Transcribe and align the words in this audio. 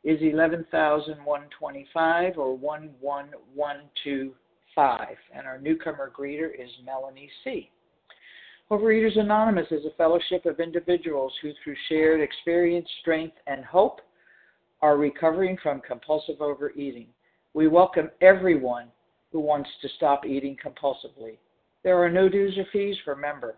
is 0.06 0.22
11,125 0.22 2.38
or 2.38 2.58
11125. 2.58 5.08
And 5.36 5.46
our 5.46 5.60
newcomer 5.60 6.10
greeter 6.18 6.50
is 6.58 6.70
Melanie 6.86 7.30
C. 7.44 7.70
Overeaters 8.72 9.20
Anonymous 9.20 9.68
is 9.70 9.84
a 9.86 9.92
fellowship 9.98 10.46
of 10.46 10.62
individuals 10.62 11.34
who, 11.42 11.52
through 11.62 11.76
shared 11.90 12.22
experience, 12.22 12.88
strength, 13.02 13.36
and 13.48 13.66
hope, 13.66 14.00
are 14.82 14.96
recovering 14.96 15.58
from 15.62 15.82
compulsive 15.82 16.42
overeating. 16.42 17.08
We 17.54 17.68
welcome 17.68 18.12
everyone 18.22 18.88
who 19.34 19.42
wants 19.42 19.70
to 19.82 19.90
stop 19.98 20.26
eating 20.26 20.56
compulsively. 20.56 21.38
There 21.84 22.02
are 22.02 22.10
no 22.10 22.30
dues 22.30 22.58
or 22.58 22.64
fees 22.72 22.96
for 23.04 23.14
member 23.14 23.58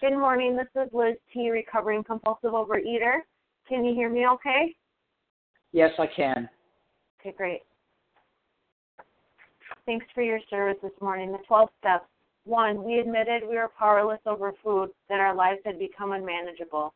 Good 0.00 0.16
morning. 0.16 0.56
This 0.56 0.68
is 0.80 0.88
Liz 0.92 1.16
T, 1.34 1.50
recovering 1.50 2.04
compulsive 2.04 2.52
overeater. 2.52 3.18
Can 3.68 3.84
you 3.84 3.92
hear 3.94 4.08
me 4.08 4.28
okay? 4.28 4.76
Yes, 5.72 5.90
I 5.98 6.06
can. 6.06 6.48
Okay, 7.20 7.34
great. 7.36 7.62
Thanks 9.86 10.06
for 10.14 10.22
your 10.22 10.38
service 10.48 10.76
this 10.84 10.92
morning. 11.00 11.32
The 11.32 11.38
12 11.48 11.68
steps. 11.80 12.04
One, 12.44 12.84
we 12.84 13.00
admitted 13.00 13.42
we 13.42 13.56
were 13.56 13.72
powerless 13.76 14.20
over 14.24 14.52
food, 14.62 14.90
that 15.08 15.18
our 15.18 15.34
lives 15.34 15.58
had 15.64 15.80
become 15.80 16.12
unmanageable. 16.12 16.94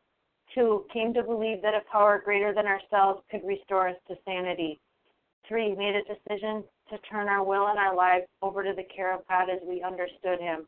Two, 0.55 0.85
came 0.93 1.13
to 1.13 1.23
believe 1.23 1.61
that 1.61 1.73
a 1.73 1.81
power 1.91 2.21
greater 2.23 2.53
than 2.53 2.67
ourselves 2.67 3.21
could 3.29 3.41
restore 3.45 3.89
us 3.89 3.97
to 4.07 4.15
sanity. 4.23 4.79
Three, 5.45 5.75
made 5.75 5.95
a 5.95 6.03
decision 6.03 6.63
to 6.89 6.97
turn 7.09 7.27
our 7.27 7.43
will 7.43 7.67
and 7.67 7.77
our 7.77 7.93
lives 7.93 8.27
over 8.41 8.63
to 8.63 8.71
the 8.73 8.85
care 8.95 9.13
of 9.13 9.27
God 9.27 9.49
as 9.49 9.59
we 9.67 9.83
understood 9.83 10.39
Him. 10.39 10.67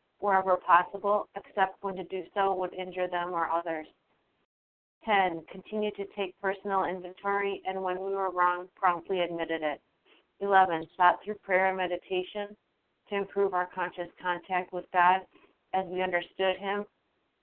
wherever 0.21 0.55
possible, 0.57 1.27
except 1.35 1.83
when 1.83 1.95
to 1.95 2.03
do 2.05 2.23
so 2.33 2.53
would 2.55 2.73
injure 2.73 3.07
them 3.07 3.33
or 3.33 3.49
others. 3.49 3.87
10. 5.05 5.43
Continue 5.51 5.91
to 5.91 6.05
take 6.15 6.39
personal 6.41 6.85
inventory 6.85 7.61
and 7.65 7.81
when 7.81 7.99
we 7.99 8.13
were 8.13 8.29
wrong, 8.29 8.67
promptly 8.75 9.21
admitted 9.21 9.61
it. 9.63 9.81
11. 10.39 10.87
Sought 10.95 11.19
through 11.23 11.35
prayer 11.35 11.67
and 11.67 11.77
meditation 11.77 12.55
to 13.09 13.15
improve 13.15 13.53
our 13.53 13.69
conscious 13.73 14.07
contact 14.21 14.73
with 14.73 14.85
God 14.93 15.21
as 15.73 15.85
we 15.87 16.01
understood 16.01 16.57
Him, 16.57 16.85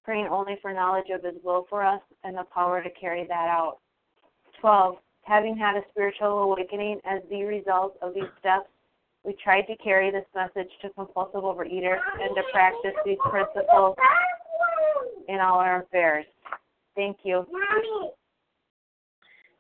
praying 0.05 0.27
only 0.27 0.57
for 0.63 0.73
knowledge 0.73 1.11
of 1.13 1.23
His 1.23 1.43
will 1.43 1.67
for 1.69 1.85
us 1.85 2.01
and 2.25 2.37
the 2.37 2.45
power 2.55 2.83
to 2.83 2.91
carry 2.91 3.27
that 3.27 3.49
out. 3.49 3.79
12. 4.61 4.97
Having 5.23 5.57
had 5.59 5.77
a 5.77 5.83
spiritual 5.91 6.43
awakening 6.43 7.01
as 7.05 7.21
the 7.31 7.45
result 7.45 7.97
of 8.03 8.15
these 8.15 8.25
steps, 8.41 8.69
we 9.25 9.35
tried 9.43 9.63
to 9.63 9.77
carry 9.77 10.11
this 10.11 10.25
message 10.35 10.71
to 10.83 10.91
compulsive 10.91 11.43
overeaters 11.43 12.01
and 12.21 12.35
to 12.35 12.43
practice 12.53 12.95
these 13.05 13.19
principles 13.31 13.97
in 15.29 15.41
all 15.41 15.59
our 15.59 15.83
affairs. 15.83 16.25
Thank 16.97 17.19
you. 17.23 17.47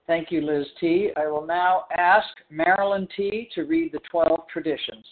Thank 0.06 0.32
you, 0.32 0.40
Liz 0.40 0.66
T. 0.80 1.10
I 1.16 1.26
will 1.26 1.46
now 1.46 1.84
ask 1.96 2.26
Marilyn 2.50 3.06
T. 3.14 3.48
to 3.54 3.64
read 3.64 3.92
the 3.92 4.00
12 4.10 4.40
traditions. 4.50 5.04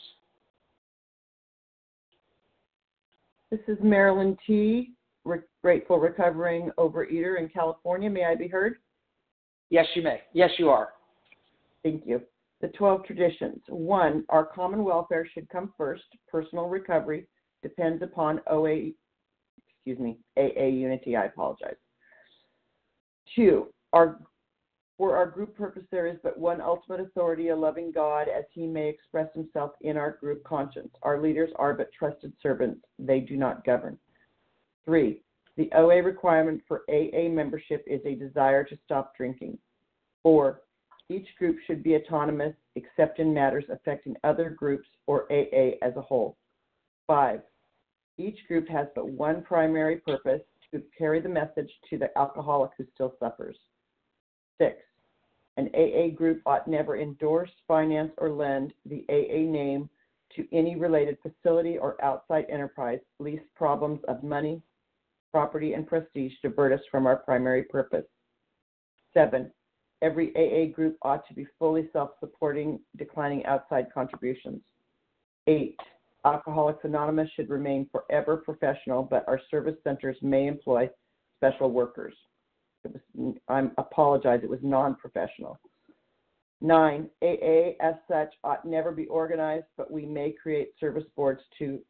This 3.50 3.60
is 3.68 3.76
Marilyn 3.82 4.36
T., 4.46 4.92
re- 5.24 5.40
grateful 5.62 5.98
recovering 5.98 6.70
overeater 6.78 7.38
in 7.38 7.48
California. 7.48 8.08
May 8.08 8.24
I 8.24 8.34
be 8.34 8.48
heard? 8.48 8.76
Yes, 9.70 9.86
you 9.94 10.02
may. 10.02 10.22
Yes, 10.32 10.50
you 10.58 10.70
are. 10.70 10.88
Thank 11.82 12.06
you. 12.06 12.22
The 12.60 12.68
12 12.68 13.04
traditions. 13.04 13.60
One, 13.68 14.24
our 14.28 14.46
common 14.46 14.82
welfare 14.82 15.28
should 15.32 15.48
come 15.50 15.72
first. 15.76 16.04
Personal 16.30 16.66
recovery 16.66 17.26
depends 17.62 18.02
upon 18.02 18.40
OA, 18.48 18.90
excuse 19.68 19.98
me, 19.98 20.18
AA 20.38 20.66
unity. 20.66 21.16
I 21.16 21.26
apologize. 21.26 21.76
Two, 23.34 23.66
our 23.92 24.18
for 24.96 25.14
our 25.14 25.26
group 25.26 25.54
purpose, 25.54 25.84
there 25.90 26.06
is 26.06 26.16
but 26.22 26.38
one 26.38 26.60
ultimate 26.62 27.00
authority, 27.00 27.48
a 27.48 27.56
loving 27.56 27.92
God, 27.92 28.28
as 28.28 28.44
he 28.50 28.66
may 28.66 28.88
express 28.88 29.28
himself 29.34 29.72
in 29.82 29.98
our 29.98 30.12
group 30.12 30.42
conscience. 30.44 30.88
Our 31.02 31.20
leaders 31.20 31.50
are 31.56 31.74
but 31.74 31.90
trusted 31.92 32.32
servants, 32.42 32.80
they 32.98 33.20
do 33.20 33.36
not 33.36 33.64
govern. 33.64 33.98
Three, 34.86 35.22
the 35.56 35.70
OA 35.74 36.02
requirement 36.02 36.62
for 36.66 36.82
AA 36.88 37.28
membership 37.28 37.84
is 37.86 38.00
a 38.06 38.14
desire 38.14 38.64
to 38.64 38.78
stop 38.84 39.14
drinking. 39.16 39.58
Four, 40.22 40.62
each 41.08 41.28
group 41.38 41.56
should 41.66 41.82
be 41.82 41.96
autonomous 41.96 42.54
except 42.74 43.18
in 43.18 43.32
matters 43.32 43.64
affecting 43.70 44.16
other 44.24 44.50
groups 44.50 44.88
or 45.06 45.30
AA 45.32 45.76
as 45.82 45.96
a 45.96 46.02
whole. 46.02 46.36
5. 47.06 47.40
Each 48.18 48.38
group 48.48 48.68
has 48.68 48.88
but 48.94 49.08
one 49.08 49.42
primary 49.42 49.98
purpose 49.98 50.42
to 50.72 50.82
carry 50.96 51.20
the 51.20 51.28
message 51.28 51.70
to 51.90 51.98
the 51.98 52.16
alcoholic 52.18 52.72
who 52.76 52.84
still 52.94 53.14
suffers. 53.20 53.56
6. 54.58 54.76
An 55.58 55.70
AA 55.74 56.14
group 56.14 56.42
ought 56.44 56.68
never 56.68 56.96
endorse, 56.96 57.50
finance, 57.68 58.12
or 58.18 58.30
lend 58.30 58.72
the 58.84 59.04
AA 59.08 59.50
name 59.50 59.88
to 60.34 60.46
any 60.52 60.76
related 60.76 61.16
facility 61.22 61.78
or 61.78 62.02
outside 62.04 62.44
enterprise, 62.50 62.98
lest 63.18 63.44
problems 63.54 64.00
of 64.08 64.22
money, 64.22 64.60
property, 65.32 65.72
and 65.72 65.86
prestige 65.86 66.32
divert 66.42 66.72
us 66.72 66.84
from 66.90 67.06
our 67.06 67.16
primary 67.16 67.62
purpose. 67.62 68.04
Seven, 69.14 69.50
every 70.02 70.34
AA 70.36 70.72
group 70.74 70.96
ought 71.02 71.26
to 71.28 71.34
be 71.34 71.46
fully 71.58 71.88
self 71.92 72.10
supporting, 72.20 72.80
declining 72.96 73.44
outside 73.46 73.86
contributions. 73.92 74.60
Eight, 75.46 75.78
Alcoholics 76.24 76.84
Anonymous 76.84 77.30
should 77.36 77.50
remain 77.50 77.88
forever 77.90 78.36
professional, 78.36 79.02
but 79.02 79.24
our 79.28 79.40
service 79.50 79.76
centers 79.84 80.16
may 80.22 80.46
employ 80.46 80.90
special 81.38 81.70
workers. 81.70 82.14
I 83.48 83.68
apologize, 83.78 84.40
it 84.42 84.50
was 84.50 84.60
non 84.62 84.96
professional. 84.96 85.58
Nine, 86.60 87.10
AA 87.22 87.72
as 87.80 87.94
such 88.08 88.32
ought 88.42 88.64
never 88.64 88.90
be 88.90 89.06
organized, 89.06 89.66
but 89.76 89.90
we 89.90 90.06
may 90.06 90.32
create 90.32 90.70
service 90.80 91.04
boards 91.14 91.42
to 91.58 91.80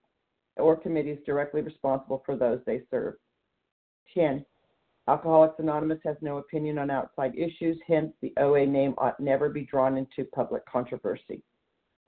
or 0.56 0.74
committees 0.74 1.18
directly 1.24 1.60
responsible 1.60 2.22
for 2.24 2.36
those 2.36 2.60
they 2.66 2.82
serve. 2.90 3.14
10. 4.14 4.44
Alcoholics 5.08 5.54
Anonymous 5.58 6.00
has 6.04 6.16
no 6.20 6.38
opinion 6.38 6.78
on 6.78 6.90
outside 6.90 7.32
issues, 7.36 7.78
hence, 7.86 8.12
the 8.22 8.32
OA 8.38 8.66
name 8.66 8.94
ought 8.98 9.18
never 9.20 9.48
be 9.48 9.64
drawn 9.64 9.96
into 9.96 10.28
public 10.34 10.66
controversy. 10.66 11.42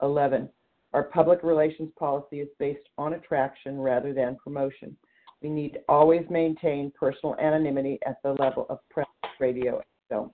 11. 0.01 0.49
Our 0.93 1.03
public 1.03 1.43
relations 1.43 1.91
policy 1.97 2.41
is 2.41 2.49
based 2.57 2.87
on 2.97 3.13
attraction 3.13 3.79
rather 3.79 4.13
than 4.13 4.37
promotion. 4.43 4.97
We 5.41 5.49
need 5.49 5.73
to 5.73 5.79
always 5.87 6.25
maintain 6.29 6.91
personal 6.99 7.35
anonymity 7.39 7.99
at 8.05 8.17
the 8.21 8.33
level 8.33 8.65
of 8.69 8.79
press, 8.89 9.07
radio, 9.39 9.75
and 9.75 9.85
film. 10.09 10.31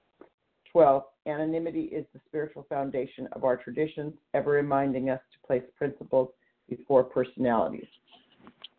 12. 0.72 1.04
Anonymity 1.28 1.84
is 1.84 2.06
the 2.14 2.20
spiritual 2.26 2.66
foundation 2.68 3.28
of 3.34 3.44
our 3.44 3.58
traditions, 3.58 4.14
ever 4.34 4.52
reminding 4.52 5.12
us 5.12 5.20
to 5.34 5.48
place 5.48 5.64
principles 5.78 6.30
before 6.68 7.04
personalities. 7.04 7.88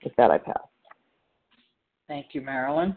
With 0.03 0.15
that, 0.17 0.31
I 0.33 0.39
pass. 0.39 0.59
Thank 2.09 2.27
you, 2.33 2.41
Marilyn. 2.41 2.97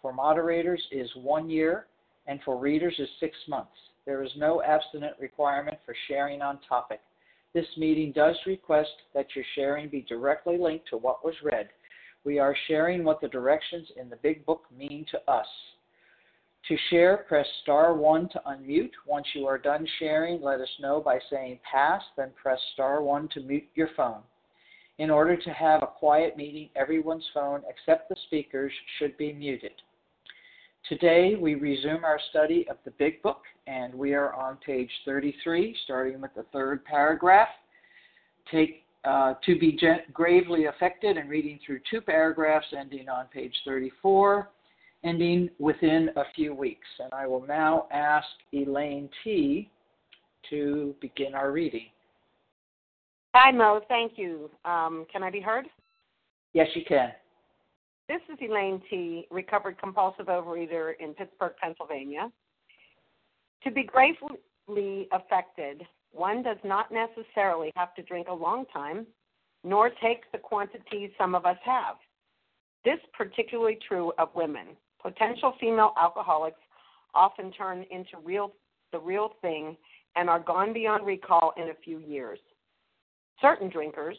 for 0.00 0.12
moderators 0.12 0.82
is 0.92 1.10
one 1.16 1.50
year, 1.50 1.86
and 2.26 2.40
for 2.44 2.56
readers 2.56 2.94
is 2.98 3.08
six 3.20 3.36
months. 3.48 3.72
There 4.06 4.22
is 4.22 4.30
no 4.36 4.62
abstinent 4.62 5.14
requirement 5.18 5.78
for 5.84 5.94
sharing 6.06 6.42
on 6.42 6.58
topic. 6.68 7.00
This 7.54 7.66
meeting 7.76 8.12
does 8.12 8.36
request 8.46 8.90
that 9.14 9.26
your 9.34 9.44
sharing 9.54 9.88
be 9.88 10.02
directly 10.02 10.58
linked 10.58 10.88
to 10.88 10.96
what 10.96 11.24
was 11.24 11.34
read. 11.42 11.68
We 12.24 12.38
are 12.38 12.56
sharing 12.66 13.04
what 13.04 13.20
the 13.20 13.28
directions 13.28 13.88
in 13.96 14.08
the 14.08 14.16
Big 14.16 14.44
Book 14.44 14.64
mean 14.76 15.06
to 15.10 15.30
us. 15.30 15.46
To 16.68 16.76
share, 16.90 17.18
press 17.28 17.46
star 17.62 17.94
1 17.94 18.28
to 18.30 18.42
unmute. 18.46 18.92
Once 19.06 19.26
you 19.34 19.46
are 19.46 19.56
done 19.56 19.86
sharing, 19.98 20.42
let 20.42 20.60
us 20.60 20.68
know 20.80 21.00
by 21.00 21.18
saying 21.30 21.60
pass, 21.70 22.02
then 22.16 22.30
press 22.40 22.60
star 22.74 23.02
1 23.02 23.28
to 23.28 23.40
mute 23.40 23.68
your 23.74 23.88
phone. 23.96 24.20
In 24.98 25.10
order 25.10 25.36
to 25.36 25.50
have 25.50 25.82
a 25.82 25.86
quiet 25.86 26.36
meeting, 26.36 26.68
everyone's 26.74 27.28
phone 27.32 27.62
except 27.68 28.08
the 28.08 28.16
speaker's 28.26 28.72
should 28.98 29.16
be 29.16 29.32
muted. 29.32 29.72
Today, 30.88 31.34
we 31.38 31.54
resume 31.54 32.02
our 32.02 32.18
study 32.30 32.66
of 32.70 32.78
the 32.86 32.92
Big 32.92 33.22
Book, 33.22 33.42
and 33.66 33.94
we 33.94 34.14
are 34.14 34.32
on 34.32 34.56
page 34.64 34.90
33, 35.04 35.76
starting 35.84 36.18
with 36.18 36.30
the 36.34 36.44
third 36.50 36.82
paragraph. 36.86 37.48
Take 38.50 38.84
uh, 39.04 39.34
to 39.44 39.58
be 39.58 39.78
gravely 40.14 40.64
affected 40.64 41.18
and 41.18 41.28
reading 41.28 41.58
through 41.66 41.80
two 41.90 42.00
paragraphs 42.00 42.66
ending 42.76 43.10
on 43.10 43.26
page 43.26 43.54
34 43.66 44.48
ending 45.04 45.50
within 45.58 46.08
a 46.16 46.24
few 46.34 46.54
weeks. 46.54 46.86
And 47.00 47.12
I 47.12 47.26
will 47.26 47.46
now 47.46 47.86
ask 47.92 48.26
Elaine 48.54 49.10
T. 49.22 49.70
to 50.48 50.94
begin 51.02 51.34
our 51.34 51.52
reading. 51.52 51.86
Hi, 53.34 53.52
Mo. 53.52 53.82
Thank 53.88 54.12
you. 54.16 54.50
Um, 54.64 55.06
can 55.12 55.22
I 55.22 55.30
be 55.30 55.40
heard? 55.40 55.66
Yes, 56.54 56.68
you 56.74 56.82
can. 56.88 57.12
This 58.08 58.22
is 58.32 58.38
Elaine 58.40 58.80
T., 58.88 59.26
recovered 59.30 59.78
compulsive 59.78 60.26
overeater 60.26 60.92
in 60.98 61.12
Pittsburgh, 61.12 61.52
Pennsylvania. 61.62 62.32
To 63.64 63.70
be 63.70 63.82
gravely 63.82 65.08
affected, 65.12 65.82
one 66.10 66.42
does 66.42 66.56
not 66.64 66.86
necessarily 66.90 67.70
have 67.76 67.94
to 67.96 68.02
drink 68.02 68.28
a 68.28 68.34
long 68.34 68.64
time, 68.72 69.06
nor 69.62 69.90
take 70.02 70.22
the 70.32 70.38
quantities 70.38 71.10
some 71.18 71.34
of 71.34 71.44
us 71.44 71.58
have. 71.64 71.96
This 72.82 72.98
particularly 73.12 73.78
true 73.86 74.12
of 74.18 74.30
women. 74.34 74.68
Potential 75.02 75.52
female 75.60 75.92
alcoholics 76.00 76.60
often 77.14 77.52
turn 77.52 77.84
into 77.90 78.16
real 78.24 78.52
the 78.90 78.98
real 78.98 79.32
thing 79.42 79.76
and 80.16 80.30
are 80.30 80.40
gone 80.40 80.72
beyond 80.72 81.04
recall 81.04 81.52
in 81.58 81.64
a 81.64 81.74
few 81.84 81.98
years. 81.98 82.38
Certain 83.42 83.68
drinkers, 83.68 84.16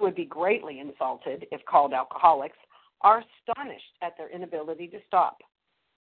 would 0.00 0.14
be 0.14 0.24
greatly 0.24 0.80
insulted 0.80 1.46
if 1.50 1.64
called 1.66 1.92
alcoholics, 1.92 2.56
are 3.04 3.22
astonished 3.22 3.84
at 4.02 4.16
their 4.16 4.30
inability 4.30 4.88
to 4.88 4.98
stop. 5.06 5.38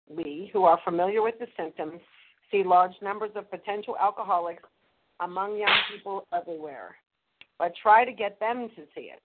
We, 0.09 0.49
who 0.51 0.63
are 0.63 0.79
familiar 0.83 1.21
with 1.21 1.35
the 1.39 1.45
symptoms, 1.55 2.01
see 2.51 2.63
large 2.63 2.93
numbers 3.01 3.29
of 3.35 3.49
potential 3.49 3.95
alcoholics 4.01 4.63
among 5.19 5.57
young 5.57 5.77
people 5.93 6.25
everywhere, 6.33 6.95
but 7.59 7.73
try 7.81 8.03
to 8.03 8.11
get 8.11 8.39
them 8.39 8.69
to 8.75 8.81
see 8.95 9.11
it. 9.11 9.21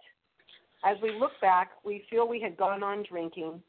As 0.85 0.99
we 1.03 1.19
look 1.19 1.33
back, 1.41 1.71
we 1.85 2.05
feel 2.11 2.29
we 2.29 2.41
had 2.41 2.59
gone 2.59 2.83
on 2.83 3.03
drinking 3.09 3.63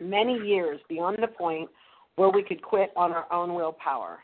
many 0.00 0.38
years 0.46 0.78
beyond 0.88 1.18
the 1.20 1.26
point 1.26 1.68
where 2.14 2.30
we 2.30 2.44
could 2.44 2.62
quit 2.62 2.92
on 2.94 3.10
our 3.10 3.30
own 3.32 3.54
willpower. 3.54 4.20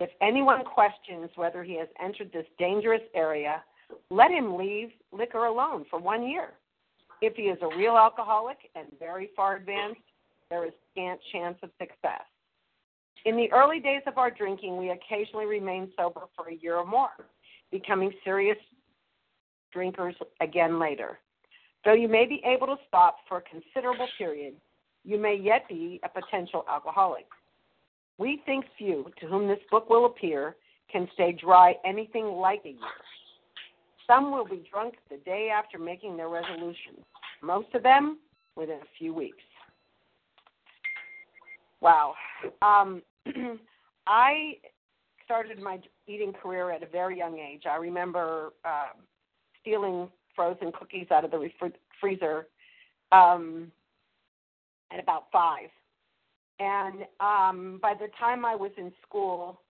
If 0.00 0.10
anyone 0.20 0.64
questions 0.64 1.30
whether 1.36 1.62
he 1.62 1.78
has 1.78 1.86
entered 2.02 2.32
this 2.32 2.46
dangerous 2.58 3.02
area, 3.14 3.62
let 4.10 4.32
him 4.32 4.56
leave 4.56 4.88
liquor 5.12 5.44
alone 5.44 5.84
for 5.88 6.00
one 6.00 6.28
year. 6.28 6.54
If 7.22 7.36
he 7.36 7.44
is 7.44 7.58
a 7.62 7.76
real 7.76 7.96
alcoholic 7.96 8.58
and 8.74 8.88
very 8.98 9.30
far 9.36 9.56
advanced, 9.56 10.00
there 10.50 10.66
is 10.66 10.72
scant 10.90 11.20
chance 11.30 11.56
of 11.62 11.70
success. 11.78 12.26
In 13.24 13.36
the 13.36 13.50
early 13.52 13.78
days 13.78 14.02
of 14.08 14.18
our 14.18 14.28
drinking, 14.28 14.76
we 14.76 14.90
occasionally 14.90 15.46
remained 15.46 15.90
sober 15.96 16.22
for 16.34 16.48
a 16.48 16.54
year 16.54 16.76
or 16.76 16.84
more, 16.84 17.12
becoming 17.70 18.12
serious 18.24 18.58
drinkers 19.72 20.16
again 20.40 20.80
later. 20.80 21.20
Though 21.84 21.94
you 21.94 22.08
may 22.08 22.26
be 22.26 22.42
able 22.44 22.66
to 22.66 22.76
stop 22.88 23.18
for 23.28 23.38
a 23.38 23.42
considerable 23.42 24.08
period, 24.18 24.54
you 25.04 25.16
may 25.16 25.36
yet 25.36 25.68
be 25.68 26.00
a 26.02 26.08
potential 26.08 26.64
alcoholic. 26.68 27.26
We 28.18 28.42
think 28.44 28.64
few 28.76 29.12
to 29.20 29.26
whom 29.28 29.46
this 29.46 29.60
book 29.70 29.88
will 29.88 30.06
appear 30.06 30.56
can 30.90 31.08
stay 31.14 31.32
dry 31.32 31.74
anything 31.84 32.26
like 32.26 32.62
a 32.64 32.70
year. 32.70 32.78
Some 34.12 34.30
will 34.30 34.44
be 34.44 34.62
drunk 34.70 34.94
the 35.10 35.16
day 35.18 35.50
after 35.54 35.78
making 35.78 36.16
their 36.16 36.28
resolution, 36.28 37.02
most 37.40 37.68
of 37.74 37.82
them 37.82 38.18
within 38.56 38.76
a 38.76 38.98
few 38.98 39.14
weeks. 39.14 39.38
Wow. 41.80 42.14
Um, 42.60 43.02
I 44.06 44.54
started 45.24 45.60
my 45.60 45.78
eating 46.06 46.32
career 46.32 46.70
at 46.70 46.82
a 46.82 46.86
very 46.86 47.16
young 47.16 47.38
age. 47.38 47.62
I 47.70 47.76
remember 47.76 48.52
uh, 48.64 48.88
stealing 49.60 50.08
frozen 50.36 50.72
cookies 50.72 51.06
out 51.10 51.24
of 51.24 51.30
the 51.30 51.38
refri- 51.38 51.72
freezer 52.00 52.48
um, 53.12 53.72
at 54.92 55.00
about 55.00 55.26
five. 55.32 55.70
And 56.58 57.06
um, 57.20 57.78
by 57.80 57.94
the 57.94 58.08
time 58.18 58.44
I 58.44 58.56
was 58.56 58.72
in 58.76 58.92
school, 59.06 59.60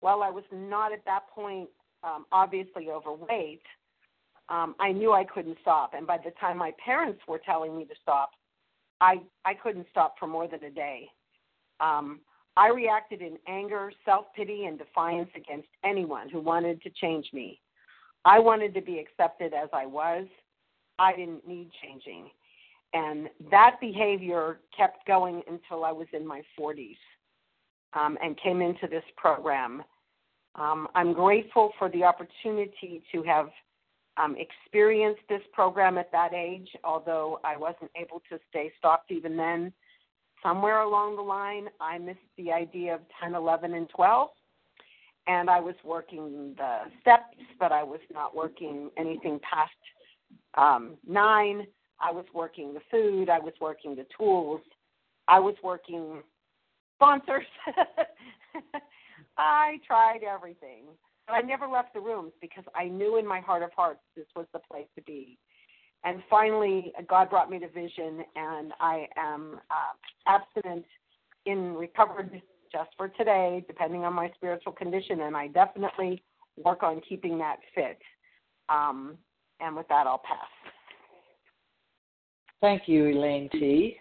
while 0.00 0.22
I 0.22 0.30
was 0.30 0.44
not 0.52 0.92
at 0.92 1.04
that 1.06 1.28
point 1.34 1.70
um, 2.04 2.26
obviously 2.32 2.90
overweight, 2.90 3.62
um, 4.48 4.74
I 4.80 4.92
knew 4.92 5.12
I 5.12 5.24
couldn't 5.24 5.58
stop. 5.62 5.94
And 5.94 6.06
by 6.06 6.18
the 6.18 6.32
time 6.40 6.58
my 6.58 6.72
parents 6.84 7.20
were 7.28 7.40
telling 7.44 7.76
me 7.76 7.84
to 7.86 7.94
stop, 8.02 8.30
I 9.00 9.20
I 9.44 9.54
couldn't 9.54 9.86
stop 9.90 10.16
for 10.18 10.26
more 10.26 10.48
than 10.48 10.62
a 10.64 10.70
day. 10.70 11.08
Um, 11.80 12.20
I 12.56 12.68
reacted 12.68 13.22
in 13.22 13.38
anger, 13.48 13.92
self 14.04 14.26
pity, 14.36 14.66
and 14.66 14.78
defiance 14.78 15.30
against 15.36 15.68
anyone 15.84 16.28
who 16.28 16.40
wanted 16.40 16.82
to 16.82 16.90
change 16.90 17.26
me. 17.32 17.60
I 18.24 18.38
wanted 18.38 18.74
to 18.74 18.80
be 18.80 18.98
accepted 18.98 19.52
as 19.54 19.68
I 19.72 19.86
was. 19.86 20.26
I 20.98 21.14
didn't 21.16 21.46
need 21.48 21.70
changing. 21.82 22.30
And 22.92 23.28
that 23.50 23.76
behavior 23.80 24.60
kept 24.76 25.06
going 25.06 25.42
until 25.48 25.84
I 25.84 25.92
was 25.92 26.06
in 26.12 26.26
my 26.26 26.42
40s. 26.58 26.96
um, 27.94 28.18
and 28.22 28.38
came 28.40 28.60
into 28.60 28.86
this 28.86 29.04
program. 29.16 29.82
Um, 30.56 30.88
I'm 30.94 31.12
grateful 31.12 31.72
for 31.78 31.88
the 31.90 32.04
opportunity 32.04 33.02
to 33.12 33.22
have 33.24 33.50
um, 34.16 34.36
experienced 34.38 35.22
this 35.28 35.42
program 35.52 35.98
at 35.98 36.12
that 36.12 36.32
age, 36.32 36.68
although 36.84 37.40
I 37.44 37.56
wasn't 37.56 37.90
able 37.96 38.22
to 38.30 38.38
stay 38.50 38.72
stopped 38.78 39.10
even 39.10 39.36
then. 39.36 39.72
Somewhere 40.42 40.80
along 40.80 41.16
the 41.16 41.22
line, 41.22 41.68
I 41.80 41.98
missed 41.98 42.18
the 42.36 42.52
idea 42.52 42.94
of 42.94 43.00
10, 43.20 43.34
11, 43.34 43.74
and 43.74 43.88
12 43.88 44.28
and 45.26 45.48
I 45.48 45.60
was 45.60 45.74
working 45.84 46.54
the 46.56 46.80
steps, 47.00 47.36
but 47.58 47.72
I 47.72 47.82
was 47.82 48.00
not 48.12 48.36
working 48.36 48.90
anything 48.96 49.40
past 49.40 49.72
um, 50.54 50.96
nine. 51.06 51.66
I 52.00 52.12
was 52.12 52.24
working 52.34 52.74
the 52.74 52.80
food. 52.90 53.30
I 53.30 53.38
was 53.38 53.54
working 53.60 53.96
the 53.96 54.06
tools. 54.16 54.60
I 55.28 55.40
was 55.40 55.54
working 55.62 56.22
sponsors. 56.96 57.46
I 59.36 59.78
tried 59.86 60.20
everything. 60.22 60.84
But 61.26 61.34
I 61.34 61.40
never 61.40 61.66
left 61.66 61.94
the 61.94 62.00
rooms 62.00 62.32
because 62.40 62.64
I 62.74 62.84
knew 62.84 63.16
in 63.16 63.26
my 63.26 63.40
heart 63.40 63.62
of 63.62 63.70
hearts 63.72 64.00
this 64.14 64.26
was 64.36 64.46
the 64.52 64.60
place 64.70 64.86
to 64.96 65.02
be. 65.02 65.38
And 66.04 66.22
finally, 66.28 66.92
God 67.08 67.30
brought 67.30 67.50
me 67.50 67.58
to 67.60 67.68
vision, 67.68 68.24
and 68.36 68.72
I 68.78 69.06
am 69.16 69.58
uh, 69.70 70.30
abstinent 70.30 70.84
in 71.46 71.74
recovered 71.74 72.42
just 72.70 72.90
for 72.96 73.08
today, 73.08 73.64
depending 73.66 74.04
on 74.04 74.12
my 74.12 74.30
spiritual 74.34 74.72
condition, 74.72 75.22
and 75.22 75.34
I 75.34 75.46
definitely 75.48 76.22
work 76.62 76.82
on 76.82 77.00
keeping 77.08 77.38
that 77.38 77.56
fit. 77.74 77.98
Um, 78.68 79.16
and 79.60 79.74
with 79.74 79.88
that, 79.88 80.06
I'll 80.06 80.18
pass. 80.18 80.48
Thank 82.60 82.82
you, 82.86 83.08
Elaine 83.08 83.48
T. 83.50 83.96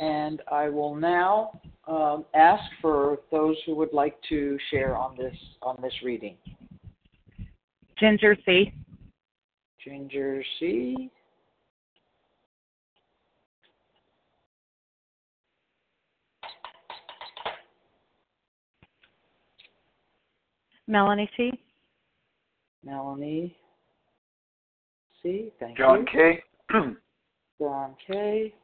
And 0.00 0.42
I 0.50 0.68
will 0.68 0.94
now 0.94 1.60
um, 1.86 2.24
ask 2.34 2.62
for 2.80 3.18
those 3.30 3.56
who 3.66 3.74
would 3.76 3.92
like 3.92 4.16
to 4.28 4.58
share 4.70 4.96
on 4.96 5.16
this 5.16 5.34
on 5.62 5.76
this 5.82 5.92
reading. 6.04 6.36
Ginger 7.98 8.36
C. 8.44 8.72
Ginger 9.84 10.44
C. 10.60 11.10
Melanie 20.86 21.30
C. 21.36 21.52
Melanie 22.82 23.54
C. 25.22 25.52
Thank 25.60 25.76
John 25.76 26.06
you. 26.14 26.34
John 26.70 26.86
K. 26.86 26.94
John 27.60 27.94
K. 28.06 28.54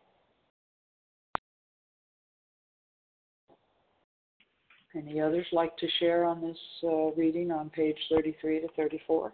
Any 4.96 5.20
others 5.20 5.46
like 5.52 5.76
to 5.78 5.88
share 5.98 6.24
on 6.24 6.40
this 6.40 6.56
uh, 6.84 7.10
reading 7.16 7.50
on 7.50 7.68
page 7.70 7.98
33 8.10 8.60
to 8.60 8.68
34? 8.76 9.32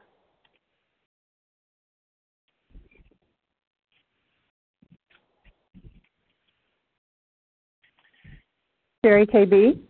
Sherry 9.05 9.27
KB. 9.27 9.81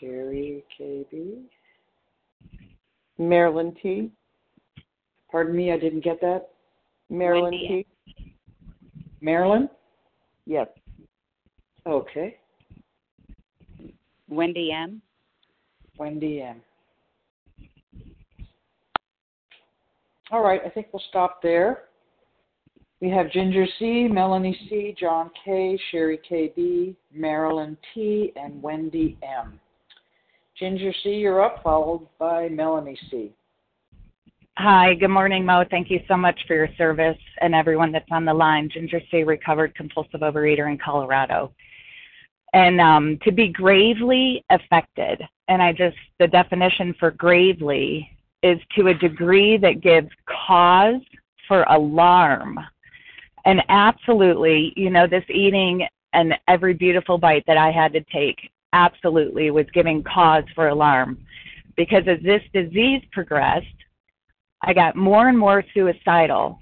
Sherry 0.00 0.64
KB. 0.78 1.42
Marilyn 3.18 3.74
T. 3.82 4.10
Pardon 5.30 5.56
me, 5.56 5.72
I 5.72 5.78
didn't 5.78 6.04
get 6.04 6.20
that. 6.20 6.48
Marilyn 7.08 7.52
Wendy. 7.52 7.86
T. 8.16 8.34
Marilyn? 9.20 9.68
Yes. 10.46 10.68
Okay. 11.86 12.36
Wendy 14.30 14.72
M. 14.72 15.02
Wendy 15.98 16.40
M. 16.40 16.62
All 20.30 20.42
right, 20.42 20.60
I 20.64 20.70
think 20.70 20.86
we'll 20.92 21.02
stop 21.08 21.42
there. 21.42 21.84
We 23.00 23.10
have 23.10 23.32
Ginger 23.32 23.66
C, 23.78 24.06
Melanie 24.08 24.56
C, 24.68 24.94
John 24.98 25.30
K, 25.44 25.78
Sherry 25.90 26.20
KB, 26.30 26.94
Marilyn 27.12 27.76
T, 27.92 28.32
and 28.36 28.62
Wendy 28.62 29.18
M. 29.22 29.58
Ginger 30.56 30.92
C, 31.02 31.10
you're 31.10 31.42
up, 31.42 31.62
followed 31.62 32.06
by 32.18 32.48
Melanie 32.48 32.98
C. 33.10 33.32
Hi, 34.58 34.94
good 34.94 35.08
morning, 35.08 35.44
Mo. 35.44 35.64
Thank 35.70 35.90
you 35.90 36.00
so 36.06 36.18
much 36.18 36.38
for 36.46 36.54
your 36.54 36.68
service 36.76 37.16
and 37.40 37.54
everyone 37.54 37.90
that's 37.90 38.04
on 38.12 38.26
the 38.26 38.34
line. 38.34 38.68
Ginger 38.70 39.00
C, 39.10 39.22
recovered 39.22 39.74
compulsive 39.74 40.20
overeater 40.20 40.70
in 40.70 40.76
Colorado. 40.78 41.50
And 42.52 42.80
um, 42.80 43.18
to 43.22 43.30
be 43.30 43.48
gravely 43.48 44.44
affected, 44.50 45.22
and 45.48 45.62
I 45.62 45.72
just, 45.72 45.96
the 46.18 46.26
definition 46.26 46.94
for 46.98 47.12
gravely 47.12 48.10
is 48.42 48.58
to 48.76 48.88
a 48.88 48.94
degree 48.94 49.56
that 49.58 49.80
gives 49.80 50.08
cause 50.26 51.00
for 51.46 51.62
alarm. 51.64 52.58
And 53.44 53.62
absolutely, 53.68 54.72
you 54.76 54.90
know, 54.90 55.06
this 55.06 55.24
eating 55.28 55.86
and 56.12 56.34
every 56.48 56.74
beautiful 56.74 57.18
bite 57.18 57.44
that 57.46 57.56
I 57.56 57.70
had 57.70 57.92
to 57.92 58.00
take 58.12 58.50
absolutely 58.72 59.50
was 59.50 59.66
giving 59.72 60.02
cause 60.02 60.44
for 60.54 60.68
alarm. 60.68 61.18
Because 61.76 62.04
as 62.06 62.20
this 62.22 62.42
disease 62.52 63.02
progressed, 63.12 63.66
I 64.62 64.74
got 64.74 64.96
more 64.96 65.28
and 65.28 65.38
more 65.38 65.64
suicidal, 65.72 66.60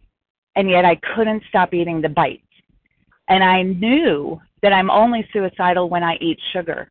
and 0.54 0.70
yet 0.70 0.84
I 0.84 0.96
couldn't 1.14 1.42
stop 1.48 1.74
eating 1.74 2.00
the 2.00 2.08
bites. 2.08 2.42
And 3.28 3.42
I 3.42 3.62
knew 3.62 4.40
that 4.62 4.72
I'm 4.72 4.90
only 4.90 5.28
suicidal 5.32 5.88
when 5.88 6.02
I 6.02 6.16
eat 6.16 6.38
sugar. 6.52 6.90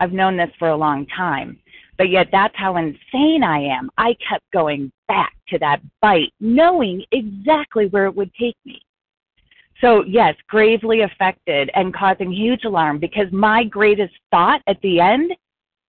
I've 0.00 0.12
known 0.12 0.36
this 0.36 0.50
for 0.58 0.68
a 0.68 0.76
long 0.76 1.06
time. 1.06 1.58
But 1.96 2.10
yet 2.10 2.28
that's 2.30 2.54
how 2.56 2.76
insane 2.76 3.42
I 3.42 3.58
am. 3.58 3.90
I 3.98 4.16
kept 4.26 4.48
going 4.52 4.92
back 5.08 5.34
to 5.48 5.58
that 5.58 5.80
bite, 6.00 6.32
knowing 6.38 7.04
exactly 7.10 7.86
where 7.86 8.06
it 8.06 8.14
would 8.14 8.32
take 8.34 8.56
me. 8.64 8.80
So, 9.80 10.04
yes, 10.04 10.34
gravely 10.48 11.02
affected 11.02 11.70
and 11.74 11.94
causing 11.94 12.32
huge 12.32 12.64
alarm 12.64 12.98
because 12.98 13.30
my 13.32 13.64
greatest 13.64 14.14
thought 14.30 14.60
at 14.66 14.80
the 14.82 15.00
end, 15.00 15.32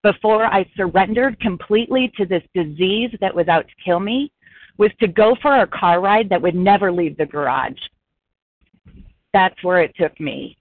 before 0.04 0.46
I 0.46 0.66
surrendered 0.76 1.40
completely 1.40 2.12
to 2.18 2.26
this 2.26 2.44
disease 2.54 3.12
that 3.20 3.36
was 3.36 3.48
out 3.48 3.68
to 3.68 3.84
kill 3.84 4.00
me, 4.00 4.32
was 4.78 4.92
to 5.00 5.08
go 5.08 5.36
for 5.42 5.62
a 5.62 5.68
car 5.68 6.02
ride 6.02 6.30
that 6.30 6.42
would 6.42 6.56
never 6.56 6.92
leave 6.92 7.18
the 7.18 7.26
garage. 7.26 7.80
That's 9.34 9.62
where 9.64 9.82
it 9.82 9.94
took 10.00 10.20
me. 10.20 10.56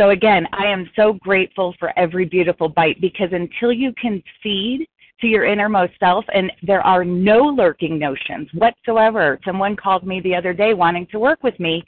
So 0.00 0.10
again, 0.10 0.46
I 0.54 0.64
am 0.64 0.88
so 0.96 1.12
grateful 1.12 1.74
for 1.78 1.92
every 1.98 2.24
beautiful 2.24 2.70
bite 2.70 2.98
because 3.02 3.28
until 3.32 3.70
you 3.70 3.92
can 4.00 4.22
feed 4.42 4.86
to 5.20 5.26
your 5.26 5.44
innermost 5.44 5.92
self 6.00 6.24
and 6.32 6.50
there 6.62 6.80
are 6.80 7.04
no 7.04 7.40
lurking 7.40 7.98
notions 7.98 8.48
whatsoever. 8.54 9.38
Someone 9.44 9.76
called 9.76 10.06
me 10.06 10.20
the 10.20 10.34
other 10.34 10.54
day 10.54 10.72
wanting 10.72 11.06
to 11.08 11.18
work 11.18 11.42
with 11.42 11.60
me 11.60 11.84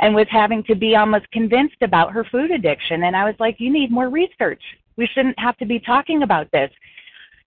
and 0.00 0.16
was 0.16 0.26
having 0.30 0.64
to 0.64 0.74
be 0.74 0.96
almost 0.96 1.30
convinced 1.30 1.76
about 1.82 2.12
her 2.12 2.24
food 2.24 2.50
addiction 2.50 3.04
and 3.04 3.14
I 3.14 3.24
was 3.24 3.36
like, 3.38 3.60
you 3.60 3.72
need 3.72 3.92
more 3.92 4.08
research. 4.08 4.62
We 4.96 5.06
shouldn't 5.14 5.38
have 5.38 5.56
to 5.58 5.64
be 5.64 5.78
talking 5.78 6.24
about 6.24 6.50
this. 6.50 6.72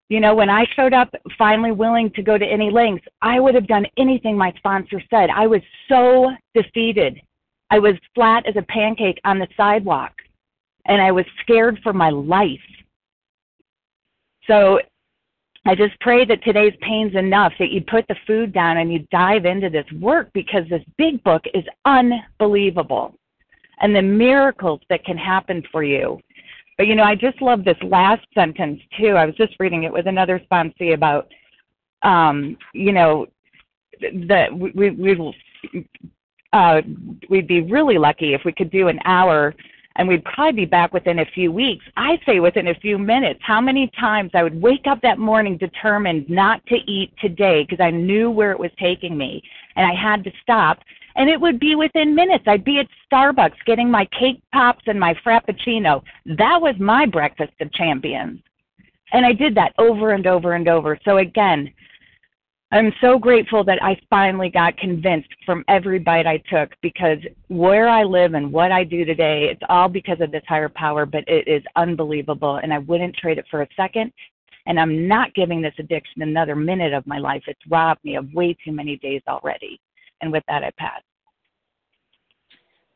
You 0.08 0.22
know, 0.22 0.34
when 0.34 0.50
I 0.50 0.66
showed 0.74 0.94
up 0.94 1.14
finally 1.38 1.74
willing 1.74 2.12
to 2.12 2.22
go 2.22 2.38
to 2.38 2.46
any 2.46 2.72
lengths, 2.72 3.06
I 3.22 3.42
would 3.42 3.56
have 3.56 3.68
done 3.68 3.86
anything 3.98 4.38
my 4.38 4.54
sponsor 4.56 5.02
said. 5.10 5.30
I 5.32 5.48
was 5.48 5.62
so 5.90 6.32
defeated. 6.56 7.20
I 7.70 7.80
was 7.80 7.96
flat 8.16 8.46
as 8.48 8.56
a 8.56 8.62
pancake 8.64 9.20
on 9.26 9.40
the 9.40 9.48
sidewalk 9.58 10.14
and 10.86 11.02
I 11.02 11.12
was 11.12 11.26
scared 11.42 11.80
for 11.84 11.94
my 11.94 12.10
life. 12.10 12.60
So 14.48 14.80
I 15.66 15.76
just 15.76 16.00
pray 16.00 16.24
that 16.26 16.44
today's 16.44 16.74
pain's 16.82 17.16
enough 17.16 17.52
that 17.60 17.72
you 17.72 17.82
put 17.82 18.08
the 18.08 18.16
food 18.26 18.54
down 18.54 18.78
and 18.78 18.92
you 18.92 19.06
dive 19.12 19.46
into 19.46 19.70
this 19.70 19.86
work 20.00 20.30
because 20.34 20.64
this 20.70 20.84
big 20.98 21.22
book 21.24 21.44
is 21.54 21.66
unbelievable 21.84 23.14
and 23.82 23.96
the 23.96 24.02
miracles 24.02 24.80
that 24.90 25.04
can 25.04 25.18
happen 25.18 25.62
for 25.72 25.84
you. 25.84 26.20
But 26.78 26.88
you 26.88 26.96
know, 26.96 27.04
I 27.04 27.16
just 27.16 27.42
love 27.42 27.66
this 27.66 27.78
last 27.84 28.26
sentence 28.34 28.80
too. 28.98 29.10
I 29.10 29.26
was 29.26 29.36
just 29.36 29.56
reading 29.60 29.84
it 29.84 29.92
with 29.92 30.08
another 30.08 30.40
sponsee 30.50 30.94
about, 30.94 31.28
um, 32.04 32.58
you 32.74 32.94
know, 32.94 33.26
that 34.28 34.56
we 34.56 34.92
we 34.92 35.16
will 35.16 35.34
uh, 36.54 36.82
we'd 37.30 37.48
be 37.48 37.62
really 37.62 37.98
lucky 37.98 38.34
if 38.34 38.42
we 38.46 38.52
could 38.52 38.72
do 38.72 38.88
an 38.88 39.00
hour 39.06 39.54
and 39.98 40.08
we'd 40.08 40.24
probably 40.24 40.66
be 40.66 40.66
back 40.66 40.94
within 40.94 41.20
a 41.20 41.26
few 41.26 41.52
weeks. 41.52 41.84
I 41.98 42.20
say 42.26 42.40
within 42.40 42.68
a 42.68 42.76
few 42.76 42.98
minutes. 42.98 43.40
How 43.44 43.60
many 43.60 43.90
times 44.00 44.32
I 44.34 44.44
would 44.44 44.62
wake 44.62 44.86
up 44.86 45.02
that 45.02 45.18
morning 45.18 45.58
determined 45.58 46.30
not 46.30 46.66
to 46.68 46.76
eat 46.76 47.12
today 47.20 47.64
because 47.64 47.84
I 47.84 47.92
knew 47.92 48.30
where 48.30 48.52
it 48.52 48.60
was 48.60 48.72
taking 48.80 49.18
me 49.18 49.42
and 49.76 49.86
I 49.86 49.96
had 49.96 50.24
to 50.24 50.32
stop. 50.42 50.80
And 51.16 51.30
it 51.30 51.42
would 51.42 51.60
be 51.60 51.76
within 51.76 52.14
minutes. 52.14 52.44
I'd 52.48 52.64
be 52.64 52.80
at 52.80 52.88
Starbucks 53.12 53.56
getting 53.66 53.90
my 53.90 54.06
cake 54.06 54.40
pops 54.54 54.84
and 54.86 55.00
my 55.00 55.16
frappuccino. 55.26 56.04
That 56.28 56.62
was 56.62 56.76
my 56.80 57.08
breakfast 57.08 57.54
of 57.60 57.74
champions. 57.74 58.40
And 59.14 59.26
I 59.26 59.34
did 59.34 59.56
that 59.56 59.74
over 59.80 60.12
and 60.12 60.28
over 60.28 60.54
and 60.54 60.68
over. 60.68 61.00
So 61.04 61.18
again, 61.18 61.74
I'm 62.72 62.92
so 63.00 63.18
grateful 63.18 63.64
that 63.64 63.82
I 63.82 63.98
finally 64.10 64.50
got 64.50 64.76
convinced 64.78 65.30
from 65.46 65.64
every 65.70 66.00
bite 66.00 66.28
I 66.28 66.44
took 66.50 66.72
because 66.82 67.20
where 67.48 67.88
I 67.88 68.04
live 68.04 68.34
and 68.34 68.52
what 68.52 68.74
I 68.74 68.84
do 68.84 69.06
today, 69.06 69.48
it's 69.50 69.62
all 69.70 69.88
because 69.88 70.20
of 70.20 70.32
this 70.32 70.44
higher 70.48 70.68
power, 70.68 71.06
but 71.06 71.24
it 71.28 71.48
is 71.48 71.64
unbelievable 71.78 72.58
and 72.58 72.74
I 72.74 72.80
wouldn't 72.80 73.16
trade 73.16 73.38
it 73.38 73.46
for 73.50 73.62
a 73.62 73.68
second. 73.78 74.12
And 74.66 74.78
I'm 74.78 75.08
not 75.08 75.34
giving 75.34 75.62
this 75.62 75.76
addiction 75.80 76.24
another 76.24 76.58
minute 76.58 76.92
of 76.92 77.08
my 77.08 77.20
life. 77.20 77.42
It's 77.48 77.60
robbed 77.70 78.04
me 78.04 78.18
of 78.18 78.34
way 78.34 78.58
too 78.66 78.74
many 78.74 78.98
days 78.98 79.22
already. 79.30 79.80
And 80.20 80.30
with 80.30 80.44
that, 80.50 80.66
I 80.66 80.72
pass. 80.78 81.02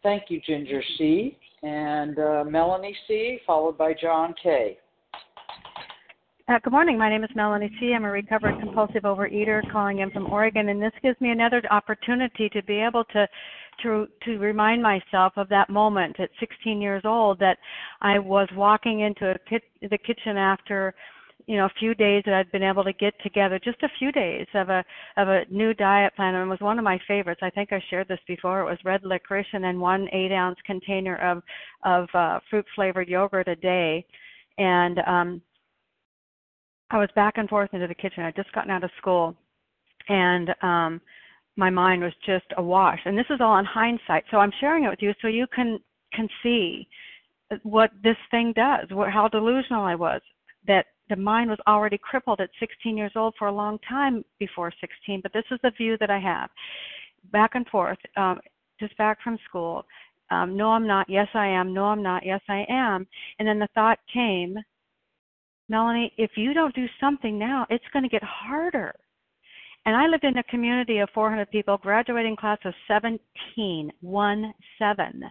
Thank 0.04 0.24
you, 0.28 0.42
Ginger 0.46 0.84
C. 0.98 1.38
And 1.64 2.20
uh, 2.20 2.44
Melanie 2.44 2.98
C., 3.08 3.40
followed 3.48 3.78
by 3.78 3.94
John 3.94 4.34
K. 4.42 4.80
Uh, 6.52 6.60
good 6.66 6.74
morning. 6.74 6.98
My 6.98 7.08
name 7.08 7.24
is 7.24 7.30
Melanie 7.34 7.72
C. 7.80 7.94
I'm 7.94 8.04
a 8.04 8.12
recovered 8.12 8.60
compulsive 8.60 9.04
overeater 9.04 9.62
calling 9.72 10.00
in 10.00 10.12
from 10.12 10.30
Oregon, 10.30 10.68
and 10.68 10.82
this 10.82 10.92
gives 11.02 11.20
me 11.22 11.30
another 11.30 11.62
opportunity 11.72 12.50
to 12.50 12.62
be 12.64 12.82
able 12.82 13.06
to 13.06 13.26
to 13.84 14.06
to 14.26 14.38
remind 14.38 14.84
myself 14.84 15.32
of 15.38 15.48
that 15.48 15.70
moment 15.70 16.20
at 16.20 16.30
16 16.42 16.82
years 16.82 17.04
old 17.06 17.40
that 17.40 17.58
I 18.02 18.20
was 18.20 18.50
walking 18.54 19.00
into 19.00 19.32
a 19.32 19.38
the 19.82 19.98
kitchen 19.98 20.36
after 20.36 20.94
you 21.48 21.56
know 21.56 21.68
a 21.68 21.80
few 21.80 21.96
days 21.96 22.24
that 22.26 22.34
I'd 22.34 22.52
been 22.52 22.64
able 22.64 22.84
to 22.84 22.92
get 22.92 23.14
together 23.24 23.58
just 23.58 23.82
a 23.84 23.90
few 23.98 24.12
days 24.12 24.48
of 24.54 24.68
a 24.68 24.84
of 25.16 25.30
a 25.30 25.46
new 25.50 25.74
diet 25.74 26.14
plan 26.18 26.36
and 26.36 26.48
it 26.48 26.52
was 26.52 26.60
one 26.60 26.78
of 26.78 26.84
my 26.84 27.00
favorites 27.08 27.40
I 27.42 27.50
think 27.50 27.72
I 27.72 27.82
shared 27.90 28.10
this 28.10 28.20
before 28.28 28.60
it 28.60 28.66
was 28.66 28.78
red 28.84 29.06
licorice 29.06 29.48
and 29.54 29.64
then 29.64 29.80
one 29.80 30.10
eight 30.12 30.34
ounce 30.34 30.60
container 30.66 31.16
of 31.16 31.44
of 31.86 32.10
uh, 32.14 32.42
fruit 32.50 32.66
flavored 32.76 33.08
yogurt 33.08 33.48
a 33.48 33.56
day 33.56 34.06
and 34.58 35.00
um 35.08 35.42
I 36.92 36.98
was 36.98 37.10
back 37.16 37.38
and 37.38 37.48
forth 37.48 37.70
into 37.74 37.88
the 37.88 37.96
kitchen. 37.96 38.24
I'd 38.24 38.36
just 38.36 38.52
gotten 38.52 38.72
out 38.72 38.84
of 38.84 38.92
school, 38.98 39.36
and 40.10 40.50
um, 40.62 41.02
my 41.56 41.70
mind 41.70 42.04
was 42.04 42.14
just 42.26 42.46
awash. 42.58 43.00
And 43.06 43.18
this 43.18 43.26
is 43.30 43.40
all 43.40 43.58
in 43.60 43.66
hindsight, 43.66 44.26
so 44.30 44.38
I'm 44.38 44.52
sharing 44.60 44.84
it 44.84 44.90
with 44.90 45.02
you 45.02 45.14
so 45.22 45.28
you 45.28 45.48
can 45.56 45.80
can 46.14 46.28
see 46.44 46.88
what 47.64 47.92
this 48.04 48.18
thing 48.30 48.54
does, 48.54 48.88
what, 48.92 49.12
how 49.12 49.30
delusional 49.30 49.84
I 49.84 49.96
was. 49.96 50.22
That 50.68 50.88
the 51.10 51.16
mind 51.16 51.50
was 51.50 51.60
already 51.68 51.98
crippled 51.98 52.42
at 52.42 52.50
16 52.60 52.98
years 52.98 53.14
old 53.16 53.36
for 53.40 53.48
a 53.48 53.52
long 53.54 53.80
time 53.88 54.24
before 54.40 54.72
16, 54.80 55.22
but 55.22 55.34
this 55.34 55.46
is 55.52 55.60
the 55.64 55.72
view 55.72 55.98
that 56.00 56.10
I 56.10 56.20
have. 56.20 56.50
Back 57.32 57.52
and 57.56 57.66
forth, 57.68 57.98
um, 58.18 58.40
just 58.80 58.98
back 58.98 59.22
from 59.24 59.38
school. 59.48 59.86
Um, 60.30 60.56
no, 60.56 60.72
I'm 60.72 60.88
not. 60.88 61.10
Yes, 61.10 61.28
I 61.34 61.48
am. 61.48 61.74
No, 61.74 61.86
I'm 61.86 62.04
not. 62.04 62.26
Yes, 62.26 62.42
I 62.50 62.66
am. 62.70 63.08
And 63.40 63.48
then 63.48 63.60
the 63.60 63.68
thought 63.76 64.00
came 64.14 64.58
Melanie, 65.72 66.12
if 66.18 66.32
you 66.36 66.54
don't 66.54 66.76
do 66.76 66.86
something 67.00 67.40
now, 67.40 67.66
it's 67.70 67.86
going 67.94 68.04
to 68.04 68.10
get 68.10 68.22
harder. 68.24 68.94
And 69.86 69.96
I 69.96 70.06
lived 70.06 70.26
in 70.26 70.38
a 70.38 70.44
community 70.44 71.00
of 71.00 71.08
400 71.14 71.50
people, 71.50 71.78
graduating 71.78 72.36
class 72.36 72.60
of 72.66 72.74
17, 72.90 73.90
one 74.02 74.54
seven. 74.78 75.24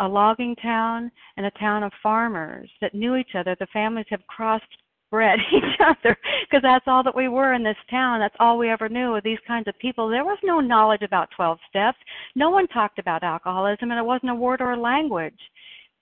A 0.00 0.08
logging 0.08 0.56
town 0.56 1.12
and 1.36 1.44
a 1.44 1.50
town 1.52 1.82
of 1.82 1.92
farmers 2.02 2.70
that 2.80 2.94
knew 2.94 3.16
each 3.16 3.34
other. 3.38 3.54
The 3.60 3.66
families 3.70 4.06
have 4.08 4.26
crossed 4.28 4.64
bred 5.10 5.38
each 5.52 5.78
other 5.78 6.16
because 6.48 6.62
that's 6.62 6.86
all 6.86 7.02
that 7.02 7.14
we 7.14 7.28
were 7.28 7.52
in 7.52 7.62
this 7.62 7.76
town. 7.90 8.18
That's 8.18 8.34
all 8.40 8.56
we 8.56 8.70
ever 8.70 8.88
knew 8.88 9.14
of 9.14 9.22
these 9.24 9.38
kinds 9.46 9.68
of 9.68 9.78
people. 9.78 10.08
There 10.08 10.24
was 10.24 10.38
no 10.42 10.60
knowledge 10.60 11.02
about 11.02 11.28
12 11.36 11.58
steps. 11.68 11.98
No 12.34 12.48
one 12.48 12.66
talked 12.68 12.98
about 12.98 13.22
alcoholism, 13.22 13.90
and 13.90 14.00
it 14.00 14.06
wasn't 14.06 14.30
a 14.30 14.34
word 14.34 14.62
or 14.62 14.72
a 14.72 14.80
language 14.80 15.38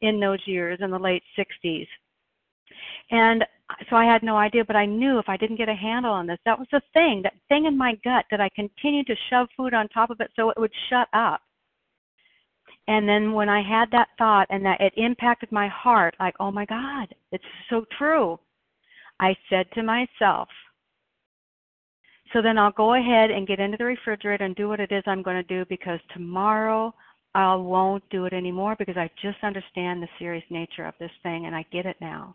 in 0.00 0.21
those 0.21 0.38
years 0.47 0.79
in 0.81 0.93
the 0.93 0.99
late 0.99 1.25
60s. 1.37 1.88
And 3.11 3.45
so 3.88 3.97
I 3.97 4.05
had 4.05 4.23
no 4.23 4.37
idea, 4.37 4.65
but 4.65 4.77
I 4.77 4.87
knew 4.87 5.19
if 5.19 5.29
I 5.29 5.37
didn't 5.37 5.57
get 5.57 5.69
a 5.69 5.75
handle 5.75 6.12
on 6.12 6.27
this, 6.27 6.38
that 6.45 6.59
was 6.59 6.69
the 6.73 6.83
thing, 6.93 7.23
that 7.23 7.35
thing 7.49 7.67
in 7.67 7.77
my 7.77 7.95
gut 8.05 8.25
that 8.31 8.41
I 8.41 8.49
continued 8.55 9.07
to 9.07 9.15
shove 9.31 9.49
food 9.57 9.75
on 9.75 9.88
top 9.88 10.11
of 10.11 10.21
it 10.21 10.31
so 10.37 10.50
it 10.50 10.59
would 10.59 10.73
shut 10.91 11.09
up. 11.12 11.41
And 12.87 13.07
then 13.07 13.33
when 13.33 13.50
I 13.50 13.62
had 13.62 13.91
that 13.93 14.09
thought 14.17 14.47
and 14.50 14.65
that 14.65 14.81
it 14.81 14.95
impacted 14.97 15.53
my 15.53 15.69
heart, 15.69 16.15
like, 16.19 16.35
oh 16.41 16.50
my 16.50 16.65
God, 16.65 17.15
it's 17.33 17.45
so 17.69 17.85
true, 17.99 18.38
I 19.21 19.37
said 19.50 19.67
to 19.73 19.83
myself, 19.83 20.49
so 22.32 22.43
then 22.43 22.59
I'll 22.59 22.73
go 22.73 22.95
ahead 22.95 23.30
and 23.30 23.47
get 23.47 23.61
into 23.61 23.76
the 23.76 23.85
refrigerator 23.85 24.45
and 24.45 24.54
do 24.54 24.69
what 24.69 24.80
it 24.80 24.93
is 24.93 25.02
I'm 25.06 25.23
going 25.23 25.37
to 25.37 25.43
do 25.43 25.65
because 25.69 25.99
tomorrow 26.13 26.95
I 27.35 27.54
won't 27.54 28.04
do 28.11 28.26
it 28.26 28.32
anymore 28.32 28.76
because 28.78 28.97
I 28.97 29.11
just 29.23 29.39
understand 29.43 30.02
the 30.02 30.09
serious 30.19 30.45
nature 30.50 30.85
of 30.85 30.95
this 30.99 31.11
thing 31.23 31.47
and 31.47 31.54
I 31.54 31.65
get 31.73 31.87
it 31.87 31.97
now. 32.00 32.35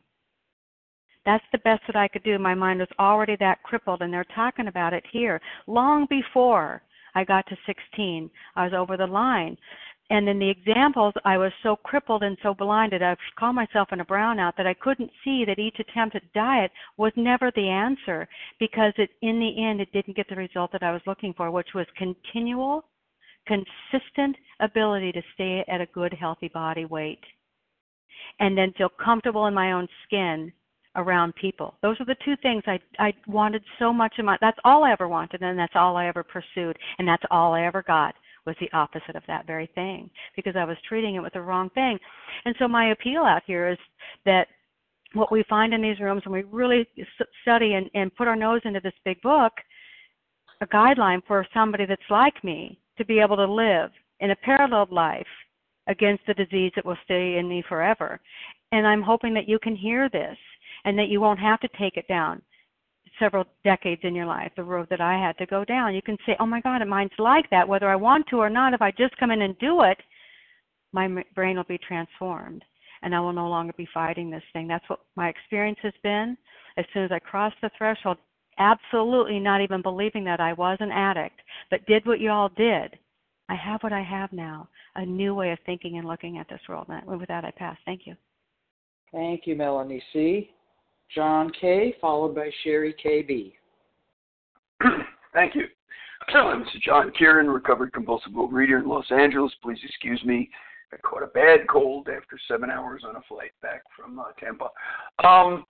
That's 1.26 1.44
the 1.52 1.60
best 1.60 1.84
that 1.88 1.96
I 1.96 2.08
could 2.08 2.24
do. 2.24 2.38
My 2.38 2.54
mind 2.54 2.80
was 2.80 2.90
already 3.00 3.38
that 3.38 3.64
crippled, 3.64 4.02
and 4.02 4.14
they're 4.14 4.26
talking 4.36 4.68
about 4.68 4.94
it 4.94 5.04
here. 5.12 5.40
Long 5.68 6.06
before 6.10 6.82
I 7.16 7.24
got 7.24 7.48
to 7.48 7.58
16, 7.66 8.30
I 8.56 8.64
was 8.66 8.74
over 8.74 8.98
the 8.98 9.08
line. 9.08 9.58
And 10.10 10.28
in 10.28 10.38
the 10.38 10.50
examples, 10.50 11.14
I 11.24 11.38
was 11.38 11.54
so 11.64 11.78
crippled 11.78 12.24
and 12.24 12.38
so 12.44 12.54
blinded, 12.54 13.02
I 13.02 13.16
call 13.40 13.54
myself 13.54 13.88
in 13.94 14.02
a 14.02 14.06
brownout, 14.06 14.58
that 14.58 14.68
I 14.68 14.74
couldn't 14.74 15.10
see 15.24 15.46
that 15.46 15.60
each 15.60 15.80
attempt 15.80 16.16
at 16.16 16.34
diet 16.34 16.72
was 16.98 17.14
never 17.16 17.52
the 17.52 17.70
answer 17.70 18.28
because 18.60 18.94
it, 18.98 19.12
in 19.22 19.40
the 19.40 19.66
end, 19.66 19.80
it 19.80 19.94
didn't 19.94 20.18
get 20.18 20.28
the 20.28 20.36
result 20.36 20.74
that 20.74 20.84
I 20.84 20.92
was 20.92 21.02
looking 21.08 21.34
for, 21.34 21.50
which 21.52 21.74
was 21.74 21.88
continual, 21.98 22.84
consistent 23.48 24.36
ability 24.60 25.14
to 25.14 25.22
stay 25.36 25.64
at 25.70 25.82
a 25.82 25.88
good, 25.88 26.14
healthy 26.14 26.50
body 26.50 26.86
weight 26.86 27.24
and 28.40 28.58
then 28.58 28.74
feel 28.78 28.90
comfortable 29.04 29.48
in 29.48 29.54
my 29.54 29.72
own 29.72 29.88
skin 30.06 30.52
around 30.96 31.34
people. 31.36 31.76
Those 31.82 32.00
are 32.00 32.06
the 32.06 32.16
two 32.24 32.36
things 32.42 32.64
I 32.68 32.80
I 33.00 33.14
wanted 33.28 33.64
so 33.80 33.92
much 33.92 34.14
in 34.18 34.26
my 34.26 34.38
that's 34.42 34.60
all 34.64 34.84
I 34.84 34.92
ever 34.92 35.08
wanted 35.08 35.42
and 35.42 35.58
that's 35.58 35.76
all 35.76 35.98
I 35.98 36.08
ever 36.08 36.24
pursued 36.24 36.78
and 37.00 37.08
that's 37.08 37.24
all 37.32 37.54
I 37.54 37.66
ever 37.66 37.82
got 37.84 38.16
was 38.46 38.56
the 38.60 38.72
opposite 38.74 39.16
of 39.16 39.24
that 39.28 39.48
very 39.48 39.70
thing 39.74 40.10
because 40.36 40.56
I 40.56 40.66
was 40.66 40.78
treating 40.88 41.16
it 41.16 41.22
with 41.22 41.34
the 41.34 41.42
wrong 41.42 41.70
thing. 41.72 41.98
And 42.46 42.56
so 42.60 42.68
my 42.68 42.92
appeal 42.92 43.24
out 43.24 43.42
here 43.46 43.70
is 43.70 43.78
that 44.26 44.48
what 45.14 45.32
we 45.32 45.44
find 45.48 45.74
in 45.74 45.82
these 45.82 46.00
rooms 46.00 46.24
when 46.26 46.34
we 46.34 46.44
really 46.52 46.88
study 47.42 47.74
and, 47.76 47.90
and 47.94 48.14
put 48.16 48.28
our 48.28 48.36
nose 48.36 48.62
into 48.66 48.80
this 48.82 48.94
big 49.06 49.22
book, 49.22 49.54
a 50.62 50.68
guideline 50.68 51.22
for 51.28 51.46
somebody 51.54 51.86
that's 51.86 52.02
like 52.10 52.44
me 52.44 52.80
to 52.98 53.06
be 53.06 53.20
able 53.20 53.38
to 53.38 53.46
live 53.46 53.92
in 54.20 54.32
a 54.32 54.36
parallel 54.38 54.88
life 54.92 55.28
against 55.88 56.26
the 56.26 56.34
disease 56.34 56.72
that 56.76 56.86
will 56.86 56.98
stay 57.04 57.38
in 57.38 57.48
me 57.48 57.64
forever. 57.68 58.20
And 58.72 58.88
I'm 58.88 59.02
hoping 59.02 59.34
that 59.36 59.48
you 59.48 59.60
can 59.60 59.76
hear 59.76 60.10
this 60.10 60.38
and 60.86 60.98
that 60.98 61.10
you 61.10 61.22
won't 61.22 61.40
have 61.40 61.60
to 61.62 61.70
take 61.80 61.98
it 61.98 62.08
down 62.08 62.42
several 63.20 63.46
decades 63.64 64.02
in 64.04 64.16
your 64.16 64.26
life, 64.26 64.52
the 64.56 64.64
road 64.64 64.88
that 64.90 65.02
I 65.02 65.14
had 65.14 65.38
to 65.38 65.46
go 65.46 65.64
down. 65.64 65.94
You 65.94 66.02
can 66.02 66.18
say, 66.26 66.36
oh 66.40 66.46
my 66.46 66.62
God, 66.62 66.86
mine's 66.88 67.12
like 67.20 67.50
that, 67.52 67.68
whether 67.68 67.88
I 67.88 67.96
want 67.96 68.26
to 68.30 68.38
or 68.38 68.50
not. 68.50 68.74
If 68.74 68.82
I 68.82 68.92
just 68.92 69.16
come 69.18 69.32
in 69.32 69.44
and 69.44 69.58
do 69.60 69.84
it, 69.84 69.98
my 70.94 71.24
brain 71.36 71.58
will 71.58 71.64
be 71.66 71.78
transformed 71.78 72.64
and 73.04 73.14
I 73.14 73.20
will 73.20 73.34
no 73.34 73.50
longer 73.50 73.74
be 73.78 73.88
fighting 73.94 74.30
this 74.30 74.44
thing. 74.54 74.68
That's 74.68 74.88
what 74.90 75.00
my 75.16 75.30
experience 75.30 75.80
has 75.84 75.94
been. 76.04 76.38
As 76.78 76.86
soon 76.94 77.04
as 77.04 77.12
I 77.12 77.20
crossed 77.20 77.58
the 77.62 77.70
threshold, 77.78 78.18
absolutely 78.58 79.40
not 79.40 79.62
even 79.62 79.82
believing 79.82 80.24
that 80.24 80.40
I 80.40 80.54
was 80.54 80.78
an 80.80 80.92
addict, 80.92 81.40
but 81.70 81.86
did 81.86 82.06
what 82.06 82.20
you 82.20 82.32
all 82.32 82.50
did. 82.50 82.98
I 83.50 83.56
have 83.56 83.84
what 83.84 83.94
I 83.94 84.02
have 84.02 84.32
now, 84.32 84.70
a 84.96 85.06
new 85.06 85.36
way 85.36 85.52
of 85.52 85.60
thinking 85.66 85.98
and 85.98 86.08
looking 86.08 86.38
at 86.38 86.48
this 86.50 86.62
world. 86.68 86.88
And 86.90 87.20
with 87.20 87.28
that, 87.28 87.44
I 87.44 87.52
pass. 87.52 87.78
Thank 87.86 88.08
you. 88.08 88.16
Thank 89.12 89.42
you, 89.46 89.56
Melanie 89.56 90.04
C. 90.14 90.50
John 91.16 91.52
K., 91.60 91.96
followed 92.02 92.36
by 92.36 92.50
Sherry 92.64 92.96
KB. 93.04 93.54
Thank 95.34 95.56
you. 95.56 95.64
This 96.28 96.76
is 96.76 96.82
John 96.82 97.12
Kieran, 97.18 97.50
recovered 97.50 97.92
compulsive 97.94 98.34
overeater 98.34 98.80
in 98.82 98.88
Los 98.88 99.06
Angeles. 99.12 99.52
Please 99.62 99.78
excuse 99.84 100.24
me. 100.24 100.50
I 100.92 100.98
caught 100.98 101.24
a 101.24 101.28
bad 101.28 101.68
cold 101.70 102.08
after 102.08 102.40
seven 102.48 102.70
hours 102.70 103.04
on 103.08 103.16
a 103.16 103.22
flight 103.28 103.52
back 103.62 103.82
from 103.96 104.20
uh, 104.20 104.26
Tampa. 104.40 104.70
Um, 105.24 105.66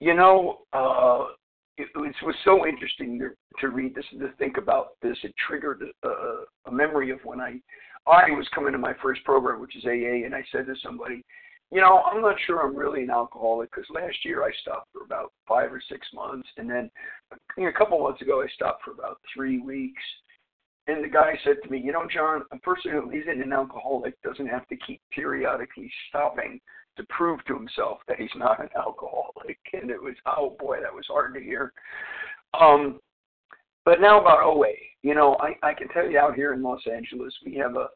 you 0.00 0.14
know, 0.14 0.60
uh, 0.72 1.26
it, 1.76 1.88
it, 1.94 2.14
was 2.24 2.34
so 2.44 2.66
interesting 2.66 3.18
to, 3.18 3.30
to 3.60 3.68
read 3.68 3.94
this 3.94 4.04
and 4.12 4.20
to 4.20 4.32
think 4.38 4.56
about 4.56 5.00
this. 5.02 5.16
It 5.22 5.34
triggered 5.46 5.82
a, 6.02 6.08
a 6.66 6.72
memory 6.72 7.10
of 7.10 7.20
when 7.24 7.40
I 7.40 7.60
I 8.06 8.30
was 8.30 8.48
coming 8.54 8.72
to 8.72 8.78
my 8.78 8.94
first 9.02 9.22
program, 9.24 9.60
which 9.60 9.76
is 9.76 9.84
AA, 9.84 10.24
and 10.24 10.34
I 10.34 10.42
said 10.50 10.66
to 10.66 10.74
somebody, 10.82 11.22
you 11.70 11.80
know, 11.80 12.02
I'm 12.02 12.20
not 12.20 12.36
sure 12.46 12.60
I'm 12.60 12.76
really 12.76 13.04
an 13.04 13.10
alcoholic 13.10 13.70
because 13.70 13.88
last 13.90 14.24
year 14.24 14.42
I 14.42 14.50
stopped 14.60 14.88
for 14.92 15.04
about 15.04 15.32
five 15.46 15.72
or 15.72 15.80
six 15.88 16.06
months, 16.12 16.48
and 16.56 16.68
then 16.68 16.90
you 17.56 17.64
know, 17.64 17.70
a 17.70 17.72
couple 17.72 18.00
months 18.00 18.22
ago 18.22 18.42
I 18.42 18.48
stopped 18.54 18.82
for 18.84 18.90
about 18.92 19.18
three 19.34 19.60
weeks. 19.60 20.02
And 20.86 21.04
the 21.04 21.08
guy 21.08 21.38
said 21.44 21.56
to 21.62 21.70
me, 21.70 21.80
you 21.84 21.92
know, 21.92 22.06
John, 22.12 22.42
a 22.50 22.58
person 22.58 22.90
who 22.90 23.10
isn't 23.12 23.42
an 23.42 23.52
alcoholic 23.52 24.20
doesn't 24.22 24.48
have 24.48 24.66
to 24.68 24.76
keep 24.76 25.00
periodically 25.12 25.90
stopping 26.08 26.60
to 26.96 27.04
prove 27.08 27.44
to 27.44 27.54
himself 27.54 27.98
that 28.08 28.18
he's 28.18 28.30
not 28.34 28.60
an 28.60 28.68
alcoholic. 28.76 29.58
And 29.72 29.90
it 29.90 30.02
was, 30.02 30.14
oh 30.26 30.56
boy, 30.58 30.78
that 30.82 30.92
was 30.92 31.06
hard 31.06 31.34
to 31.34 31.40
hear. 31.40 31.72
Um, 32.58 32.98
but 33.84 34.00
now 34.00 34.20
about 34.20 34.42
OA, 34.42 34.72
you 35.02 35.14
know, 35.14 35.36
I, 35.40 35.54
I 35.62 35.74
can 35.74 35.88
tell 35.88 36.10
you 36.10 36.18
out 36.18 36.34
here 36.34 36.52
in 36.54 36.62
Los 36.62 36.82
Angeles, 36.92 37.34
we 37.44 37.54
have 37.54 37.76
a 37.76 37.88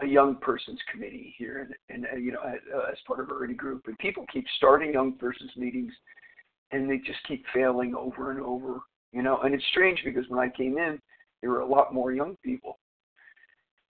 a 0.00 0.06
young 0.06 0.36
persons 0.36 0.78
committee 0.90 1.34
here, 1.38 1.68
and, 1.90 2.04
and 2.04 2.06
uh, 2.12 2.16
you 2.16 2.32
know, 2.32 2.40
as, 2.42 2.98
part 3.06 3.20
of 3.20 3.30
our 3.30 3.46
group, 3.48 3.82
and 3.86 3.98
people 3.98 4.24
keep 4.32 4.44
starting 4.56 4.92
young 4.92 5.12
persons 5.12 5.50
meetings, 5.56 5.92
and 6.72 6.90
they 6.90 6.98
just 6.98 7.18
keep 7.28 7.44
failing 7.54 7.94
over 7.94 8.30
and 8.30 8.40
over. 8.40 8.80
You 9.12 9.22
know, 9.22 9.40
and 9.42 9.54
it's 9.54 9.64
strange 9.70 10.00
because 10.04 10.24
when 10.28 10.40
I 10.40 10.48
came 10.48 10.78
in, 10.78 10.98
there 11.40 11.50
were 11.50 11.60
a 11.60 11.66
lot 11.66 11.92
more 11.92 12.12
young 12.12 12.36
people. 12.42 12.78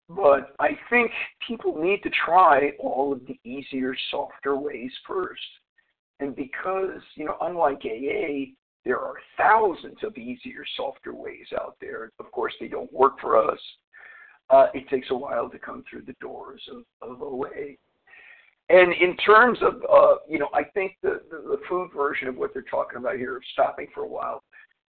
But 0.08 0.54
I 0.60 0.78
think 0.88 1.10
people 1.46 1.82
need 1.82 2.02
to 2.02 2.10
try 2.24 2.72
all 2.78 3.12
of 3.12 3.26
the 3.26 3.38
easier, 3.48 3.96
softer 4.10 4.56
ways 4.56 4.92
first. 5.06 5.40
And 6.20 6.36
because, 6.36 7.00
you 7.16 7.24
know, 7.24 7.36
unlike 7.40 7.80
AA, 7.84 8.52
there 8.84 9.00
are 9.00 9.16
thousands 9.36 9.98
of 10.04 10.16
easier, 10.16 10.64
softer 10.76 11.12
ways 11.14 11.46
out 11.60 11.76
there. 11.80 12.12
Of 12.20 12.30
course, 12.30 12.54
they 12.60 12.68
don't 12.68 12.92
work 12.92 13.20
for 13.20 13.36
us. 13.50 13.58
Uh, 14.50 14.66
it 14.74 14.88
takes 14.88 15.08
a 15.10 15.14
while 15.14 15.48
to 15.50 15.58
come 15.58 15.84
through 15.88 16.02
the 16.02 16.14
doors 16.20 16.62
of, 16.70 16.84
of 17.02 17.22
OA. 17.22 17.74
And 18.68 18.92
in 18.94 19.16
terms 19.18 19.58
of, 19.62 19.74
uh, 19.90 20.16
you 20.28 20.38
know, 20.38 20.48
I 20.54 20.64
think 20.64 20.96
the, 21.02 21.20
the, 21.30 21.36
the 21.38 21.58
food 21.68 21.90
version 21.96 22.28
of 22.28 22.36
what 22.36 22.52
they're 22.52 22.62
talking 22.62 22.98
about 22.98 23.16
here 23.16 23.36
of 23.36 23.42
stopping 23.52 23.86
for 23.94 24.04
a 24.04 24.08
while, 24.08 24.42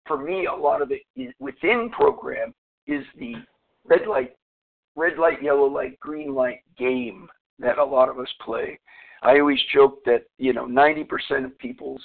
for 0.05 0.17
me, 0.17 0.45
a 0.45 0.53
lot 0.53 0.81
of 0.81 0.91
it 0.91 1.01
is, 1.15 1.33
within 1.39 1.89
program 1.89 2.53
is 2.87 3.03
the 3.17 3.33
red 3.85 4.07
light, 4.07 4.35
red 4.95 5.17
light, 5.17 5.41
yellow 5.41 5.65
light, 5.65 5.99
green 5.99 6.33
light 6.33 6.59
game 6.77 7.27
that 7.59 7.77
a 7.77 7.83
lot 7.83 8.09
of 8.09 8.19
us 8.19 8.31
play. 8.43 8.79
I 9.23 9.39
always 9.39 9.59
joke 9.73 10.03
that 10.05 10.23
you 10.37 10.53
know 10.53 10.65
90% 10.65 11.45
of 11.45 11.57
people's 11.57 12.01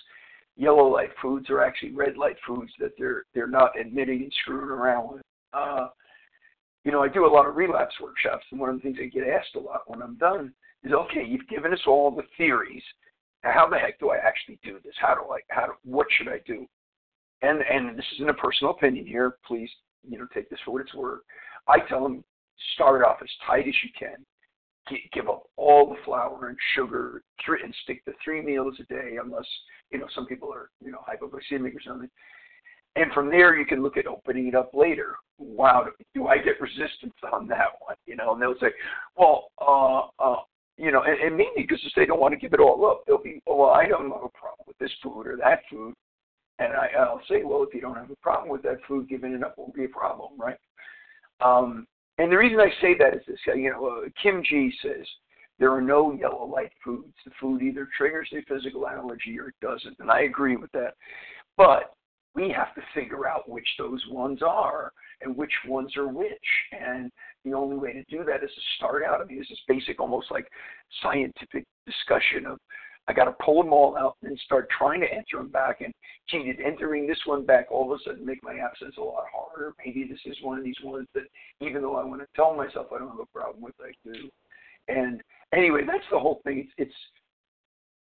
yellow 0.57 0.87
light 0.89 1.11
foods 1.21 1.51
are 1.51 1.63
actually 1.63 1.93
red 1.93 2.17
light 2.17 2.37
foods 2.47 2.73
that 2.79 2.93
they're 2.99 3.25
they're 3.35 3.47
not 3.47 3.79
admitting 3.79 4.23
and 4.23 4.33
screwing 4.43 4.71
around 4.71 5.13
with. 5.13 5.23
Uh, 5.53 5.89
you 6.85 6.93
know, 6.93 7.03
I 7.03 7.09
do 7.09 7.27
a 7.27 7.29
lot 7.29 7.47
of 7.47 7.57
relapse 7.57 7.95
workshops, 8.01 8.45
and 8.51 8.61
one 8.61 8.71
of 8.71 8.77
the 8.77 8.83
things 8.83 8.99
I 9.01 9.07
get 9.07 9.29
asked 9.29 9.55
a 9.55 9.61
lot 9.61 9.83
when 9.87 10.01
I'm 10.03 10.17
done 10.17 10.53
is, 10.83 10.93
okay, 10.93 11.25
you've 11.27 11.49
given 11.49 11.73
us 11.73 11.81
all 11.87 12.11
the 12.11 12.23
theories. 12.37 12.83
Now, 13.45 13.53
how 13.53 13.69
the 13.69 13.79
heck 13.79 13.99
do 13.99 14.11
I 14.11 14.17
actually 14.17 14.59
do 14.63 14.79
this? 14.85 14.95
How 15.01 15.15
do 15.15 15.23
I? 15.31 15.41
How 15.51 15.67
do? 15.67 15.73
What 15.85 16.07
should 16.11 16.29
I 16.29 16.41
do? 16.47 16.67
And 17.43 17.61
and 17.63 17.99
this 17.99 18.05
isn't 18.15 18.29
a 18.29 18.35
personal 18.35 18.73
opinion 18.73 19.07
here. 19.07 19.37
Please, 19.47 19.71
you 20.09 20.19
know, 20.19 20.27
take 20.33 20.49
this 20.51 20.59
for 20.65 20.73
what 20.73 20.83
it's 20.83 20.95
worth. 20.95 21.21
I 21.69 21.79
tell 21.89 22.03
them 22.03 22.25
start 22.75 23.05
off 23.05 23.19
as 23.23 23.29
tight 23.47 23.67
as 23.67 23.75
you 23.83 23.91
can. 23.99 24.25
Give 25.13 25.29
up 25.29 25.45
all 25.57 25.89
the 25.89 26.03
flour 26.05 26.49
and 26.49 26.59
sugar, 26.75 27.23
and 27.47 27.75
stick 27.85 28.05
to 28.07 28.13
three 28.25 28.43
meals 28.43 28.75
a 28.81 28.85
day, 28.85 29.19
unless 29.23 29.47
you 29.91 29.99
know 29.99 30.07
some 30.15 30.27
people 30.27 30.53
are 30.53 30.71
you 30.85 30.91
know 30.91 30.99
hypoglycemic 31.09 31.75
or 31.77 31.81
something. 31.87 32.11
And 32.97 33.13
from 33.13 33.31
there, 33.31 33.57
you 33.57 33.65
can 33.65 33.83
look 33.83 33.97
at 33.97 34.07
opening 34.07 34.49
it 34.49 34.55
up 34.55 34.71
later. 34.75 35.15
Wow, 35.39 35.87
do 36.15 36.27
I 36.27 36.39
get 36.39 36.61
resistance 36.61 37.15
on 37.33 37.47
that 37.49 37.69
one? 37.81 37.97
You 38.07 38.17
know, 38.17 38.33
and 38.33 38.43
they'll 38.43 38.59
say, 38.61 38.73
well, 39.17 39.51
uh, 39.61 40.09
uh, 40.23 40.43
you 40.77 40.91
know, 40.91 41.03
and, 41.03 41.19
and 41.21 41.37
mainly 41.37 41.63
because 41.63 41.81
they 41.95 42.07
don't 42.07 42.21
want 42.21 42.33
to 42.33 42.41
give 42.41 42.53
it 42.53 42.61
all 42.61 42.85
up. 42.87 43.03
They'll 43.07 43.23
be, 43.23 43.41
well, 43.47 43.71
I 43.71 43.87
don't 43.87 44.11
have 44.11 44.25
a 44.25 44.29
problem 44.29 44.67
with 44.67 44.79
this 44.79 44.91
food 45.03 45.27
or 45.27 45.37
that 45.37 45.61
food. 45.71 45.95
And 46.59 46.75
I, 46.75 46.89
I'll 46.99 47.23
say, 47.29 47.43
well, 47.43 47.63
if 47.63 47.75
you 47.75 47.81
don't 47.81 47.97
have 47.97 48.11
a 48.11 48.17
problem 48.17 48.51
with 48.51 48.63
that 48.63 48.79
food, 48.87 49.09
giving 49.09 49.33
it 49.33 49.43
up 49.43 49.57
won't 49.57 49.75
be 49.75 49.85
a 49.85 49.89
problem, 49.89 50.33
right? 50.39 50.59
Um, 51.41 51.87
and 52.19 52.31
the 52.31 52.37
reason 52.37 52.61
I 52.61 52.71
say 52.83 52.95
that 52.99 53.15
is 53.15 53.23
this, 53.27 53.39
you 53.47 53.71
know, 53.71 53.87
uh, 53.87 54.09
Kim 54.23 54.43
G 54.43 54.71
says 54.83 55.07
there 55.59 55.73
are 55.73 55.81
no 55.81 56.13
yellow 56.13 56.45
light 56.47 56.73
foods. 56.85 57.15
The 57.25 57.31
food 57.41 57.63
either 57.63 57.89
triggers 57.97 58.29
a 58.35 58.43
physical 58.43 58.87
allergy 58.87 59.39
or 59.39 59.49
it 59.49 59.55
doesn't, 59.63 59.97
and 60.01 60.11
I 60.11 60.23
agree 60.23 60.57
with 60.57 60.71
that. 60.73 60.95
But 61.57 61.95
we 62.35 62.51
have 62.51 62.75
to 62.75 62.83
figure 62.95 63.27
out 63.27 63.49
which 63.49 63.67
those 63.79 64.03
ones 64.09 64.41
are 64.43 64.93
and 65.21 65.37
which 65.37 65.53
ones 65.67 65.97
are 65.97 66.09
which. 66.09 66.39
And 66.73 67.11
the 67.45 67.55
only 67.55 67.77
way 67.77 67.93
to 67.93 68.05
do 68.05 68.25
that 68.25 68.45
is 68.45 68.51
to 68.55 68.61
start 68.77 69.03
out. 69.05 69.21
I 69.21 69.25
mean, 69.25 69.39
this 69.39 69.51
is 69.51 69.61
basic, 69.67 70.01
almost 70.01 70.31
like 70.31 70.49
scientific 71.03 71.67
discussion 71.87 72.47
of 72.47 72.59
I 73.09 73.13
got 73.13 73.25
to 73.25 73.45
pull 73.45 73.61
them 73.61 73.73
all 73.73 73.97
out 73.97 74.17
and 74.23 74.39
start 74.45 74.69
trying 74.77 75.01
to 75.01 75.13
enter 75.13 75.39
them 75.39 75.49
back. 75.49 75.81
And 75.81 75.93
gee, 76.29 76.45
did 76.45 76.61
entering 76.61 77.09
this 77.09 77.19
one 77.25 77.45
back 77.45 77.67
all 77.71 77.93
of 77.93 77.99
a 77.99 78.03
sudden 78.05 78.25
make 78.25 78.43
my 78.43 78.55
absence 78.55 78.95
a 78.99 79.01
lot 79.01 79.25
harder? 79.35 79.75
Maybe 79.85 80.07
this 80.09 80.21
is 80.27 80.37
one 80.43 80.59
of 80.59 80.65
these 80.65 80.81
ones 80.85 81.09
that, 81.15 81.25
even 81.61 81.83
though 81.83 81.97
I 81.97 82.05
want 82.05 82.21
to 82.21 82.29
tell 82.37 82.55
myself 82.55 82.87
I 82.95 82.99
don't 82.99 83.11
have 83.11 83.19
a 83.19 83.27
problem 83.39 83.63
with, 83.63 83.75
I 83.81 83.91
do. 84.05 84.31
And 84.87 85.21
anyway, 85.53 85.81
that's 85.87 86.05
the 86.13 86.19
whole 86.21 86.41
thing. 86.45 86.69
It's, 86.79 86.91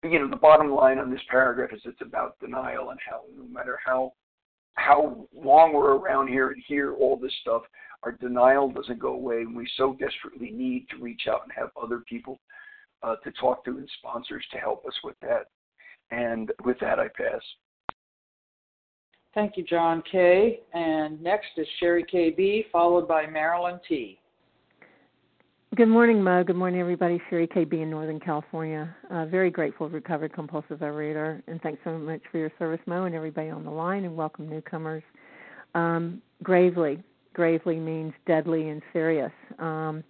it's 0.02 0.12
you 0.12 0.18
know, 0.18 0.28
the 0.30 0.36
bottom 0.36 0.70
line 0.70 0.98
on 0.98 1.10
this 1.10 1.20
paragraph 1.28 1.72
is 1.72 1.82
it's 1.84 2.00
about 2.00 2.38
denial 2.38 2.90
and 2.90 3.00
how 3.04 3.22
no 3.36 3.44
matter 3.52 3.78
how 3.84 4.12
how 4.74 5.26
long 5.34 5.72
we're 5.72 5.96
around 5.96 6.28
here 6.28 6.50
and 6.50 6.62
hear 6.66 6.94
all 6.94 7.16
this 7.16 7.34
stuff, 7.42 7.62
our 8.02 8.12
denial 8.12 8.70
doesn't 8.70 8.98
go 8.98 9.12
away, 9.12 9.40
and 9.40 9.54
we 9.54 9.68
so 9.76 9.96
desperately 9.98 10.50
need 10.50 10.86
to 10.90 10.96
reach 11.02 11.22
out 11.28 11.42
and 11.42 11.52
have 11.54 11.70
other 11.80 12.02
people 12.08 12.38
uh, 13.02 13.16
to 13.16 13.30
talk 13.32 13.64
to 13.64 13.72
and 13.72 13.88
sponsors 13.98 14.44
to 14.52 14.58
help 14.58 14.86
us 14.86 14.94
with 15.04 15.16
that. 15.20 15.46
And 16.10 16.50
with 16.64 16.78
that, 16.80 16.98
I 16.98 17.08
pass. 17.08 17.42
Thank 19.34 19.56
you, 19.56 19.64
John 19.64 20.02
K. 20.10 20.60
And 20.74 21.22
next 21.22 21.50
is 21.56 21.66
Sherry 21.78 22.04
KB, 22.04 22.70
followed 22.70 23.06
by 23.06 23.26
Marilyn 23.26 23.78
T. 23.88 24.19
Good 25.76 25.86
morning, 25.86 26.20
Mo. 26.20 26.42
Good 26.42 26.56
morning, 26.56 26.80
everybody. 26.80 27.22
Sherry 27.30 27.46
KB 27.46 27.74
in 27.80 27.90
Northern 27.90 28.18
California. 28.18 28.92
Uh, 29.08 29.26
very 29.26 29.52
grateful, 29.52 29.88
recovered 29.88 30.32
compulsive 30.32 30.80
overeater, 30.80 31.40
and 31.46 31.62
thanks 31.62 31.80
so 31.84 31.96
much 31.96 32.20
for 32.32 32.38
your 32.38 32.50
service, 32.58 32.80
Mo, 32.86 33.04
and 33.04 33.14
everybody 33.14 33.50
on 33.50 33.62
the 33.62 33.70
line, 33.70 34.04
and 34.04 34.16
welcome 34.16 34.48
newcomers. 34.48 35.04
Um, 35.76 36.20
gravely, 36.42 37.00
gravely 37.34 37.76
means 37.76 38.12
deadly 38.26 38.70
and 38.70 38.82
serious. 38.92 39.30
Um, 39.60 40.02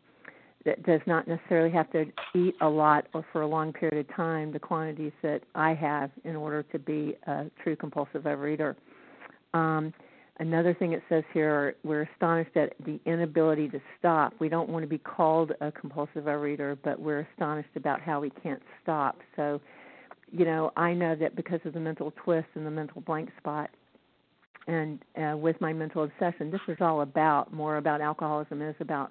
that 0.64 0.82
does 0.86 1.02
not 1.06 1.28
necessarily 1.28 1.70
have 1.70 1.90
to 1.90 2.06
eat 2.34 2.54
a 2.62 2.68
lot 2.68 3.08
or 3.12 3.22
for 3.30 3.42
a 3.42 3.46
long 3.46 3.70
period 3.74 3.98
of 4.08 4.16
time 4.16 4.52
the 4.52 4.58
quantities 4.58 5.12
that 5.22 5.42
I 5.54 5.74
have 5.74 6.10
in 6.24 6.36
order 6.36 6.62
to 6.62 6.78
be 6.78 7.18
a 7.26 7.50
true 7.62 7.76
compulsive 7.76 8.22
overeater. 8.22 8.76
Um, 9.52 9.92
Another 10.40 10.72
thing 10.72 10.94
it 10.94 11.02
says 11.10 11.22
here, 11.34 11.76
we're 11.84 12.08
astonished 12.14 12.56
at 12.56 12.72
the 12.86 12.98
inability 13.04 13.68
to 13.68 13.80
stop. 13.98 14.32
We 14.38 14.48
don't 14.48 14.70
want 14.70 14.82
to 14.82 14.88
be 14.88 14.96
called 14.96 15.52
a 15.60 15.70
compulsive 15.70 16.24
overeater, 16.24 16.78
but 16.82 16.98
we're 16.98 17.26
astonished 17.32 17.76
about 17.76 18.00
how 18.00 18.20
we 18.20 18.30
can't 18.42 18.62
stop. 18.82 19.18
So, 19.36 19.60
you 20.32 20.46
know, 20.46 20.72
I 20.78 20.94
know 20.94 21.14
that 21.14 21.36
because 21.36 21.60
of 21.66 21.74
the 21.74 21.80
mental 21.80 22.10
twist 22.24 22.46
and 22.54 22.64
the 22.64 22.70
mental 22.70 23.02
blank 23.02 23.28
spot, 23.36 23.68
and 24.66 24.98
uh, 25.22 25.36
with 25.36 25.60
my 25.60 25.74
mental 25.74 26.04
obsession, 26.04 26.50
this 26.50 26.60
is 26.68 26.78
all 26.80 27.02
about 27.02 27.52
more 27.52 27.76
about 27.76 28.00
alcoholism 28.00 28.62
is 28.62 28.74
about 28.80 29.10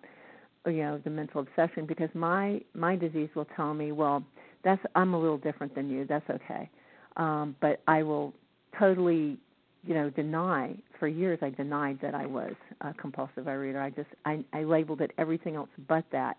you 0.65 0.77
know 0.77 0.99
the 1.03 1.09
mental 1.09 1.41
obsession 1.41 1.85
because 1.85 2.09
my 2.15 2.59
my 2.73 2.95
disease 2.95 3.29
will 3.35 3.47
tell 3.55 3.75
me, 3.75 3.91
well, 3.91 4.23
that's 4.63 4.81
I'm 4.95 5.13
a 5.13 5.19
little 5.19 5.37
different 5.37 5.75
than 5.75 5.89
you. 5.91 6.05
That's 6.07 6.27
okay, 6.29 6.69
um, 7.17 7.55
but 7.61 7.81
I 7.87 8.01
will 8.01 8.33
totally 8.79 9.37
you 9.83 9.93
know 9.93 10.09
deny 10.09 10.75
for 10.99 11.07
years 11.07 11.39
I 11.41 11.49
denied 11.49 11.99
that 12.01 12.13
I 12.13 12.25
was 12.25 12.53
a 12.81 12.93
compulsive 12.93 13.45
overeater. 13.45 13.81
I 13.81 13.89
just 13.89 14.09
I, 14.25 14.43
I 14.53 14.63
labeled 14.63 15.01
it 15.01 15.11
everything 15.17 15.55
else 15.55 15.69
but 15.87 16.05
that. 16.11 16.37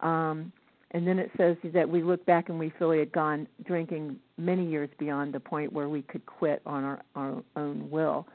Um, 0.00 0.52
and 0.90 1.06
then 1.06 1.18
it 1.18 1.30
says 1.36 1.56
that 1.72 1.88
we 1.88 2.02
look 2.02 2.24
back 2.24 2.48
and 2.48 2.58
we 2.58 2.72
feel 2.78 2.90
we 2.90 2.98
had 3.00 3.10
gone 3.10 3.48
drinking 3.64 4.16
many 4.38 4.64
years 4.64 4.88
beyond 4.98 5.34
the 5.34 5.40
point 5.40 5.72
where 5.72 5.88
we 5.88 6.02
could 6.02 6.24
quit 6.24 6.62
on 6.66 6.84
our, 6.84 7.02
our 7.16 7.42
own 7.56 7.90
will. 7.90 8.26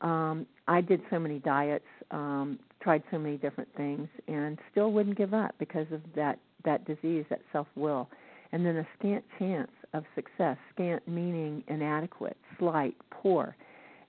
Um, 0.00 0.44
I 0.66 0.80
did 0.80 1.00
so 1.10 1.18
many 1.20 1.38
diets, 1.38 1.84
um, 2.10 2.58
tried 2.80 3.04
so 3.10 3.18
many 3.18 3.36
different 3.36 3.68
things, 3.76 4.08
and 4.26 4.58
still 4.70 4.90
wouldn't 4.90 5.16
give 5.16 5.32
up 5.32 5.54
because 5.58 5.86
of 5.92 6.00
that 6.16 6.38
that 6.64 6.84
disease, 6.86 7.24
that 7.30 7.40
self 7.52 7.68
will. 7.76 8.08
And 8.50 8.66
then 8.66 8.78
a 8.78 8.86
scant 8.98 9.24
chance 9.38 9.70
of 9.94 10.04
success, 10.14 10.56
scant 10.74 11.06
meaning 11.06 11.62
inadequate, 11.68 12.36
slight, 12.58 12.96
poor 13.10 13.54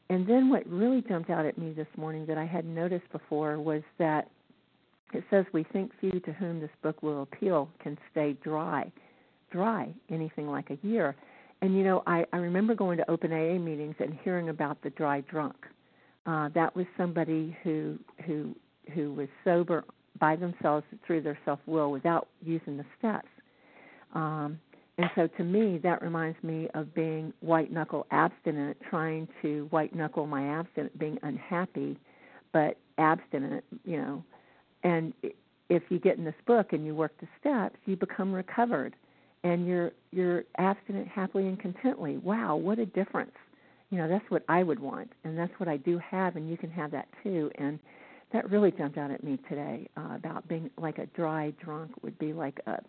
and 0.10 0.28
then 0.28 0.50
what 0.50 0.66
really 0.68 1.04
jumped 1.08 1.30
out 1.30 1.46
at 1.46 1.58
me 1.58 1.72
this 1.72 1.88
morning 1.96 2.26
that 2.26 2.38
I 2.38 2.46
hadn't 2.46 2.74
noticed 2.74 3.10
before 3.12 3.60
was 3.60 3.84
that 4.00 4.30
it 5.14 5.24
says 5.30 5.46
we 5.54 5.64
think 5.64 5.92
few 6.00 6.20
to 6.20 6.34
whom 6.34 6.60
this 6.60 6.70
book 6.82 7.02
will 7.02 7.24
appeal 7.24 7.70
can 7.82 7.98
stay 8.12 8.36
dry, 8.44 8.92
dry 9.52 9.94
anything 10.10 10.48
like 10.48 10.70
a 10.70 10.86
year. 10.86 11.16
And 11.62 11.76
you 11.76 11.84
know, 11.84 12.04
I, 12.08 12.26
I 12.32 12.38
remember 12.38 12.76
going 12.76 12.98
to 12.98 13.10
open 13.10 13.32
AA 13.32 13.60
meetings 13.60 13.96
and 14.00 14.18
hearing 14.24 14.50
about 14.50 14.82
the 14.82 14.92
dry 14.92 15.22
drunk. 15.22 15.56
Uh, 16.26 16.50
that 16.50 16.76
was 16.76 16.86
somebody 16.98 17.58
who 17.64 17.98
who 18.26 18.56
who 18.94 19.14
was 19.14 19.28
sober 19.44 19.84
by 20.20 20.36
themselves 20.36 20.86
through 21.06 21.22
their 21.22 21.38
self 21.46 21.60
will 21.66 21.92
without 21.92 22.28
using 22.44 22.78
the 22.78 22.86
steps. 22.98 23.28
Um, 24.14 24.60
and 25.00 25.10
so 25.16 25.28
to 25.38 25.44
me, 25.46 25.78
that 25.78 26.02
reminds 26.02 26.44
me 26.44 26.68
of 26.74 26.94
being 26.94 27.32
white 27.40 27.72
knuckle 27.72 28.06
abstinent, 28.12 28.76
trying 28.90 29.30
to 29.42 29.66
white 29.70 29.96
knuckle 29.96 30.28
my 30.28 30.60
abstinent, 30.60 31.00
being 31.00 31.18
unhappy, 31.24 31.98
but 32.52 32.78
abstinent, 32.98 33.64
you 33.86 33.96
know. 33.96 34.24
And 34.84 35.14
if 35.70 35.84
you 35.88 36.00
get 36.00 36.18
in 36.18 36.26
this 36.26 36.36
book 36.46 36.74
and 36.74 36.86
you 36.86 36.94
work 36.94 37.14
the 37.22 37.30
steps, 37.40 37.78
you 37.86 37.96
become 37.96 38.34
recovered 38.34 38.94
and 39.46 39.66
you're 39.66 39.92
you're 40.12 40.44
abstinent 40.58 41.08
happily 41.08 41.48
and 41.48 41.58
contently. 41.58 42.18
Wow, 42.22 42.58
what 42.58 42.78
a 42.78 42.86
difference. 42.86 43.32
You 43.92 44.00
know, 44.00 44.10
that's 44.10 44.30
what 44.30 44.44
I 44.50 44.64
would 44.64 44.80
want 44.80 45.14
and 45.24 45.38
that's 45.38 45.58
what 45.60 45.70
I 45.70 45.78
do 45.78 45.98
have 46.00 46.36
and 46.36 46.50
you 46.50 46.58
can 46.58 46.72
have 46.72 46.92
that 46.92 47.08
too. 47.24 47.50
And 47.56 47.80
that 48.34 48.52
really 48.52 48.72
jumped 48.72 48.98
out 48.98 49.12
at 49.12 49.24
me 49.24 49.40
today 49.48 49.88
uh, 49.96 50.16
about 50.16 50.46
being 50.50 50.70
like 50.78 50.98
a 50.98 51.06
dry 51.16 51.54
drunk 51.64 51.92
would 52.04 52.20
be 52.20 52.34
like 52.34 52.60
a 52.68 52.80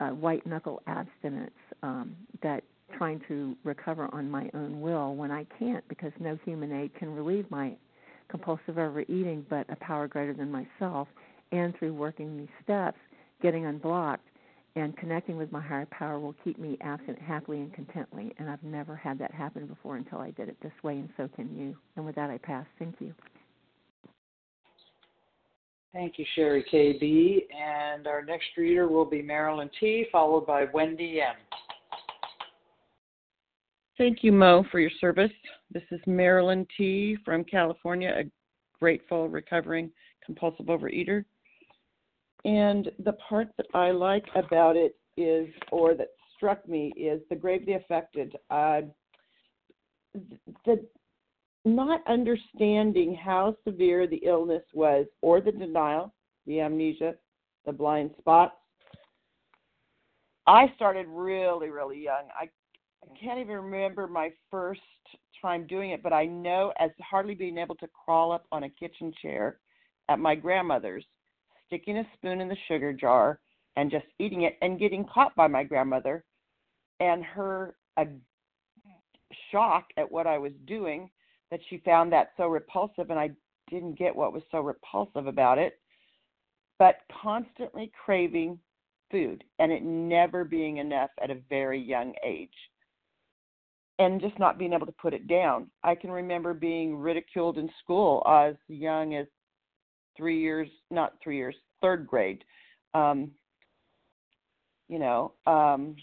uh, 0.00 0.08
white 0.08 0.46
knuckle 0.46 0.82
abstinence 0.86 1.50
um, 1.82 2.16
that 2.42 2.64
trying 2.96 3.20
to 3.28 3.56
recover 3.64 4.08
on 4.12 4.30
my 4.30 4.50
own 4.54 4.80
will 4.80 5.14
when 5.14 5.30
I 5.30 5.46
can't 5.58 5.86
because 5.88 6.12
no 6.18 6.38
human 6.44 6.72
aid 6.72 6.94
can 6.94 7.14
relieve 7.14 7.48
my 7.50 7.76
compulsive 8.28 8.78
overeating 8.78 9.46
but 9.48 9.66
a 9.70 9.76
power 9.76 10.08
greater 10.08 10.34
than 10.34 10.50
myself 10.50 11.08
and 11.52 11.76
through 11.78 11.94
working 11.94 12.36
these 12.36 12.48
steps 12.62 12.98
getting 13.42 13.66
unblocked 13.66 14.24
and 14.76 14.96
connecting 14.96 15.36
with 15.36 15.50
my 15.50 15.60
higher 15.60 15.86
power 15.86 16.18
will 16.18 16.34
keep 16.44 16.58
me 16.58 16.76
absent 16.80 17.18
happily 17.18 17.58
and 17.60 17.72
contently 17.74 18.32
and 18.38 18.48
I've 18.48 18.62
never 18.62 18.96
had 18.96 19.18
that 19.18 19.32
happen 19.32 19.66
before 19.66 19.96
until 19.96 20.18
I 20.18 20.30
did 20.32 20.48
it 20.48 20.56
this 20.62 20.72
way 20.82 20.98
and 20.98 21.08
so 21.16 21.28
can 21.34 21.56
you. 21.56 21.76
And 21.96 22.06
with 22.06 22.14
that 22.16 22.30
I 22.30 22.38
pass. 22.38 22.66
Thank 22.78 22.96
you 23.00 23.14
Thank 25.92 26.18
you, 26.18 26.24
Sherry 26.34 26.64
KB. 26.72 27.52
And 27.54 28.06
our 28.06 28.24
next 28.24 28.46
reader 28.56 28.86
will 28.86 29.04
be 29.04 29.22
Marilyn 29.22 29.70
T., 29.80 30.06
followed 30.12 30.46
by 30.46 30.66
Wendy 30.72 31.20
M. 31.20 31.34
Thank 33.98 34.22
you, 34.22 34.32
Mo, 34.32 34.64
for 34.70 34.78
your 34.78 34.90
service. 35.00 35.32
This 35.72 35.82
is 35.90 36.00
Marilyn 36.06 36.66
T. 36.76 37.18
from 37.24 37.44
California, 37.44 38.14
a 38.16 38.30
grateful, 38.78 39.28
recovering 39.28 39.90
compulsive 40.24 40.66
overeater. 40.66 41.24
And 42.44 42.90
the 43.04 43.12
part 43.14 43.48
that 43.56 43.66
I 43.74 43.90
like 43.90 44.24
about 44.36 44.76
it 44.76 44.96
is, 45.16 45.48
or 45.72 45.94
that 45.94 46.08
struck 46.36 46.66
me, 46.68 46.92
is 46.96 47.20
the 47.28 47.36
gravely 47.36 47.74
affected. 47.74 48.36
Uh, 48.48 48.82
the 50.64 50.86
not 51.64 52.00
understanding 52.06 53.14
how 53.14 53.56
severe 53.64 54.06
the 54.06 54.22
illness 54.24 54.62
was, 54.72 55.06
or 55.20 55.40
the 55.40 55.52
denial, 55.52 56.12
the 56.46 56.60
amnesia, 56.60 57.14
the 57.66 57.72
blind 57.72 58.10
spots. 58.18 58.54
I 60.46 60.72
started 60.74 61.06
really, 61.08 61.68
really 61.68 62.02
young. 62.02 62.24
I, 62.38 62.44
I 63.04 63.18
can't 63.18 63.38
even 63.38 63.56
remember 63.56 64.06
my 64.06 64.32
first 64.50 64.80
time 65.40 65.66
doing 65.66 65.90
it, 65.90 66.02
but 66.02 66.12
I 66.12 66.26
know 66.26 66.72
as 66.78 66.90
hardly 67.00 67.34
being 67.34 67.58
able 67.58 67.76
to 67.76 67.88
crawl 67.88 68.32
up 68.32 68.46
on 68.52 68.64
a 68.64 68.70
kitchen 68.70 69.12
chair 69.20 69.58
at 70.08 70.18
my 70.18 70.34
grandmother's, 70.34 71.04
sticking 71.66 71.98
a 71.98 72.06
spoon 72.14 72.40
in 72.40 72.48
the 72.48 72.56
sugar 72.68 72.92
jar 72.92 73.38
and 73.76 73.90
just 73.90 74.06
eating 74.18 74.42
it 74.42 74.58
and 74.60 74.78
getting 74.78 75.04
caught 75.04 75.34
by 75.36 75.46
my 75.46 75.62
grandmother 75.62 76.24
and 76.98 77.24
her 77.24 77.76
a 77.96 78.06
shock 79.52 79.86
at 79.96 80.10
what 80.10 80.26
I 80.26 80.38
was 80.38 80.52
doing 80.66 81.08
that 81.50 81.60
she 81.68 81.78
found 81.78 82.12
that 82.12 82.30
so 82.36 82.46
repulsive 82.46 83.10
and 83.10 83.18
I 83.18 83.30
didn't 83.70 83.98
get 83.98 84.14
what 84.14 84.32
was 84.32 84.42
so 84.50 84.60
repulsive 84.60 85.26
about 85.26 85.58
it, 85.58 85.78
but 86.78 86.96
constantly 87.22 87.90
craving 88.04 88.58
food 89.10 89.44
and 89.58 89.72
it 89.72 89.82
never 89.82 90.44
being 90.44 90.78
enough 90.78 91.10
at 91.22 91.30
a 91.30 91.38
very 91.48 91.80
young 91.80 92.14
age. 92.24 92.48
And 93.98 94.20
just 94.20 94.38
not 94.38 94.58
being 94.58 94.72
able 94.72 94.86
to 94.86 94.92
put 94.92 95.12
it 95.12 95.28
down. 95.28 95.70
I 95.84 95.94
can 95.94 96.10
remember 96.10 96.54
being 96.54 96.96
ridiculed 96.96 97.58
in 97.58 97.68
school 97.82 98.22
as 98.26 98.54
young 98.68 99.14
as 99.14 99.26
three 100.16 100.40
years, 100.40 100.68
not 100.90 101.14
three 101.22 101.36
years, 101.36 101.54
third 101.82 102.06
grade. 102.06 102.42
Um, 102.94 103.30
you 104.88 104.98
know, 104.98 105.32
um, 105.46 105.96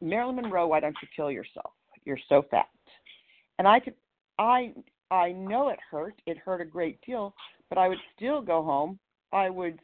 Marilyn 0.00 0.36
Monroe, 0.36 0.66
why 0.66 0.80
don't 0.80 0.96
you 1.00 1.08
kill 1.14 1.30
yourself? 1.30 1.72
You're 2.04 2.18
so 2.28 2.44
fat. 2.50 2.66
And 3.58 3.68
I 3.68 3.78
could 3.78 3.94
I 4.42 4.72
I 5.10 5.32
know 5.32 5.68
it 5.68 5.78
hurt. 5.90 6.20
It 6.26 6.38
hurt 6.38 6.60
a 6.60 6.64
great 6.64 7.00
deal, 7.02 7.34
but 7.68 7.78
I 7.78 7.88
would 7.88 7.98
still 8.16 8.40
go 8.40 8.62
home. 8.62 8.98
I 9.32 9.48
would 9.48 9.78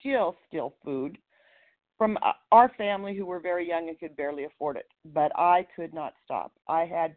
still 0.00 0.36
steal 0.48 0.74
food 0.84 1.18
from 1.96 2.18
uh, 2.22 2.32
our 2.52 2.70
family 2.76 3.16
who 3.16 3.24
were 3.24 3.40
very 3.40 3.66
young 3.66 3.88
and 3.88 3.98
could 3.98 4.16
barely 4.16 4.44
afford 4.44 4.76
it, 4.76 4.86
but 5.14 5.30
I 5.38 5.66
could 5.74 5.94
not 5.94 6.14
stop. 6.24 6.52
I 6.68 6.84
had 6.84 7.16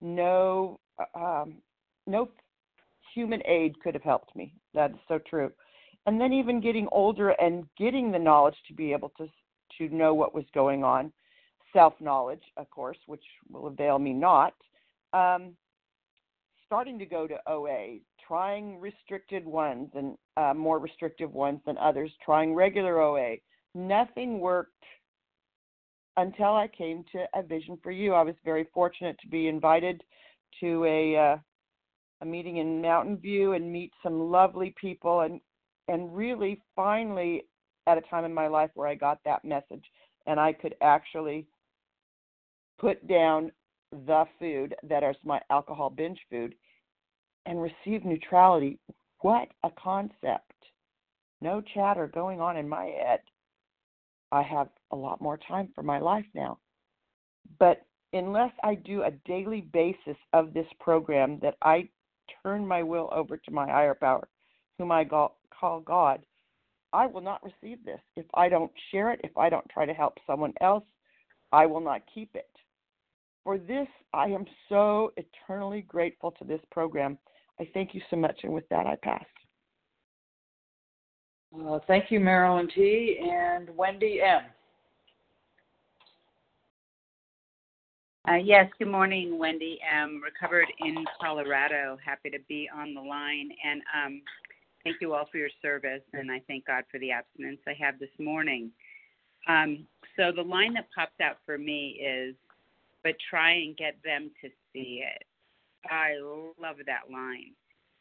no 0.00 0.80
uh, 0.98 1.18
um, 1.18 1.54
no 2.06 2.28
human 3.14 3.40
aid 3.46 3.78
could 3.80 3.94
have 3.94 4.02
helped 4.02 4.34
me. 4.34 4.52
That 4.74 4.90
is 4.90 4.96
so 5.06 5.18
true. 5.18 5.52
And 6.06 6.20
then 6.20 6.32
even 6.32 6.60
getting 6.60 6.88
older 6.90 7.30
and 7.30 7.64
getting 7.78 8.10
the 8.10 8.18
knowledge 8.18 8.56
to 8.68 8.74
be 8.74 8.92
able 8.92 9.12
to 9.18 9.28
to 9.78 9.94
know 9.94 10.14
what 10.14 10.34
was 10.34 10.44
going 10.52 10.82
on, 10.82 11.12
self 11.72 11.94
knowledge, 12.00 12.42
of 12.56 12.68
course, 12.70 12.98
which 13.06 13.24
will 13.50 13.68
avail 13.68 13.98
me 14.00 14.12
not 14.12 14.54
um, 15.14 15.56
starting 16.66 16.98
to 16.98 17.06
go 17.06 17.26
to 17.26 17.36
OA, 17.46 17.98
trying 18.26 18.80
restricted 18.80 19.46
ones 19.46 19.88
and 19.94 20.16
uh, 20.36 20.52
more 20.52 20.78
restrictive 20.78 21.32
ones 21.32 21.60
than 21.66 21.78
others, 21.78 22.10
trying 22.24 22.54
regular 22.54 23.00
OA. 23.00 23.36
Nothing 23.74 24.40
worked 24.40 24.72
until 26.16 26.54
I 26.54 26.68
came 26.68 27.04
to 27.12 27.24
a 27.34 27.42
Vision 27.42 27.78
for 27.82 27.90
You. 27.90 28.14
I 28.14 28.22
was 28.22 28.34
very 28.44 28.66
fortunate 28.74 29.16
to 29.20 29.28
be 29.28 29.48
invited 29.48 30.02
to 30.60 30.84
a 30.84 31.16
uh, 31.16 31.36
a 32.20 32.26
meeting 32.26 32.58
in 32.58 32.80
Mountain 32.80 33.18
View 33.18 33.52
and 33.52 33.70
meet 33.70 33.92
some 34.02 34.30
lovely 34.30 34.74
people 34.80 35.20
and 35.20 35.40
and 35.88 36.14
really 36.16 36.60
finally 36.74 37.44
at 37.86 37.98
a 37.98 38.02
time 38.02 38.24
in 38.24 38.32
my 38.32 38.46
life 38.46 38.70
where 38.74 38.88
I 38.88 38.94
got 38.94 39.18
that 39.24 39.44
message 39.44 39.84
and 40.26 40.40
I 40.40 40.52
could 40.52 40.74
actually 40.80 41.46
put 42.78 43.06
down 43.06 43.52
the 44.06 44.24
food 44.38 44.74
that 44.82 45.02
is 45.02 45.16
my 45.24 45.40
alcohol 45.50 45.90
binge 45.90 46.20
food 46.30 46.54
and 47.46 47.60
receive 47.60 48.04
neutrality. 48.04 48.78
What 49.20 49.48
a 49.62 49.70
concept. 49.70 50.52
No 51.40 51.60
chatter 51.60 52.06
going 52.06 52.40
on 52.40 52.56
in 52.56 52.68
my 52.68 52.84
head. 52.86 53.20
I 54.32 54.42
have 54.42 54.68
a 54.90 54.96
lot 54.96 55.20
more 55.20 55.38
time 55.38 55.68
for 55.74 55.82
my 55.82 55.98
life 55.98 56.24
now. 56.34 56.58
But 57.58 57.82
unless 58.12 58.52
I 58.62 58.74
do 58.74 59.02
a 59.02 59.10
daily 59.26 59.60
basis 59.60 60.16
of 60.32 60.54
this 60.54 60.66
program, 60.80 61.38
that 61.42 61.56
I 61.62 61.88
turn 62.42 62.66
my 62.66 62.82
will 62.82 63.10
over 63.12 63.36
to 63.36 63.50
my 63.50 63.66
higher 63.66 63.94
power, 63.94 64.26
whom 64.78 64.90
I 64.90 65.04
call 65.04 65.80
God, 65.80 66.24
I 66.92 67.06
will 67.06 67.20
not 67.20 67.42
receive 67.42 67.84
this. 67.84 68.00
If 68.16 68.26
I 68.34 68.48
don't 68.48 68.72
share 68.90 69.10
it, 69.10 69.20
if 69.24 69.36
I 69.36 69.50
don't 69.50 69.68
try 69.68 69.84
to 69.84 69.92
help 69.92 70.18
someone 70.26 70.54
else, 70.60 70.84
I 71.52 71.66
will 71.66 71.80
not 71.80 72.02
keep 72.12 72.34
it. 72.34 72.50
For 73.44 73.58
this, 73.58 73.86
I 74.14 74.26
am 74.28 74.46
so 74.70 75.12
eternally 75.18 75.82
grateful 75.82 76.30
to 76.32 76.44
this 76.44 76.60
program. 76.70 77.18
I 77.60 77.68
thank 77.74 77.94
you 77.94 78.00
so 78.10 78.16
much, 78.16 78.40
and 78.42 78.52
with 78.52 78.68
that, 78.70 78.86
I 78.86 78.96
pass. 78.96 79.24
Uh, 81.54 81.78
thank 81.86 82.10
you, 82.10 82.18
Marilyn 82.18 82.68
T. 82.74 83.18
and 83.22 83.68
Wendy 83.76 84.20
M. 84.22 84.42
Uh, 88.26 88.36
yes, 88.36 88.70
good 88.78 88.88
morning, 88.88 89.38
Wendy 89.38 89.78
M. 89.88 90.22
Recovered 90.24 90.66
in 90.80 91.04
Colorado. 91.20 91.98
Happy 92.02 92.30
to 92.30 92.38
be 92.48 92.68
on 92.74 92.94
the 92.94 93.00
line. 93.00 93.50
And 93.62 93.82
um, 93.94 94.22
thank 94.82 94.96
you 95.02 95.12
all 95.12 95.28
for 95.30 95.36
your 95.36 95.50
service. 95.60 96.00
And 96.14 96.32
I 96.32 96.40
thank 96.48 96.66
God 96.66 96.84
for 96.90 96.98
the 96.98 97.12
abstinence 97.12 97.60
I 97.68 97.74
have 97.78 97.98
this 97.98 98.08
morning. 98.18 98.70
Um, 99.46 99.86
so 100.16 100.32
the 100.34 100.42
line 100.42 100.72
that 100.74 100.86
pops 100.94 101.20
out 101.20 101.36
for 101.44 101.58
me 101.58 102.00
is 102.02 102.34
but 103.04 103.14
try 103.30 103.52
and 103.52 103.76
get 103.76 103.96
them 104.02 104.30
to 104.40 104.48
see 104.72 105.04
it. 105.04 105.22
I 105.88 106.14
love 106.60 106.76
that 106.86 107.12
line 107.12 107.52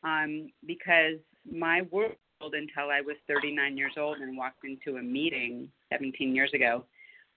um, 0.04 0.50
because 0.66 1.20
my 1.46 1.82
world 1.92 2.16
until 2.42 2.90
I 2.90 3.02
was 3.02 3.16
39 3.28 3.78
years 3.78 3.94
old 3.98 4.18
and 4.18 4.38
walked 4.38 4.64
into 4.64 4.98
a 4.98 5.04
meeting 5.04 5.70
17 5.92 6.34
years 6.34 6.52
ago 6.54 6.86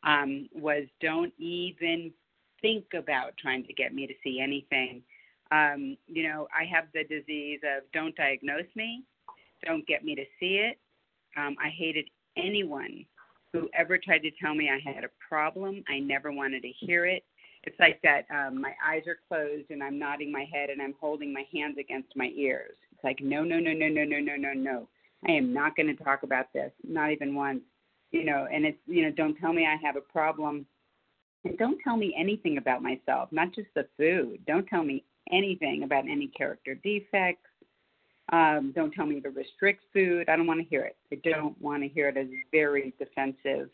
um, 0.04 0.48
was 0.52 0.84
don't 1.00 1.32
even 1.38 2.12
think 2.62 2.86
about 2.96 3.36
trying 3.40 3.64
to 3.66 3.72
get 3.72 3.94
me 3.94 4.06
to 4.06 4.14
see 4.24 4.40
anything. 4.40 5.02
Um, 5.52 5.96
you 6.06 6.28
know, 6.28 6.48
I 6.56 6.64
have 6.64 6.86
the 6.92 7.04
disease 7.04 7.60
of 7.64 7.84
don't 7.92 8.16
diagnose 8.16 8.66
me, 8.74 9.04
don't 9.64 9.86
get 9.86 10.04
me 10.04 10.14
to 10.14 10.24
see 10.40 10.56
it. 10.56 10.78
Um, 11.36 11.56
I 11.62 11.68
hated 11.68 12.08
anyone 12.36 13.04
who 13.52 13.68
ever 13.74 13.98
tried 13.98 14.22
to 14.22 14.30
tell 14.42 14.54
me 14.54 14.70
I 14.70 14.80
had 14.90 15.04
a 15.04 15.10
problem. 15.28 15.84
I 15.88 15.98
never 15.98 16.32
wanted 16.32 16.62
to 16.62 16.68
hear 16.68 17.06
it 17.06 17.24
it's 17.66 17.78
like 17.78 18.00
that 18.02 18.26
um 18.30 18.60
my 18.60 18.72
eyes 18.84 19.02
are 19.06 19.18
closed 19.28 19.70
and 19.70 19.82
i'm 19.82 19.98
nodding 19.98 20.32
my 20.32 20.46
head 20.52 20.70
and 20.70 20.80
i'm 20.80 20.94
holding 21.00 21.32
my 21.32 21.44
hands 21.52 21.76
against 21.78 22.08
my 22.16 22.30
ears. 22.36 22.76
It's 22.92 23.04
like 23.04 23.20
no 23.20 23.42
no 23.44 23.58
no 23.58 23.72
no 23.72 23.88
no 23.88 24.04
no 24.04 24.18
no 24.18 24.36
no 24.36 24.52
no. 24.52 24.88
I 25.28 25.32
am 25.32 25.52
not 25.52 25.76
going 25.76 25.94
to 25.94 26.04
talk 26.04 26.22
about 26.22 26.52
this 26.54 26.72
not 26.84 27.10
even 27.10 27.34
once 27.34 27.60
you 28.12 28.24
know 28.24 28.46
and 28.52 28.64
it's 28.64 28.78
you 28.86 29.02
know 29.02 29.10
don't 29.10 29.36
tell 29.36 29.52
me 29.52 29.66
i 29.66 29.76
have 29.84 29.96
a 29.96 30.00
problem. 30.00 30.66
And 31.44 31.58
don't 31.58 31.78
tell 31.84 31.96
me 31.96 32.14
anything 32.18 32.58
about 32.58 32.82
myself 32.82 33.28
not 33.32 33.54
just 33.54 33.68
the 33.74 33.86
food. 33.96 34.40
Don't 34.46 34.66
tell 34.66 34.84
me 34.84 35.04
anything 35.32 35.82
about 35.82 36.04
any 36.08 36.28
character 36.28 36.74
defects. 36.74 37.50
Um, 38.32 38.72
don't 38.74 38.92
tell 38.92 39.06
me 39.06 39.20
to 39.20 39.30
restrict 39.30 39.84
food. 39.92 40.28
I 40.28 40.36
don't 40.36 40.48
want 40.48 40.60
to 40.60 40.66
hear 40.66 40.82
it. 40.82 40.96
I 41.12 41.16
don't 41.28 41.60
want 41.60 41.82
to 41.82 41.88
hear 41.88 42.08
it. 42.08 42.16
As 42.16 42.26
very 42.50 42.92
defensive. 42.98 43.70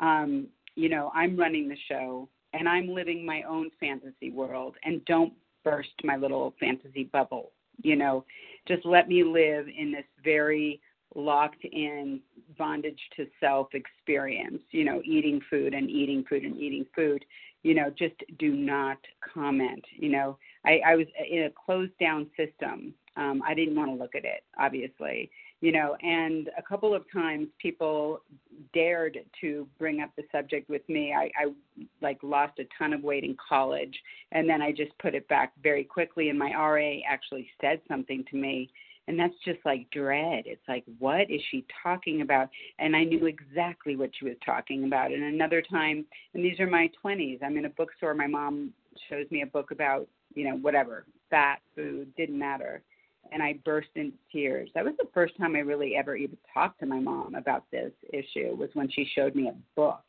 Um, 0.00 0.48
you 0.74 0.88
know, 0.88 1.12
I'm 1.14 1.36
running 1.36 1.68
the 1.68 1.76
show 1.88 2.28
and 2.54 2.68
I'm 2.68 2.88
living 2.88 3.26
my 3.26 3.42
own 3.42 3.70
fantasy 3.80 4.30
world 4.30 4.76
and 4.84 5.04
don't 5.04 5.32
burst 5.64 5.90
my 6.04 6.16
little 6.16 6.54
fantasy 6.60 7.04
bubble. 7.04 7.52
You 7.82 7.96
know, 7.96 8.24
just 8.68 8.86
let 8.86 9.08
me 9.08 9.24
live 9.24 9.66
in 9.68 9.92
this 9.92 10.04
very 10.22 10.80
locked 11.14 11.64
in, 11.64 12.20
bondage 12.56 13.00
to 13.16 13.26
self 13.40 13.68
experience, 13.74 14.62
you 14.70 14.84
know, 14.84 15.02
eating 15.04 15.40
food 15.50 15.74
and 15.74 15.90
eating 15.90 16.24
food 16.28 16.44
and 16.44 16.56
eating 16.56 16.86
food, 16.94 17.24
you 17.62 17.74
know, 17.74 17.90
just 17.98 18.14
do 18.38 18.52
not 18.52 18.98
comment. 19.32 19.84
You 19.96 20.10
know, 20.10 20.38
I, 20.64 20.80
I 20.86 20.96
was 20.96 21.06
in 21.30 21.44
a 21.44 21.50
closed 21.50 21.96
down 22.00 22.30
system. 22.36 22.94
Um, 23.16 23.42
I 23.46 23.54
didn't 23.54 23.76
want 23.76 23.90
to 23.90 23.96
look 23.96 24.14
at 24.14 24.24
it, 24.24 24.42
obviously, 24.58 25.30
you 25.64 25.72
know, 25.72 25.96
and 26.02 26.50
a 26.58 26.62
couple 26.62 26.94
of 26.94 27.10
times 27.10 27.48
people 27.58 28.20
dared 28.74 29.18
to 29.40 29.66
bring 29.78 30.02
up 30.02 30.10
the 30.14 30.22
subject 30.30 30.68
with 30.68 30.86
me. 30.90 31.14
I, 31.16 31.30
I 31.42 31.54
like 32.02 32.18
lost 32.22 32.58
a 32.58 32.64
ton 32.78 32.92
of 32.92 33.02
weight 33.02 33.24
in 33.24 33.34
college, 33.48 33.98
and 34.32 34.46
then 34.46 34.60
I 34.60 34.72
just 34.72 34.90
put 34.98 35.14
it 35.14 35.26
back 35.28 35.54
very 35.62 35.82
quickly. 35.82 36.28
And 36.28 36.38
my 36.38 36.52
RA 36.52 36.98
actually 37.08 37.48
said 37.62 37.80
something 37.88 38.26
to 38.30 38.36
me 38.36 38.68
and 39.06 39.18
that's 39.18 39.34
just 39.44 39.58
like 39.66 39.86
dread 39.90 40.44
it's 40.46 40.66
like 40.66 40.82
what 40.98 41.30
is 41.30 41.40
she 41.50 41.62
talking 41.82 42.22
about 42.22 42.48
and 42.78 42.96
i 42.96 43.04
knew 43.04 43.26
exactly 43.26 43.96
what 43.96 44.08
she 44.18 44.24
was 44.24 44.36
talking 44.42 44.84
about 44.84 45.12
and 45.12 45.22
another 45.22 45.60
time 45.60 46.06
and 46.32 46.42
these 46.42 46.58
are 46.58 46.66
my 46.66 46.90
20s 47.04 47.38
i'm 47.42 47.58
in 47.58 47.66
a 47.66 47.68
bookstore 47.68 48.14
my 48.14 48.26
mom 48.26 48.72
shows 49.10 49.26
me 49.30 49.42
a 49.42 49.46
book 49.46 49.72
about 49.72 50.08
you 50.34 50.48
know 50.48 50.56
whatever 50.56 51.04
fat 51.28 51.58
food 51.76 52.10
didn't 52.16 52.38
matter 52.38 52.82
and 53.32 53.42
i 53.42 53.54
burst 53.64 53.88
into 53.94 54.16
tears. 54.32 54.70
That 54.74 54.84
was 54.84 54.94
the 54.98 55.08
first 55.12 55.36
time 55.36 55.56
i 55.56 55.60
really 55.60 55.96
ever 55.96 56.16
even 56.16 56.38
talked 56.52 56.80
to 56.80 56.86
my 56.86 57.00
mom 57.00 57.34
about 57.34 57.64
this 57.70 57.92
issue 58.12 58.54
was 58.56 58.70
when 58.74 58.90
she 58.90 59.08
showed 59.14 59.34
me 59.34 59.48
a 59.48 59.54
book. 59.76 60.04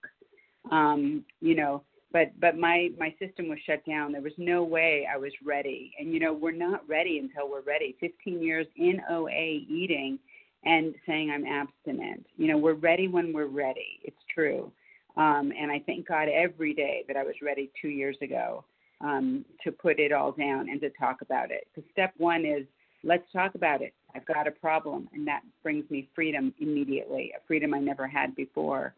Um 0.71 1.25
you 1.41 1.55
know 1.55 1.83
but 2.15 2.31
but 2.39 2.57
my 2.57 2.91
my 2.97 3.13
system 3.19 3.49
was 3.49 3.59
shut 3.65 3.85
down. 3.85 4.13
There 4.13 4.21
was 4.21 4.31
no 4.37 4.63
way 4.63 5.05
i 5.13 5.17
was 5.17 5.33
ready. 5.45 5.93
And 5.99 6.13
you 6.13 6.19
know 6.19 6.33
we're 6.33 6.51
not 6.51 6.87
ready 6.87 7.19
until 7.19 7.49
we're 7.49 7.61
ready. 7.61 7.95
15 7.99 8.41
years 8.41 8.67
in 8.77 9.01
oa 9.09 9.29
eating 9.29 10.17
and 10.63 10.95
saying 11.05 11.29
i'm 11.29 11.45
abstinent. 11.45 12.25
You 12.37 12.47
know 12.47 12.57
we're 12.57 12.73
ready 12.73 13.07
when 13.07 13.33
we're 13.33 13.47
ready. 13.47 13.99
It's 14.03 14.23
true. 14.33 14.71
Um 15.17 15.51
and 15.59 15.71
i 15.71 15.81
thank 15.85 16.07
god 16.07 16.29
every 16.29 16.73
day 16.73 17.03
that 17.07 17.17
i 17.17 17.23
was 17.23 17.35
ready 17.41 17.69
two 17.81 17.89
years 17.89 18.17
ago 18.21 18.63
um 19.01 19.43
to 19.63 19.71
put 19.71 19.99
it 19.99 20.13
all 20.13 20.31
down 20.31 20.69
and 20.69 20.79
to 20.81 20.89
talk 20.91 21.21
about 21.21 21.51
it. 21.51 21.67
Because 21.73 21.89
step 21.91 22.13
one 22.17 22.45
is 22.45 22.65
let's 23.05 23.31
talk 23.31 23.55
about 23.55 23.81
it 23.81 23.93
i've 24.13 24.25
got 24.25 24.47
a 24.47 24.51
problem 24.51 25.07
and 25.13 25.25
that 25.25 25.41
brings 25.63 25.89
me 25.89 26.09
freedom 26.13 26.53
immediately 26.59 27.31
a 27.37 27.47
freedom 27.47 27.73
i 27.73 27.79
never 27.79 28.07
had 28.07 28.35
before 28.35 28.93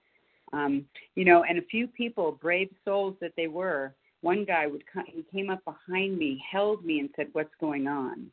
um, 0.54 0.86
you 1.16 1.26
know, 1.26 1.44
and 1.44 1.58
a 1.58 1.64
few 1.64 1.88
people, 1.88 2.38
brave 2.42 2.70
souls 2.86 3.16
that 3.22 3.34
they 3.36 3.48
were. 3.48 3.94
One 4.22 4.46
guy 4.46 4.68
would 4.68 4.84
come, 4.92 5.04
he 5.08 5.26
came 5.32 5.50
up 5.50 5.64
behind 5.66 6.18
me, 6.18 6.42
held 6.50 6.86
me, 6.86 7.00
and 7.00 7.10
said, 7.16 7.28
"What's 7.34 7.54
going 7.60 7.88
on?" 7.88 8.28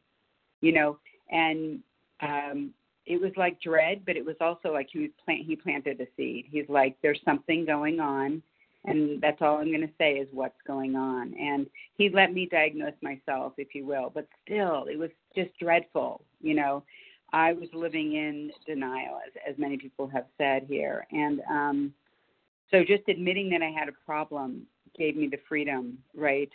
You 0.60 0.72
know, 0.72 0.98
and 1.30 1.80
um, 2.20 2.72
it 3.06 3.20
was 3.20 3.32
like 3.36 3.60
dread, 3.60 4.02
but 4.06 4.16
it 4.16 4.24
was 4.24 4.36
also 4.40 4.72
like 4.72 4.88
he 4.90 5.00
was 5.00 5.10
plant. 5.24 5.42
He 5.44 5.56
planted 5.56 6.00
a 6.00 6.06
seed. 6.16 6.46
He's 6.50 6.68
like, 6.68 6.96
"There's 7.02 7.20
something 7.24 7.66
going 7.66 8.00
on." 8.00 8.42
And 8.84 9.20
that's 9.20 9.40
all 9.40 9.56
I'm 9.56 9.70
going 9.70 9.80
to 9.80 9.94
say 9.98 10.14
is 10.14 10.28
what's 10.32 10.60
going 10.66 10.96
on. 10.96 11.34
And 11.38 11.66
he 11.96 12.10
let 12.10 12.32
me 12.32 12.46
diagnose 12.50 12.94
myself, 13.02 13.54
if 13.56 13.74
you 13.74 13.86
will, 13.86 14.10
but 14.12 14.26
still, 14.44 14.86
it 14.90 14.98
was 14.98 15.10
just 15.34 15.50
dreadful. 15.58 16.22
You 16.40 16.54
know, 16.54 16.82
I 17.32 17.52
was 17.52 17.68
living 17.72 18.14
in 18.14 18.50
denial, 18.66 19.18
as 19.26 19.32
as 19.48 19.58
many 19.58 19.76
people 19.76 20.06
have 20.08 20.26
said 20.38 20.66
here, 20.68 21.06
and 21.10 21.40
um, 21.50 21.94
so 22.70 22.82
just 22.84 23.08
admitting 23.08 23.50
that 23.50 23.62
I 23.62 23.70
had 23.70 23.88
a 23.88 23.92
problem 24.04 24.66
gave 24.96 25.16
me 25.16 25.28
the 25.28 25.38
freedom, 25.48 25.98
right? 26.14 26.50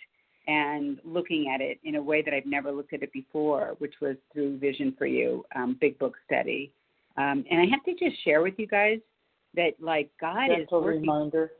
And 0.48 1.00
looking 1.04 1.52
at 1.54 1.62
it 1.62 1.80
in 1.84 1.96
a 1.96 2.02
way 2.02 2.22
that 2.22 2.34
I've 2.34 2.46
never 2.46 2.72
looked 2.72 2.94
at 2.94 3.04
it 3.04 3.14
before, 3.14 3.76
which 3.78 3.96
was 4.02 4.16
through 4.34 4.58
Vision 4.58 4.96
for 4.98 5.06
You, 5.06 5.46
um, 5.56 5.78
Big 5.80 6.00
Book 6.00 6.16
Study. 6.26 6.72
Um, 7.18 7.46
and 7.52 7.62
I 7.62 7.66
have 7.66 7.84
to 7.86 7.94
just 7.94 8.24
share 8.24 8.42
with 8.42 8.56
you 8.58 8.66
guys 8.68 9.00
that, 9.56 9.72
like, 9.80 10.10
God 10.20 10.48
Gentle 10.48 10.80
is 10.80 10.86
working. 10.86 11.02
reminder. 11.02 11.52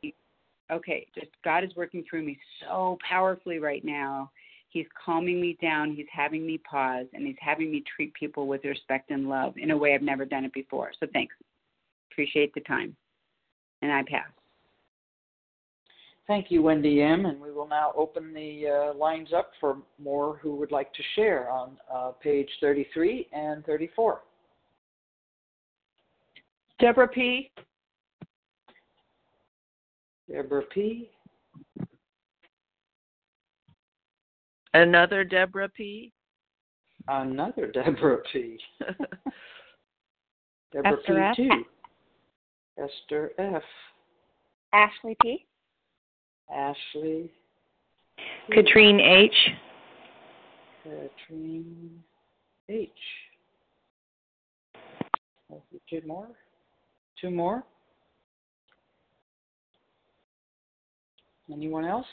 Okay, 0.72 1.06
just 1.14 1.30
God 1.44 1.64
is 1.64 1.70
working 1.76 2.04
through 2.08 2.24
me 2.24 2.38
so 2.60 2.98
powerfully 3.08 3.58
right 3.58 3.84
now. 3.84 4.30
He's 4.68 4.86
calming 5.04 5.40
me 5.40 5.58
down. 5.60 5.94
He's 5.94 6.06
having 6.12 6.46
me 6.46 6.58
pause, 6.58 7.06
and 7.12 7.26
he's 7.26 7.36
having 7.40 7.72
me 7.72 7.82
treat 7.96 8.14
people 8.14 8.46
with 8.46 8.64
respect 8.64 9.10
and 9.10 9.28
love 9.28 9.54
in 9.56 9.72
a 9.72 9.76
way 9.76 9.94
I've 9.94 10.02
never 10.02 10.24
done 10.24 10.44
it 10.44 10.52
before. 10.52 10.92
So 11.00 11.06
thanks. 11.12 11.34
Appreciate 12.12 12.54
the 12.54 12.60
time. 12.60 12.96
And 13.82 13.90
I 13.90 14.02
pass. 14.08 14.28
Thank 16.30 16.50
you, 16.50 16.62
Wendy 16.62 17.02
M. 17.02 17.26
And 17.26 17.40
we 17.40 17.50
will 17.50 17.66
now 17.66 17.92
open 17.96 18.32
the 18.32 18.92
uh, 18.92 18.96
lines 18.96 19.30
up 19.36 19.50
for 19.58 19.78
more 20.00 20.38
who 20.40 20.54
would 20.54 20.70
like 20.70 20.92
to 20.94 21.02
share 21.16 21.50
on 21.50 21.76
uh, 21.92 22.12
page 22.22 22.48
33 22.60 23.26
and 23.32 23.66
34. 23.66 24.20
Deborah 26.78 27.08
P. 27.08 27.50
Deborah 30.30 30.62
P. 30.72 31.10
Another 34.74 35.24
Deborah 35.24 35.68
P. 35.68 36.12
Another 37.08 37.66
Deborah 37.74 38.18
P. 38.32 38.58
Deborah 40.72 40.98
Esther 40.98 41.14
P. 41.14 41.20
F. 41.20 41.36
too. 41.36 41.64
Esther 42.78 43.32
F. 43.38 43.62
Ashley 44.72 45.16
P. 45.22 45.46
Ashley. 46.54 47.32
Katrine 48.52 49.00
H. 49.00 49.34
Katrine 50.84 52.02
H. 52.68 52.88
Two 55.88 56.00
more? 56.06 56.28
Two 57.20 57.30
more? 57.30 57.64
Anyone 61.52 61.84
else? 61.84 62.06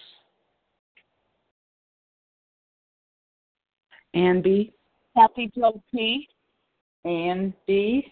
Ann 4.14 4.42
B. 4.42 4.74
Kathy 5.16 5.52
Joe 5.56 5.82
P. 5.92 6.28
Ann 7.06 7.54
B. 7.68 8.12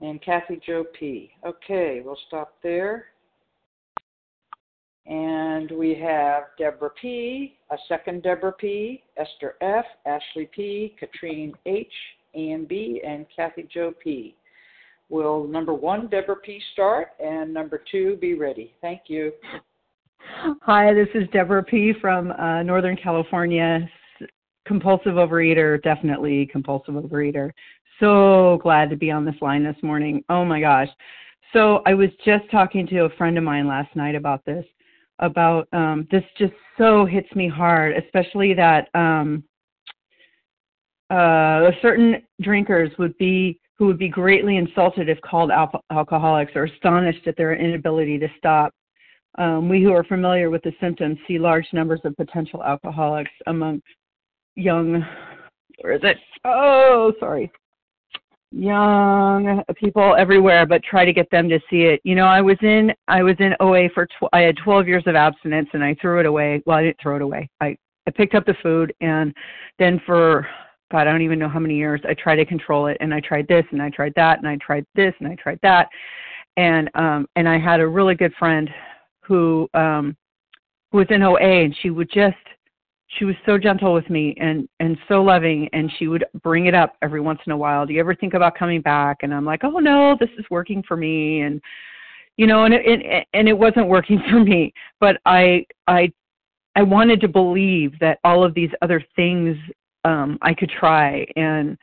And 0.00 0.20
Kathy 0.22 0.60
Joe 0.64 0.84
P. 0.98 1.30
Okay, 1.46 2.02
we'll 2.04 2.18
stop 2.28 2.54
there. 2.62 3.06
And 5.06 5.70
we 5.70 5.94
have 5.94 6.44
Deborah 6.58 6.90
P., 7.00 7.58
a 7.70 7.76
second 7.88 8.22
Deborah 8.22 8.52
P., 8.52 9.02
Esther 9.16 9.56
F., 9.60 9.84
Ashley 10.06 10.48
P., 10.54 10.94
Katrine 10.98 11.52
H., 11.66 11.92
Ann 12.34 12.64
B., 12.64 13.02
and 13.06 13.26
Kathy 13.34 13.68
Joe 13.72 13.92
P. 14.02 14.34
Will 15.10 15.46
number 15.46 15.74
one, 15.74 16.08
Deborah 16.08 16.36
P., 16.36 16.60
start, 16.72 17.08
and 17.22 17.52
number 17.52 17.82
two, 17.90 18.16
be 18.20 18.34
ready. 18.34 18.74
Thank 18.80 19.02
you. 19.06 19.32
Hi, 20.62 20.94
this 20.94 21.08
is 21.14 21.28
Deborah 21.32 21.62
P. 21.62 21.92
from 22.00 22.30
uh, 22.32 22.62
Northern 22.62 22.96
California. 22.96 23.88
Compulsive 24.66 25.14
overeater, 25.14 25.82
definitely 25.82 26.46
compulsive 26.46 26.94
overeater. 26.94 27.50
So 28.00 28.58
glad 28.62 28.88
to 28.90 28.96
be 28.96 29.10
on 29.10 29.24
this 29.24 29.34
line 29.42 29.62
this 29.62 29.76
morning. 29.82 30.24
Oh 30.30 30.44
my 30.44 30.60
gosh. 30.60 30.88
So 31.52 31.82
I 31.86 31.94
was 31.94 32.08
just 32.24 32.50
talking 32.50 32.86
to 32.86 33.04
a 33.04 33.10
friend 33.10 33.36
of 33.36 33.44
mine 33.44 33.68
last 33.68 33.94
night 33.94 34.14
about 34.14 34.44
this 34.44 34.64
about 35.20 35.68
um 35.72 36.08
this 36.10 36.24
just 36.36 36.52
so 36.76 37.04
hits 37.06 37.32
me 37.36 37.48
hard 37.48 37.96
especially 37.96 38.52
that 38.52 38.88
um 38.94 39.44
uh 41.10 41.70
certain 41.80 42.20
drinkers 42.40 42.90
would 42.98 43.16
be 43.16 43.60
who 43.76 43.86
would 43.86 43.98
be 43.98 44.08
greatly 44.08 44.56
insulted 44.56 45.08
if 45.08 45.20
called 45.22 45.50
al- 45.50 45.84
alcoholics 45.90 46.52
or 46.54 46.64
astonished 46.64 47.26
at 47.26 47.36
their 47.36 47.54
inability 47.54 48.18
to 48.18 48.28
stop. 48.38 48.72
Um, 49.36 49.68
we 49.68 49.82
who 49.82 49.92
are 49.92 50.04
familiar 50.04 50.48
with 50.48 50.62
the 50.62 50.72
symptoms 50.80 51.18
see 51.26 51.38
large 51.38 51.66
numbers 51.72 52.00
of 52.04 52.16
potential 52.16 52.62
alcoholics 52.62 53.32
among 53.46 53.82
young 54.54 55.04
where 55.80 55.94
is 55.94 56.00
it? 56.04 56.18
Oh 56.44 57.12
sorry. 57.18 57.50
Young 58.52 59.62
people 59.74 60.14
everywhere 60.16 60.66
but 60.66 60.84
try 60.84 61.04
to 61.04 61.12
get 61.12 61.28
them 61.30 61.48
to 61.48 61.58
see 61.68 61.82
it. 61.82 62.00
You 62.04 62.14
know 62.14 62.26
i 62.26 62.40
was 62.40 62.56
in 62.62 62.92
i 63.08 63.24
was 63.24 63.34
in 63.40 63.54
oa 63.58 63.88
for 63.92 64.06
tw- 64.06 64.32
i 64.32 64.40
had 64.40 64.56
12 64.62 64.86
years 64.86 65.02
of 65.06 65.16
abstinence 65.16 65.68
and 65.72 65.82
i 65.82 65.96
threw 66.00 66.20
it 66.20 66.26
away. 66.26 66.62
Well 66.64 66.78
i 66.78 66.82
didn't 66.84 67.00
throw 67.02 67.16
it 67.16 67.22
away. 67.22 67.50
I 67.60 67.76
i 68.06 68.12
picked 68.12 68.36
up 68.36 68.46
the 68.46 68.54
food 68.62 68.94
and 69.00 69.34
then 69.80 70.00
for 70.06 70.46
god 70.90 71.06
i 71.06 71.10
don't 71.12 71.22
even 71.22 71.38
know 71.38 71.48
how 71.48 71.58
many 71.58 71.76
years 71.76 72.00
i 72.08 72.14
tried 72.14 72.36
to 72.36 72.44
control 72.44 72.86
it 72.86 72.96
and 73.00 73.12
i 73.12 73.20
tried 73.20 73.46
this 73.48 73.64
and 73.72 73.82
i 73.82 73.90
tried 73.90 74.12
that 74.16 74.38
and 74.38 74.48
i 74.48 74.56
tried 74.56 74.84
this 74.94 75.14
and 75.20 75.28
i 75.28 75.34
tried 75.36 75.58
that. 75.62 75.88
And 76.56 76.88
um 76.94 77.26
and 77.36 77.48
i 77.48 77.58
had 77.58 77.80
a 77.80 77.86
really 77.86 78.14
good 78.14 78.32
friend 78.38 78.70
who 79.22 79.68
um 79.74 80.16
who 80.92 80.98
was 80.98 81.06
in 81.10 81.22
oa 81.22 81.38
and 81.40 81.76
she 81.82 81.90
would 81.90 82.10
just 82.10 82.36
she 83.18 83.24
was 83.24 83.34
so 83.46 83.58
gentle 83.58 83.92
with 83.92 84.08
me 84.10 84.34
and 84.40 84.68
and 84.80 84.96
so 85.08 85.22
loving 85.22 85.68
and 85.72 85.90
she 85.98 86.06
would 86.08 86.24
bring 86.42 86.66
it 86.66 86.74
up 86.74 86.96
every 87.02 87.20
once 87.20 87.40
in 87.46 87.52
a 87.52 87.56
while. 87.56 87.86
Do 87.86 87.92
you 87.92 88.00
ever 88.00 88.14
think 88.14 88.34
about 88.34 88.56
coming 88.56 88.80
back? 88.80 89.18
And 89.22 89.34
i'm 89.34 89.44
like 89.44 89.64
oh 89.64 89.78
no 89.78 90.16
this 90.18 90.30
is 90.38 90.44
working 90.50 90.82
for 90.86 90.96
me 90.96 91.42
and 91.42 91.60
you 92.36 92.46
know 92.46 92.64
and 92.64 92.74
it, 92.74 92.82
it 92.84 93.26
and 93.34 93.48
it 93.48 93.58
wasn't 93.58 93.88
working 93.88 94.22
for 94.30 94.40
me. 94.40 94.72
But 95.00 95.16
i 95.26 95.64
i 95.88 96.12
i 96.76 96.82
wanted 96.82 97.20
to 97.22 97.28
believe 97.28 97.98
that 98.00 98.18
all 98.24 98.44
of 98.44 98.54
these 98.54 98.70
other 98.82 99.02
things 99.16 99.56
um 100.04 100.38
i 100.42 100.54
could 100.54 100.70
try. 100.70 101.26
And 101.36 101.76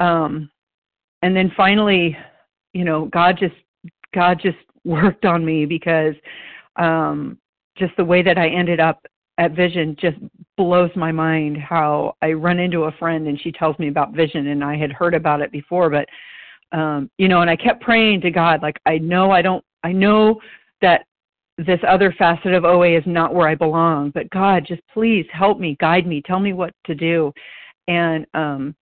um 0.00 0.50
and 1.22 1.36
then 1.36 1.52
finally 1.56 2.16
you 2.74 2.84
know, 2.84 3.06
God 3.06 3.38
just 3.38 3.54
God 4.12 4.38
just 4.42 4.58
worked 4.84 5.24
on 5.24 5.44
me 5.44 5.64
because 5.64 6.14
um 6.76 7.38
just 7.78 7.96
the 7.96 8.04
way 8.04 8.22
that 8.22 8.36
I 8.36 8.48
ended 8.48 8.78
up 8.80 9.06
at 9.38 9.52
Vision 9.52 9.96
just 9.98 10.18
blows 10.56 10.90
my 10.94 11.10
mind 11.10 11.56
how 11.56 12.14
I 12.22 12.32
run 12.32 12.60
into 12.60 12.84
a 12.84 12.92
friend 12.92 13.26
and 13.26 13.40
she 13.40 13.50
tells 13.50 13.78
me 13.78 13.88
about 13.88 14.12
Vision 14.12 14.48
and 14.48 14.62
I 14.62 14.76
had 14.76 14.92
heard 14.92 15.14
about 15.14 15.40
it 15.40 15.50
before 15.50 15.88
but 15.88 16.06
um 16.76 17.10
you 17.16 17.28
know 17.28 17.40
and 17.40 17.48
I 17.48 17.56
kept 17.56 17.80
praying 17.80 18.20
to 18.22 18.30
God 18.30 18.60
like 18.62 18.78
I 18.84 18.98
know 18.98 19.30
I 19.30 19.40
don't 19.40 19.64
I 19.82 19.92
know 19.92 20.40
that 20.82 21.06
this 21.58 21.80
other 21.86 22.12
facet 22.18 22.52
of 22.52 22.64
OA 22.64 22.96
is 22.96 23.04
not 23.06 23.34
where 23.34 23.48
I 23.48 23.54
belong 23.54 24.10
but 24.10 24.30
God 24.30 24.64
just 24.66 24.82
please 24.92 25.26
help 25.32 25.58
me 25.58 25.76
guide 25.80 26.06
me 26.06 26.22
tell 26.26 26.40
me 26.40 26.52
what 26.52 26.74
to 26.86 26.94
do 26.94 27.32
and 27.88 28.26
um 28.34 28.74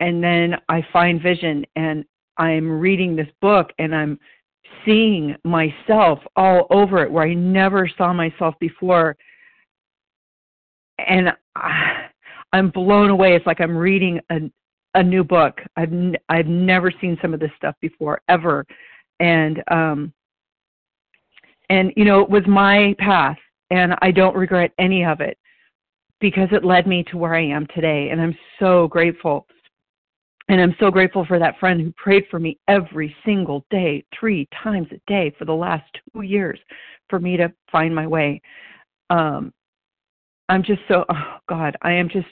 and 0.00 0.22
then 0.22 0.56
I 0.68 0.86
find 0.92 1.20
Vision 1.20 1.64
and 1.76 2.04
I'm 2.36 2.70
reading 2.70 3.16
this 3.16 3.28
book 3.40 3.70
and 3.78 3.94
I'm 3.94 4.18
seeing 4.84 5.34
myself 5.44 6.20
all 6.36 6.66
over 6.70 7.02
it 7.02 7.10
where 7.10 7.24
I 7.24 7.34
never 7.34 7.90
saw 7.98 8.12
myself 8.12 8.54
before. 8.60 9.16
And 11.06 11.30
I, 11.56 12.04
I'm 12.54 12.70
blown 12.70 13.10
away. 13.10 13.34
It's 13.36 13.46
like 13.46 13.60
I'm 13.60 13.76
reading 13.76 14.20
a 14.30 14.50
a 14.94 15.02
new 15.02 15.22
book. 15.22 15.60
I've 15.76 15.92
n- 15.92 16.16
I've 16.30 16.46
never 16.46 16.90
seen 16.98 17.18
some 17.20 17.34
of 17.34 17.40
this 17.40 17.50
stuff 17.58 17.74
before 17.82 18.22
ever. 18.28 18.64
And 19.20 19.62
um 19.70 20.14
and 21.70 21.92
you 21.96 22.04
know, 22.04 22.20
it 22.20 22.30
was 22.30 22.46
my 22.46 22.94
path 22.98 23.38
and 23.70 23.94
I 24.00 24.10
don't 24.10 24.36
regret 24.36 24.72
any 24.78 25.04
of 25.04 25.20
it 25.20 25.38
because 26.20 26.48
it 26.52 26.64
led 26.64 26.86
me 26.86 27.04
to 27.04 27.18
where 27.18 27.34
I 27.34 27.44
am 27.44 27.66
today 27.74 28.08
and 28.10 28.20
I'm 28.20 28.36
so 28.58 28.88
grateful 28.88 29.46
and 30.48 30.60
I'm 30.60 30.74
so 30.80 30.90
grateful 30.90 31.26
for 31.26 31.38
that 31.38 31.58
friend 31.58 31.80
who 31.80 31.92
prayed 31.92 32.24
for 32.30 32.40
me 32.40 32.58
every 32.68 33.14
single 33.24 33.66
day, 33.70 34.04
three 34.18 34.48
times 34.62 34.88
a 34.92 35.00
day 35.06 35.34
for 35.38 35.44
the 35.44 35.52
last 35.52 35.84
two 36.12 36.22
years 36.22 36.58
for 37.10 37.20
me 37.20 37.36
to 37.36 37.52
find 37.70 37.94
my 37.94 38.06
way. 38.06 38.40
Um, 39.10 39.52
I'm 40.48 40.62
just 40.62 40.80
so, 40.88 41.04
oh 41.10 41.36
God, 41.48 41.76
I 41.82 41.92
am 41.92 42.08
just 42.08 42.28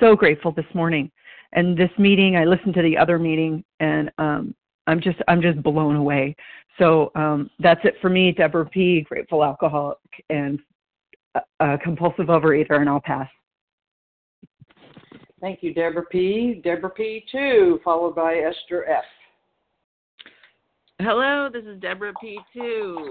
so 0.00 0.16
grateful 0.16 0.52
this 0.52 0.64
morning. 0.74 1.10
And 1.52 1.76
this 1.76 1.90
meeting, 1.98 2.36
I 2.36 2.44
listened 2.44 2.74
to 2.74 2.82
the 2.82 2.96
other 2.96 3.18
meeting 3.18 3.62
and 3.80 4.10
um, 4.16 4.54
I'm 4.92 5.00
just, 5.00 5.18
I'm 5.26 5.40
just 5.40 5.62
blown 5.62 5.96
away. 5.96 6.36
So 6.78 7.10
um, 7.14 7.50
that's 7.58 7.80
it 7.84 7.94
for 8.00 8.10
me, 8.10 8.32
Deborah 8.32 8.66
P., 8.66 9.00
grateful 9.00 9.42
alcoholic 9.42 9.98
and 10.30 10.60
a 11.60 11.78
compulsive 11.82 12.26
overeater, 12.26 12.78
and 12.78 12.88
I'll 12.88 13.00
pass. 13.00 13.28
Thank 15.40 15.62
you, 15.62 15.72
Deborah 15.74 16.04
P. 16.06 16.60
Deborah 16.62 16.90
P. 16.90 17.24
Two, 17.32 17.80
followed 17.82 18.14
by 18.14 18.34
Esther 18.34 18.84
F. 18.88 19.04
Hello, 20.98 21.48
this 21.52 21.64
is 21.64 21.80
Deborah 21.80 22.12
P. 22.20 22.38
Two, 22.52 23.10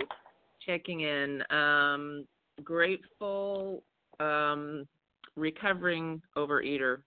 checking 0.65 1.01
in. 1.01 1.43
Um, 1.49 2.25
grateful, 2.63 3.83
um, 4.19 4.87
recovering 5.35 6.21
overeater, 6.37 7.01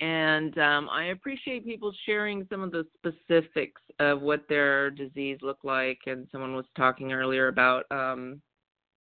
and 0.00 0.58
um, 0.58 0.88
I 0.90 1.06
appreciate 1.06 1.64
people 1.64 1.92
sharing 2.04 2.46
some 2.50 2.62
of 2.62 2.72
the 2.72 2.84
specifics 2.96 3.80
of 4.00 4.20
what 4.20 4.44
their 4.48 4.90
disease 4.90 5.38
looked 5.40 5.64
like. 5.64 5.98
And 6.06 6.26
someone 6.32 6.54
was 6.54 6.66
talking 6.76 7.12
earlier 7.12 7.48
about 7.48 7.84
um, 7.92 8.42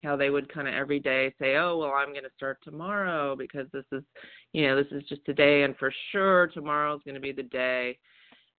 how 0.03 0.17
they 0.17 0.31
would 0.31 0.53
kind 0.53 0.67
of 0.67 0.75
every 0.75 0.99
day 0.99 1.35
say, 1.39 1.57
"Oh, 1.57 1.77
well, 1.77 1.93
I'm 1.93 2.13
going 2.13 2.25
to 2.25 2.31
start 2.37 2.59
tomorrow 2.63 3.37
because 3.37 3.67
this 3.73 3.85
is, 3.93 4.03
you 4.53 4.67
know, 4.67 4.77
this 4.77 4.91
is 4.93 5.07
just 5.09 5.25
today, 5.27 5.63
and 5.63 5.77
for 5.77 5.93
sure 6.11 6.47
tomorrow's 6.49 7.03
going 7.05 7.17
to 7.17 7.21
be 7.21 7.33
the 7.33 7.43
day." 7.43 7.99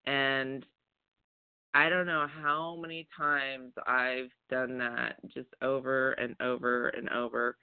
And 0.06 0.66
I 1.74 1.90
don't 1.90 2.08
know 2.08 2.28
how 2.42 2.78
many 2.80 3.08
times 3.18 3.74
I've 3.88 4.30
done 4.50 4.78
that, 4.80 5.16
just 5.34 5.50
over 5.62 6.14
and 6.14 6.36
over 6.42 6.90
and 6.90 7.10
over. 7.10 7.58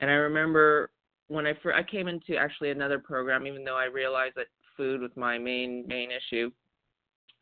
And 0.00 0.10
I 0.10 0.14
remember 0.14 0.90
when 1.28 1.46
I 1.46 1.54
first, 1.62 1.76
I 1.76 1.82
came 1.82 2.08
into 2.08 2.36
actually 2.36 2.70
another 2.70 2.98
program, 2.98 3.46
even 3.46 3.64
though 3.64 3.76
I 3.76 3.84
realized 3.84 4.34
that 4.36 4.46
food 4.76 5.00
was 5.00 5.10
my 5.16 5.38
main 5.38 5.84
main 5.86 6.10
issue. 6.10 6.50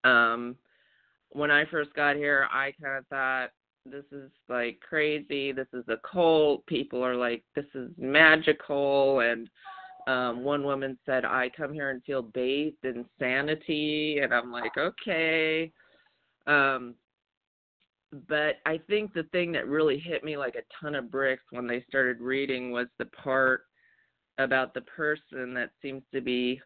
Um, 0.05 0.57
when 1.31 1.51
I 1.51 1.65
first 1.67 1.95
got 1.95 2.17
here, 2.17 2.49
I 2.51 2.73
kind 2.81 2.99
of 2.99 3.07
thought, 3.09 3.51
this 3.87 4.05
is 4.13 4.31
like 4.49 4.81
crazy. 4.87 5.53
This 5.53 5.69
is 5.73 5.85
a 5.89 5.97
cult. 6.11 6.65
People 6.67 7.03
are 7.03 7.17
like 7.17 7.43
this 7.55 7.67
is 7.75 7.91
magical. 7.97 9.21
And 9.21 9.49
um 10.07 10.45
one 10.45 10.65
woman 10.65 10.99
said 11.05 11.25
i 11.25 11.51
come 11.55 11.73
here 11.73 11.91
and 11.91 12.03
feel 12.05 12.23
bathed 12.23 12.85
in 12.85 13.05
sanity. 13.19 14.21
And 14.23 14.35
i'm 14.35 14.53
like 14.53 14.77
okay. 14.77 15.71
Um 16.47 16.95
but 18.29 18.57
i 18.67 18.79
think 18.89 19.13
the 19.15 19.23
thing 19.25 19.53
that 19.53 19.69
really 19.69 19.99
hit 19.99 20.25
me 20.25 20.37
like 20.37 20.57
a 20.57 20.83
ton 20.83 20.95
of 20.95 21.11
bricks 21.11 21.45
when 21.51 21.67
they 21.67 21.85
started 21.89 22.21
reading 22.21 22.73
was 22.73 22.89
the 22.99 23.05
part 23.07 23.63
about 24.45 24.75
the 24.75 24.83
person 24.83 25.55
that 25.55 25.71
seems 25.83 26.03
to 26.13 26.21
be 26.21 26.61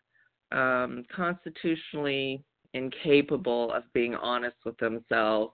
um 0.53 1.05
constitutionally 1.15 2.45
incapable 2.75 3.73
of 3.73 3.85
being 3.93 4.15
honest 4.15 4.57
with 4.65 4.77
themselves 4.79 5.53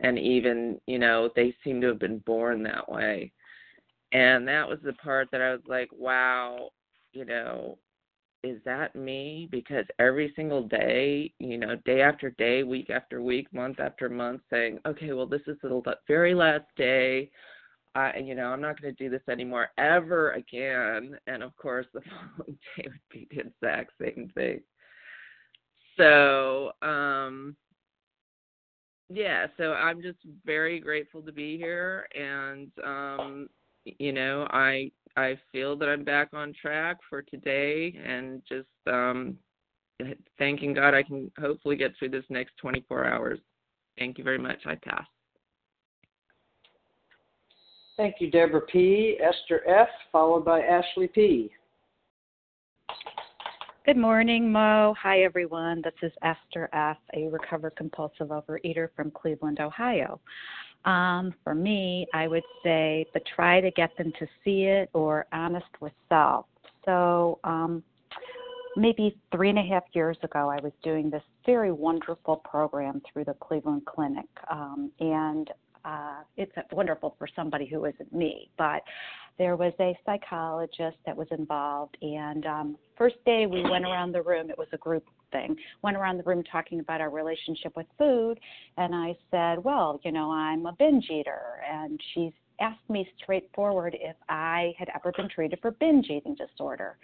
and 0.00 0.18
even 0.18 0.80
you 0.86 0.98
know 0.98 1.30
they 1.36 1.54
seem 1.62 1.80
to 1.80 1.88
have 1.88 1.98
been 1.98 2.18
born 2.20 2.62
that 2.62 2.88
way. 2.90 3.32
And 4.12 4.46
that 4.48 4.68
was 4.68 4.78
the 4.84 4.92
part 4.94 5.28
that 5.32 5.40
i 5.40 5.50
was 5.52 5.62
like 5.66 5.88
wow 5.92 6.70
you 7.12 7.24
know 7.24 7.78
is 8.44 8.60
that 8.66 8.94
me? 8.94 9.48
Because 9.50 9.86
every 9.98 10.32
single 10.36 10.62
day 10.68 11.32
you 11.38 11.58
know 11.58 11.76
day 11.84 12.02
after 12.02 12.30
day 12.32 12.62
week 12.62 12.90
after 12.90 13.22
week 13.22 13.52
month 13.52 13.80
after 13.80 14.08
month 14.08 14.42
saying 14.50 14.78
okay 14.86 15.12
well 15.12 15.26
this 15.26 15.42
is 15.46 15.56
the 15.62 15.96
very 16.06 16.34
last 16.34 16.66
day 16.76 17.30
I, 17.94 18.18
you 18.18 18.34
know, 18.34 18.46
I'm 18.46 18.60
not 18.60 18.80
going 18.80 18.94
to 18.94 19.04
do 19.04 19.10
this 19.10 19.26
anymore 19.28 19.68
ever 19.78 20.32
again. 20.32 21.16
And 21.26 21.42
of 21.42 21.56
course, 21.56 21.86
the 21.94 22.00
following 22.36 22.58
day 22.76 22.86
would 22.86 23.00
be 23.10 23.28
the 23.30 23.40
exact 23.40 23.92
same 24.00 24.30
thing. 24.34 24.60
So, 25.96 26.72
um, 26.82 27.56
yeah, 29.08 29.46
so 29.56 29.72
I'm 29.72 30.02
just 30.02 30.18
very 30.44 30.80
grateful 30.80 31.22
to 31.22 31.32
be 31.32 31.56
here 31.56 32.06
and 32.14 32.70
um 32.84 33.48
you 33.84 34.12
know, 34.12 34.46
I 34.50 34.90
I 35.16 35.38
feel 35.52 35.76
that 35.76 35.88
I'm 35.90 36.04
back 36.04 36.30
on 36.32 36.54
track 36.60 36.96
for 37.08 37.22
today 37.22 37.94
and 38.04 38.42
just 38.48 38.68
um 38.86 39.36
thanking 40.38 40.72
God 40.72 40.94
I 40.94 41.02
can 41.02 41.30
hopefully 41.38 41.76
get 41.76 41.92
through 41.98 42.10
this 42.10 42.24
next 42.30 42.56
24 42.58 43.04
hours. 43.04 43.38
Thank 43.98 44.18
you 44.18 44.24
very 44.24 44.38
much. 44.38 44.58
I 44.66 44.74
pass. 44.76 45.06
Thank 47.96 48.16
you, 48.18 48.28
Deborah 48.28 48.60
P. 48.62 49.16
Esther 49.22 49.62
F., 49.68 49.88
followed 50.10 50.44
by 50.44 50.60
Ashley 50.62 51.06
P. 51.06 51.52
Good 53.86 53.96
morning, 53.96 54.50
Mo. 54.50 54.96
Hi, 55.00 55.20
everyone. 55.20 55.80
This 55.84 55.94
is 56.02 56.12
Esther 56.22 56.68
F., 56.72 56.96
a 57.14 57.28
recovered 57.28 57.76
compulsive 57.76 58.28
overeater 58.28 58.88
from 58.96 59.12
Cleveland, 59.12 59.60
Ohio. 59.60 60.20
Um, 60.84 61.34
for 61.44 61.54
me, 61.54 62.06
I 62.12 62.26
would 62.26 62.42
say, 62.64 63.06
but 63.12 63.22
try 63.36 63.60
to 63.60 63.70
get 63.70 63.96
them 63.96 64.12
to 64.18 64.26
see 64.42 64.64
it 64.64 64.90
or 64.92 65.26
honest 65.32 65.66
with 65.80 65.92
self. 66.08 66.46
So, 66.84 67.38
um, 67.44 67.84
maybe 68.76 69.16
three 69.30 69.50
and 69.50 69.58
a 69.58 69.62
half 69.62 69.84
years 69.92 70.16
ago, 70.24 70.50
I 70.50 70.60
was 70.60 70.72
doing 70.82 71.10
this 71.10 71.22
very 71.46 71.70
wonderful 71.70 72.36
program 72.38 73.00
through 73.12 73.26
the 73.26 73.34
Cleveland 73.34 73.86
Clinic, 73.86 74.26
um, 74.50 74.90
and 74.98 75.48
uh, 75.84 76.22
it's 76.36 76.52
wonderful 76.72 77.14
for 77.18 77.28
somebody 77.34 77.66
who 77.66 77.84
isn't 77.84 78.12
me. 78.12 78.50
But 78.56 78.82
there 79.38 79.56
was 79.56 79.72
a 79.80 79.98
psychologist 80.06 80.96
that 81.06 81.16
was 81.16 81.26
involved, 81.30 81.96
and 82.00 82.46
um, 82.46 82.76
first 82.96 83.16
day 83.26 83.46
we 83.46 83.62
went 83.68 83.84
around 83.84 84.12
the 84.12 84.22
room. 84.22 84.48
It 84.48 84.58
was 84.58 84.68
a 84.72 84.78
group 84.78 85.04
thing. 85.32 85.56
Went 85.82 85.96
around 85.96 86.18
the 86.18 86.22
room 86.22 86.42
talking 86.50 86.80
about 86.80 87.00
our 87.00 87.10
relationship 87.10 87.76
with 87.76 87.86
food, 87.98 88.38
and 88.76 88.94
I 88.94 89.16
said, 89.30 89.62
"Well, 89.62 90.00
you 90.04 90.12
know, 90.12 90.30
I'm 90.30 90.66
a 90.66 90.72
binge 90.72 91.10
eater," 91.10 91.60
and 91.68 92.00
she 92.12 92.32
asked 92.60 92.88
me 92.88 93.08
straightforward 93.22 93.96
if 94.00 94.16
I 94.28 94.72
had 94.78 94.88
ever 94.94 95.12
been 95.16 95.28
treated 95.28 95.58
for 95.60 95.72
binge 95.72 96.06
eating 96.08 96.36
disorder. 96.36 96.96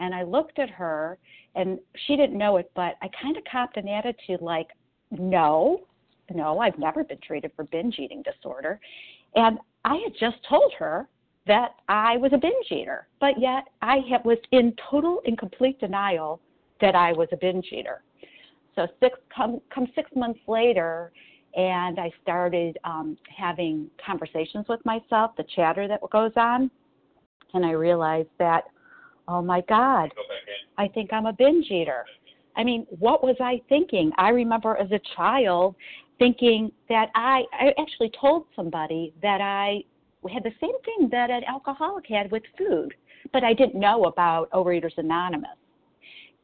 And 0.00 0.14
I 0.14 0.22
looked 0.22 0.58
at 0.58 0.70
her, 0.70 1.18
and 1.54 1.78
she 2.06 2.16
didn't 2.16 2.38
know 2.38 2.56
it, 2.56 2.70
but 2.74 2.96
I 3.02 3.08
kind 3.22 3.36
of 3.36 3.44
copped 3.50 3.76
an 3.76 3.88
attitude 3.88 4.40
like, 4.40 4.68
"No, 5.10 5.82
no, 6.34 6.58
I've 6.58 6.78
never 6.78 7.04
been 7.04 7.18
treated 7.26 7.52
for 7.54 7.64
binge 7.64 7.98
eating 7.98 8.22
disorder. 8.22 8.80
And 9.34 9.58
I 9.84 9.96
had 9.96 10.12
just 10.18 10.36
told 10.48 10.72
her 10.78 11.08
that 11.46 11.76
I 11.88 12.16
was 12.16 12.32
a 12.32 12.38
binge 12.38 12.70
eater, 12.70 13.06
but 13.20 13.38
yet 13.38 13.64
I 13.82 13.98
was 14.24 14.38
in 14.50 14.74
total 14.90 15.20
and 15.26 15.38
complete 15.38 15.78
denial 15.78 16.40
that 16.80 16.94
I 16.94 17.12
was 17.12 17.28
a 17.32 17.36
binge 17.36 17.66
eater. 17.72 18.02
So 18.74 18.86
six 19.00 19.18
come 19.34 19.60
come 19.72 19.86
six 19.94 20.10
months 20.14 20.40
later, 20.46 21.12
and 21.56 21.98
I 21.98 22.10
started 22.22 22.78
um, 22.84 23.16
having 23.34 23.88
conversations 24.04 24.66
with 24.68 24.84
myself, 24.84 25.32
the 25.36 25.44
chatter 25.54 25.88
that 25.88 26.00
goes 26.10 26.32
on, 26.36 26.70
and 27.54 27.64
I 27.64 27.70
realized 27.70 28.28
that, 28.38 28.64
oh 29.28 29.40
my 29.40 29.62
God, 29.62 30.10
I 30.76 30.88
think 30.88 31.12
I'm 31.12 31.26
a 31.26 31.32
binge 31.32 31.70
eater. 31.70 32.04
I 32.56 32.64
mean, 32.64 32.86
what 32.98 33.22
was 33.22 33.36
I 33.40 33.60
thinking? 33.68 34.10
I 34.18 34.30
remember 34.30 34.76
as 34.76 34.90
a 34.90 35.00
child 35.14 35.74
thinking 36.18 36.72
that 36.88 37.10
I, 37.14 37.44
I 37.52 37.72
actually 37.78 38.10
told 38.20 38.46
somebody 38.54 39.12
that 39.22 39.40
I 39.40 39.82
had 40.32 40.42
the 40.42 40.52
same 40.60 40.78
thing 40.84 41.08
that 41.10 41.30
an 41.30 41.44
alcoholic 41.44 42.06
had 42.08 42.30
with 42.30 42.42
food, 42.56 42.94
but 43.32 43.44
I 43.44 43.52
didn't 43.52 43.78
know 43.78 44.04
about 44.04 44.50
Overeaters 44.50 44.96
Anonymous. 44.96 45.50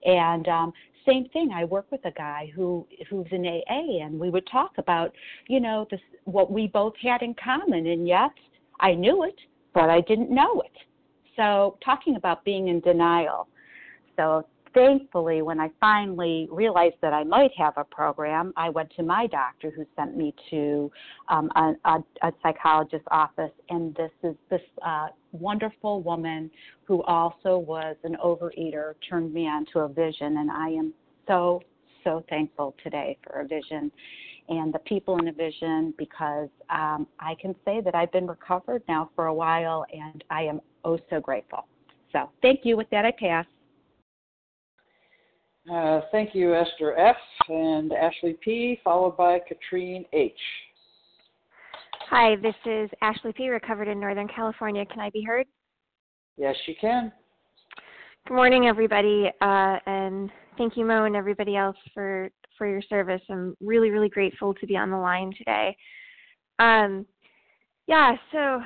And 0.04 0.48
um, 0.48 0.72
same 1.06 1.28
thing. 1.32 1.50
I 1.54 1.64
work 1.64 1.86
with 1.90 2.04
a 2.04 2.10
guy 2.10 2.52
who 2.54 2.86
who's 3.08 3.26
in 3.30 3.46
AA, 3.46 4.04
and 4.04 4.18
we 4.18 4.30
would 4.30 4.46
talk 4.50 4.72
about, 4.78 5.12
you 5.48 5.60
know, 5.60 5.86
this 5.90 6.00
what 6.24 6.50
we 6.50 6.66
both 6.66 6.94
had 7.02 7.22
in 7.22 7.34
common, 7.34 7.86
and 7.86 8.06
yet 8.06 8.30
I 8.80 8.94
knew 8.94 9.24
it, 9.24 9.36
but 9.74 9.90
I 9.90 10.00
didn't 10.02 10.30
know 10.30 10.60
it. 10.60 10.72
So 11.36 11.78
talking 11.84 12.16
about 12.16 12.44
being 12.44 12.68
in 12.68 12.80
denial. 12.80 13.48
So 14.16 14.44
thankfully, 14.74 15.42
when 15.42 15.60
I 15.60 15.70
finally 15.80 16.48
realized 16.50 16.96
that 17.02 17.12
I 17.12 17.24
might 17.24 17.50
have 17.56 17.74
a 17.76 17.84
program, 17.84 18.52
I 18.56 18.68
went 18.68 18.90
to 18.96 19.02
my 19.02 19.26
doctor 19.26 19.70
who 19.70 19.84
sent 19.96 20.16
me 20.16 20.34
to 20.50 20.90
um, 21.28 21.50
a, 21.56 21.72
a, 21.84 22.04
a 22.22 22.32
psychologist's 22.42 23.06
office, 23.10 23.52
and 23.70 23.94
this 23.94 24.10
is 24.22 24.34
this 24.50 24.60
uh, 24.84 25.08
wonderful 25.32 26.02
woman 26.02 26.50
who 26.84 27.02
also 27.02 27.58
was 27.58 27.96
an 28.04 28.16
overeater 28.24 28.94
turned 29.08 29.32
me 29.32 29.46
on 29.46 29.66
to 29.72 29.80
a 29.80 29.88
vision, 29.88 30.38
and 30.38 30.50
I 30.50 30.68
am 30.68 30.92
so 31.26 31.62
so 32.04 32.24
thankful 32.28 32.74
today 32.82 33.16
for 33.22 33.42
a 33.42 33.46
vision 33.46 33.92
and 34.48 34.72
the 34.74 34.78
people 34.80 35.18
in 35.18 35.28
a 35.28 35.32
vision 35.32 35.94
because 35.96 36.48
um, 36.70 37.06
I 37.20 37.34
can 37.40 37.54
say 37.64 37.80
that 37.80 37.94
I've 37.94 38.12
been 38.12 38.26
recovered 38.26 38.82
now 38.88 39.10
for 39.14 39.26
a 39.26 39.34
while, 39.34 39.86
and 39.92 40.24
I 40.30 40.42
am 40.42 40.60
oh 40.84 40.98
so 41.10 41.20
grateful. 41.20 41.66
So 42.12 42.30
thank 42.42 42.60
you. 42.64 42.76
With 42.76 42.90
that, 42.90 43.04
I 43.04 43.12
pass. 43.12 43.46
Uh, 45.70 46.00
thank 46.10 46.34
you, 46.34 46.54
Esther 46.54 46.98
F. 46.98 47.16
and 47.48 47.92
Ashley 47.92 48.36
P., 48.42 48.80
followed 48.82 49.16
by 49.16 49.38
Katrine 49.46 50.04
H. 50.12 50.32
Hi, 52.10 52.34
this 52.36 52.54
is 52.66 52.90
Ashley 53.00 53.32
P., 53.32 53.48
recovered 53.48 53.86
in 53.86 54.00
Northern 54.00 54.28
California. 54.28 54.84
Can 54.84 55.00
I 55.00 55.10
be 55.10 55.22
heard? 55.22 55.46
Yes, 56.36 56.56
you 56.66 56.74
can. 56.80 57.12
Good 58.26 58.34
morning, 58.34 58.66
everybody, 58.66 59.30
uh, 59.40 59.78
and 59.86 60.30
thank 60.58 60.76
you, 60.76 60.84
Mo, 60.84 61.04
and 61.04 61.14
everybody 61.14 61.56
else 61.56 61.76
for 61.94 62.30
for 62.58 62.66
your 62.66 62.82
service. 62.82 63.22
I'm 63.30 63.56
really, 63.60 63.90
really 63.90 64.08
grateful 64.08 64.54
to 64.54 64.66
be 64.66 64.76
on 64.76 64.90
the 64.90 64.96
line 64.96 65.32
today. 65.38 65.76
Um, 66.58 67.06
yeah, 67.86 68.14
so 68.30 68.60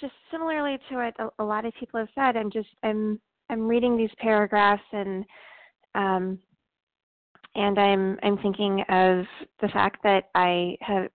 just 0.00 0.12
similarly 0.30 0.78
to 0.88 0.96
what 0.96 1.14
a, 1.18 1.42
a 1.42 1.44
lot 1.44 1.64
of 1.64 1.72
people 1.78 1.98
have 2.00 2.08
said, 2.14 2.36
I'm 2.36 2.50
just 2.50 2.68
I'm 2.82 3.20
I'm 3.50 3.66
reading 3.66 3.96
these 3.96 4.10
paragraphs 4.18 4.82
and 4.92 5.24
um, 5.94 6.38
and 7.54 7.78
I'm 7.78 8.18
I'm 8.22 8.38
thinking 8.38 8.80
of 8.88 9.24
the 9.60 9.68
fact 9.72 10.02
that 10.04 10.30
I 10.34 10.76
have 10.80 11.08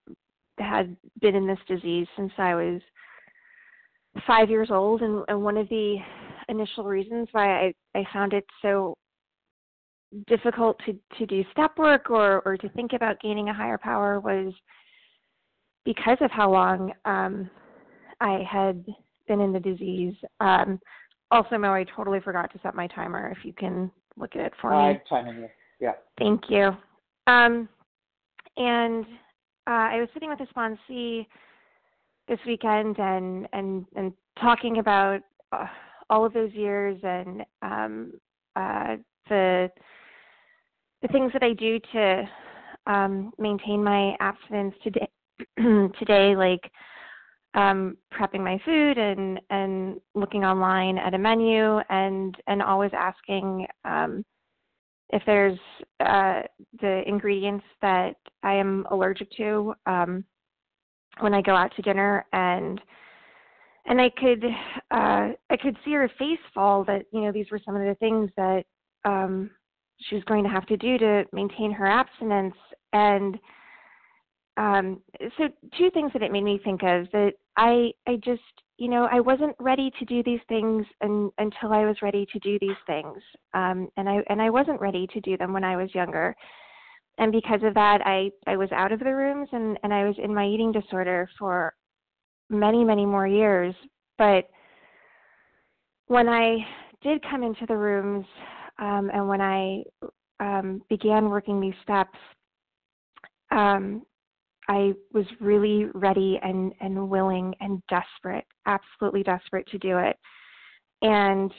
had 0.59 0.95
been 1.21 1.35
in 1.35 1.47
this 1.47 1.59
disease 1.67 2.07
since 2.15 2.31
I 2.37 2.55
was 2.55 2.81
five 4.25 4.49
years 4.49 4.69
old, 4.71 5.01
and, 5.01 5.23
and 5.27 5.43
one 5.43 5.57
of 5.57 5.69
the 5.69 5.97
initial 6.49 6.85
reasons 6.85 7.27
why 7.31 7.67
I, 7.67 7.73
I 7.95 8.05
found 8.13 8.33
it 8.33 8.45
so 8.61 8.95
difficult 10.27 10.79
to, 10.85 10.97
to 11.17 11.25
do 11.25 11.43
step 11.51 11.77
work 11.77 12.09
or, 12.09 12.41
or 12.45 12.57
to 12.57 12.69
think 12.69 12.93
about 12.93 13.19
gaining 13.19 13.49
a 13.49 13.53
higher 13.53 13.77
power 13.77 14.19
was 14.19 14.53
because 15.85 16.17
of 16.21 16.31
how 16.31 16.51
long 16.51 16.91
um, 17.05 17.49
I 18.21 18.43
had 18.49 18.85
been 19.27 19.41
in 19.41 19.51
the 19.51 19.59
disease. 19.59 20.15
Um, 20.39 20.79
also, 21.29 21.57
Mo, 21.57 21.73
I 21.73 21.85
totally 21.95 22.21
forgot 22.21 22.51
to 22.53 22.59
set 22.63 22.73
my 22.73 22.87
timer. 22.87 23.33
If 23.37 23.45
you 23.45 23.53
can 23.53 23.91
look 24.17 24.35
at 24.35 24.45
it 24.45 24.53
for 24.61 24.73
I'm 24.73 24.95
me. 24.95 25.01
you. 25.39 25.47
Yeah. 25.79 25.93
Thank 26.17 26.49
you. 26.49 26.71
Um, 27.27 27.69
and 28.55 29.05
uh, 29.67 29.89
I 29.91 29.99
was 29.99 30.09
sitting 30.13 30.29
with 30.29 30.39
a 30.39 30.53
sponsee 30.53 31.25
this 32.27 32.39
weekend 32.45 32.97
and 32.99 33.47
and 33.53 33.85
and 33.95 34.13
talking 34.41 34.79
about 34.79 35.21
uh, 35.51 35.65
all 36.09 36.25
of 36.25 36.33
those 36.33 36.53
years 36.53 36.99
and 37.03 37.43
um, 37.61 38.13
uh, 38.55 38.95
the 39.29 39.69
the 41.01 41.07
things 41.09 41.31
that 41.33 41.43
I 41.43 41.53
do 41.53 41.79
to 41.93 42.29
um, 42.87 43.31
maintain 43.37 43.83
my 43.83 44.15
abstinence 44.19 44.75
today. 44.83 45.07
today, 45.99 46.35
like 46.35 46.71
um, 47.57 47.97
prepping 48.13 48.41
my 48.41 48.59
food 48.63 48.97
and 48.97 49.41
and 49.49 49.99
looking 50.13 50.45
online 50.45 50.97
at 50.97 51.15
a 51.15 51.17
menu 51.17 51.79
and 51.89 52.35
and 52.47 52.61
always 52.61 52.91
asking 52.93 53.65
um, 53.83 54.23
if 55.09 55.23
there's 55.25 55.57
uh, 55.99 56.41
the 56.81 57.01
ingredients 57.07 57.65
that 57.81 58.15
I 58.43 58.53
am 58.53 58.85
allergic 58.91 59.31
to 59.37 59.73
um, 59.87 60.23
when 61.19 61.33
I 61.33 61.41
go 61.41 61.55
out 61.55 61.75
to 61.75 61.81
dinner. 61.81 62.25
And 62.31 62.79
and 63.87 63.99
I 63.99 64.11
could 64.11 64.43
uh, 64.91 65.29
I 65.49 65.57
could 65.59 65.77
see 65.83 65.93
her 65.93 66.09
face 66.19 66.39
fall 66.53 66.83
that 66.85 67.05
you 67.11 67.21
know 67.21 67.31
these 67.31 67.49
were 67.51 67.61
some 67.65 67.75
of 67.75 67.81
the 67.81 67.95
things 67.95 68.29
that 68.37 68.65
um, 69.03 69.49
she 70.01 70.13
was 70.13 70.23
going 70.25 70.43
to 70.43 70.49
have 70.49 70.67
to 70.67 70.77
do 70.77 70.99
to 70.99 71.25
maintain 71.33 71.71
her 71.71 71.87
abstinence. 71.87 72.55
And 72.93 73.39
um, 74.57 74.99
so 75.37 75.49
two 75.77 75.91
things 75.91 76.11
that 76.13 76.23
it 76.23 76.31
made 76.31 76.43
me 76.43 76.59
think 76.63 76.81
of 76.83 77.07
that 77.11 77.33
I 77.55 77.91
I 78.07 78.15
just 78.17 78.41
you 78.77 78.89
know 78.89 79.07
I 79.11 79.19
wasn't 79.19 79.55
ready 79.59 79.91
to 79.99 80.05
do 80.05 80.23
these 80.23 80.39
things 80.49 80.85
and, 81.01 81.31
until 81.37 81.71
I 81.71 81.85
was 81.85 81.95
ready 82.01 82.25
to 82.33 82.39
do 82.39 82.57
these 82.59 82.77
things. 82.87 83.17
Um, 83.53 83.87
and 83.97 84.09
I 84.09 84.23
and 84.29 84.41
I 84.41 84.49
wasn't 84.49 84.81
ready 84.81 85.07
to 85.07 85.21
do 85.21 85.37
them 85.37 85.53
when 85.53 85.63
I 85.63 85.77
was 85.77 85.93
younger. 85.93 86.35
And 87.19 87.31
because 87.31 87.61
of 87.63 87.73
that 87.75 88.01
I 88.05 88.31
I 88.47 88.57
was 88.57 88.71
out 88.71 88.91
of 88.91 88.99
the 88.99 89.15
rooms 89.15 89.47
and 89.51 89.77
and 89.83 89.93
I 89.93 90.05
was 90.05 90.15
in 90.21 90.33
my 90.33 90.47
eating 90.47 90.71
disorder 90.71 91.29
for 91.37 91.73
many 92.49 92.83
many 92.83 93.05
more 93.05 93.27
years. 93.27 93.75
But 94.17 94.45
when 96.07 96.27
I 96.27 96.57
did 97.03 97.23
come 97.29 97.43
into 97.43 97.65
the 97.67 97.77
rooms 97.77 98.25
um, 98.79 99.11
and 99.13 99.27
when 99.27 99.41
I 99.41 99.83
um, 100.39 100.81
began 100.89 101.29
working 101.29 101.59
these 101.59 101.73
steps 101.83 102.17
um, 103.51 104.03
I 104.67 104.93
was 105.13 105.25
really 105.39 105.85
ready 105.93 106.39
and, 106.43 106.73
and 106.81 107.09
willing 107.09 107.53
and 107.61 107.81
desperate, 107.89 108.45
absolutely 108.65 109.23
desperate 109.23 109.67
to 109.67 109.77
do 109.77 109.97
it. 109.97 110.17
And 111.01 111.53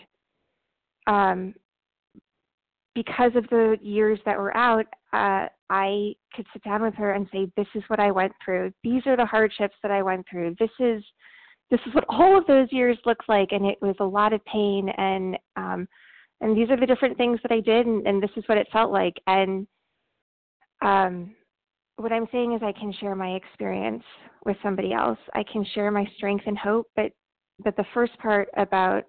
um, 1.07 1.55
because 2.95 3.33
of 3.35 3.49
the 3.49 3.77
years 3.81 4.19
that 4.27 4.37
were 4.37 4.57
out, 4.57 4.87
uh, 5.13 5.47
I 5.71 6.15
could 6.35 6.47
sit 6.53 6.63
down 6.65 6.83
with 6.83 6.95
her 6.95 7.13
and 7.13 7.29
say, 7.33 7.51
"This 7.57 7.67
is 7.75 7.83
what 7.89 8.01
I 8.01 8.11
went 8.11 8.33
through. 8.45 8.73
These 8.83 9.07
are 9.07 9.17
the 9.17 9.25
hardships 9.25 9.77
that 9.83 9.93
I 9.93 10.03
went 10.03 10.27
through. 10.31 10.57
This 10.59 10.71
is 10.81 11.03
this 11.71 11.81
is 11.87 11.95
what 11.95 12.05
all 12.09 12.37
of 12.37 12.47
those 12.47 12.69
years 12.73 12.99
looked 13.05 13.29
like, 13.29 13.53
and 13.53 13.65
it 13.67 13.79
was 13.81 13.97
a 14.01 14.05
lot 14.05 14.33
of 14.33 14.45
pain. 14.47 14.89
And 14.97 15.39
um, 15.57 15.89
and 16.41 16.57
these 16.57 16.71
are 16.71 16.77
the 16.77 16.87
different 16.87 17.17
things 17.17 17.39
that 17.43 17.53
I 17.53 17.61
did, 17.61 17.87
and, 17.87 18.07
and 18.07 18.23
this 18.23 18.31
is 18.37 18.45
what 18.47 18.59
it 18.59 18.69
felt 18.73 18.91
like. 18.91 19.15
And 19.27 19.67
um, 20.83 21.35
what 21.99 22.13
I'm 22.13 22.27
saying 22.33 22.55
is 22.55 22.63
I 22.63 22.73
can 22.73 22.93
share 23.01 23.15
my 23.15 23.31
experience 23.31 24.05
with 24.45 24.57
somebody 24.63 24.93
else. 24.93 25.19
I 25.35 25.43
can 25.51 25.65
share 25.75 25.91
my 25.91 26.07
strength 26.17 26.45
and 26.47 26.57
hope, 26.57 26.87
but 26.97 27.13
but 27.65 27.77
the 27.77 27.85
first 27.93 28.17
part 28.19 28.49
about 28.57 29.03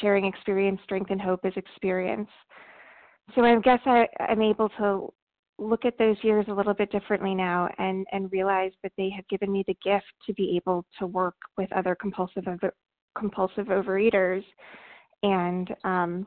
sharing 0.00 0.24
experience, 0.24 0.80
strength 0.82 1.10
and 1.10 1.20
hope 1.20 1.40
is 1.44 1.52
experience. 1.56 2.28
So 3.34 3.44
I 3.44 3.56
guess 3.60 3.80
I, 3.86 4.06
I'm 4.20 4.42
able 4.42 4.68
to 4.78 5.12
look 5.58 5.84
at 5.84 5.96
those 5.98 6.16
years 6.22 6.46
a 6.48 6.52
little 6.52 6.74
bit 6.74 6.90
differently 6.90 7.34
now 7.34 7.68
and, 7.78 8.04
and 8.12 8.30
realize 8.32 8.72
that 8.82 8.92
they 8.98 9.10
have 9.10 9.26
given 9.28 9.52
me 9.52 9.64
the 9.68 9.76
gift 9.84 10.06
to 10.26 10.34
be 10.34 10.56
able 10.56 10.84
to 10.98 11.06
work 11.06 11.36
with 11.56 11.72
other 11.72 11.94
compulsive 11.94 12.48
over, 12.48 12.74
compulsive 13.16 13.66
overeaters 13.66 14.42
and 15.22 15.74
um, 15.84 16.26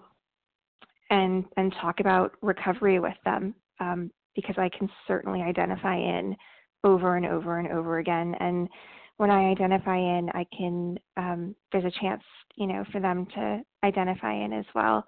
and 1.09 1.45
and 1.57 1.73
talk 1.81 1.99
about 1.99 2.33
recovery 2.41 2.99
with 2.99 3.17
them. 3.25 3.53
Um, 3.79 4.11
because 4.38 4.55
I 4.59 4.69
can 4.69 4.88
certainly 5.07 5.41
identify 5.41 5.95
in 5.97 6.38
over 6.83 7.17
and 7.17 7.25
over 7.25 7.57
and 7.57 7.69
over 7.71 7.97
again. 7.97 8.35
And 8.39 8.69
when 9.17 9.31
I 9.31 9.49
identify 9.49 9.97
in, 9.97 10.29
I 10.35 10.45
can, 10.55 10.99
um, 11.17 11.55
there's 11.71 11.85
a 11.85 11.99
chance, 11.99 12.21
you 12.55 12.67
know, 12.67 12.85
for 12.91 13.01
them 13.01 13.25
to 13.33 13.61
identify 13.83 14.33
in 14.33 14.53
as 14.53 14.65
well. 14.75 15.03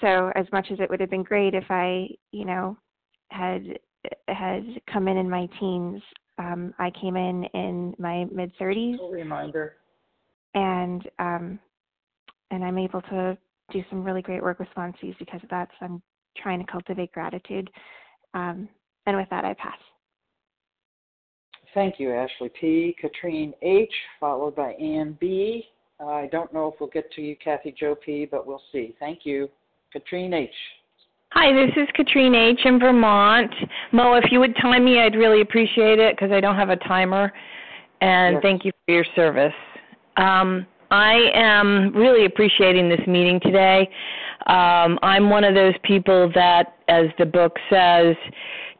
So 0.00 0.30
as 0.36 0.46
much 0.52 0.68
as 0.70 0.78
it 0.78 0.88
would 0.88 1.00
have 1.00 1.10
been 1.10 1.24
great 1.24 1.54
if 1.54 1.64
I, 1.68 2.06
you 2.30 2.44
know, 2.44 2.78
had 3.32 3.78
had 4.28 4.64
come 4.92 5.08
in 5.08 5.16
in 5.16 5.28
my 5.28 5.48
teens, 5.58 6.00
um, 6.38 6.72
I 6.78 6.92
came 7.00 7.16
in 7.16 7.44
in 7.52 7.94
my 7.98 8.26
mid 8.30 8.52
30s. 8.58 8.98
Reminder. 9.10 9.74
And 10.54 11.02
um, 11.18 11.58
and 12.52 12.64
I'm 12.64 12.78
able 12.78 13.02
to 13.02 13.36
do 13.72 13.82
some 13.90 14.04
really 14.04 14.22
great 14.22 14.42
work 14.42 14.60
with 14.60 14.68
sponsees 14.76 15.18
because 15.18 15.42
of 15.42 15.48
that. 15.48 15.68
So 15.80 15.86
I'm 15.86 16.02
trying 16.36 16.64
to 16.64 16.70
cultivate 16.70 17.10
gratitude 17.10 17.68
um, 18.36 18.68
and 19.06 19.16
with 19.16 19.28
that, 19.30 19.44
I 19.44 19.54
pass. 19.54 19.78
Thank 21.74 21.98
you, 21.98 22.12
Ashley 22.12 22.50
P. 22.60 22.94
Katrine 23.00 23.52
H., 23.62 23.92
followed 24.20 24.54
by 24.54 24.72
Ann 24.72 25.16
B. 25.20 25.64
I 26.00 26.28
don't 26.30 26.52
know 26.52 26.68
if 26.68 26.74
we'll 26.80 26.90
get 26.90 27.10
to 27.12 27.22
you, 27.22 27.36
Kathy 27.42 27.74
Joe 27.78 27.94
P., 27.94 28.26
but 28.30 28.46
we'll 28.46 28.62
see. 28.72 28.94
Thank 29.00 29.20
you. 29.24 29.48
Katrine 29.92 30.34
H. 30.34 30.50
Hi, 31.32 31.52
this 31.52 31.70
is 31.76 31.88
Katrine 31.94 32.34
H. 32.34 32.60
in 32.64 32.78
Vermont. 32.78 33.52
Mo, 33.92 34.14
if 34.14 34.30
you 34.30 34.40
would 34.40 34.54
time 34.56 34.84
me, 34.84 35.00
I'd 35.00 35.16
really 35.16 35.40
appreciate 35.40 35.98
it 35.98 36.14
because 36.14 36.30
I 36.30 36.40
don't 36.40 36.56
have 36.56 36.70
a 36.70 36.76
timer. 36.76 37.32
And 38.00 38.34
Yes. 38.34 38.42
thank 38.42 38.64
you 38.64 38.72
for 38.84 38.92
your 38.92 39.04
service. 39.14 39.54
Um, 40.16 40.66
I 40.90 41.30
am 41.34 41.92
really 41.94 42.26
appreciating 42.26 42.88
this 42.88 43.04
meeting 43.06 43.40
today. 43.40 43.88
Um, 44.46 44.98
I'm 45.02 45.30
one 45.30 45.44
of 45.44 45.54
those 45.54 45.74
people 45.82 46.30
that, 46.34 46.74
as 46.88 47.06
the 47.18 47.26
book 47.26 47.56
says, 47.70 48.16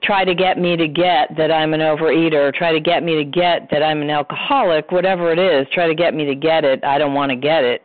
try 0.02 0.24
to 0.24 0.34
get 0.34 0.58
me 0.58 0.76
to 0.76 0.86
get 0.86 1.36
that 1.36 1.50
I'm 1.50 1.74
an 1.74 1.80
overeater, 1.80 2.54
try 2.54 2.72
to 2.72 2.80
get 2.80 3.02
me 3.02 3.16
to 3.16 3.24
get 3.24 3.68
that 3.70 3.82
I'm 3.82 4.02
an 4.02 4.10
alcoholic, 4.10 4.92
whatever 4.92 5.32
it 5.32 5.38
is, 5.38 5.66
try 5.72 5.86
to 5.86 5.94
get 5.94 6.14
me 6.14 6.24
to 6.26 6.34
get 6.34 6.64
it. 6.64 6.84
I 6.84 6.98
don't 6.98 7.14
want 7.14 7.30
to 7.30 7.36
get 7.36 7.64
it. 7.64 7.82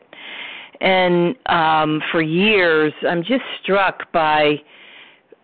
And 0.81 1.35
um, 1.47 2.01
for 2.11 2.21
years, 2.21 2.93
I'm 3.07 3.23
just 3.23 3.43
struck 3.61 4.11
by 4.11 4.55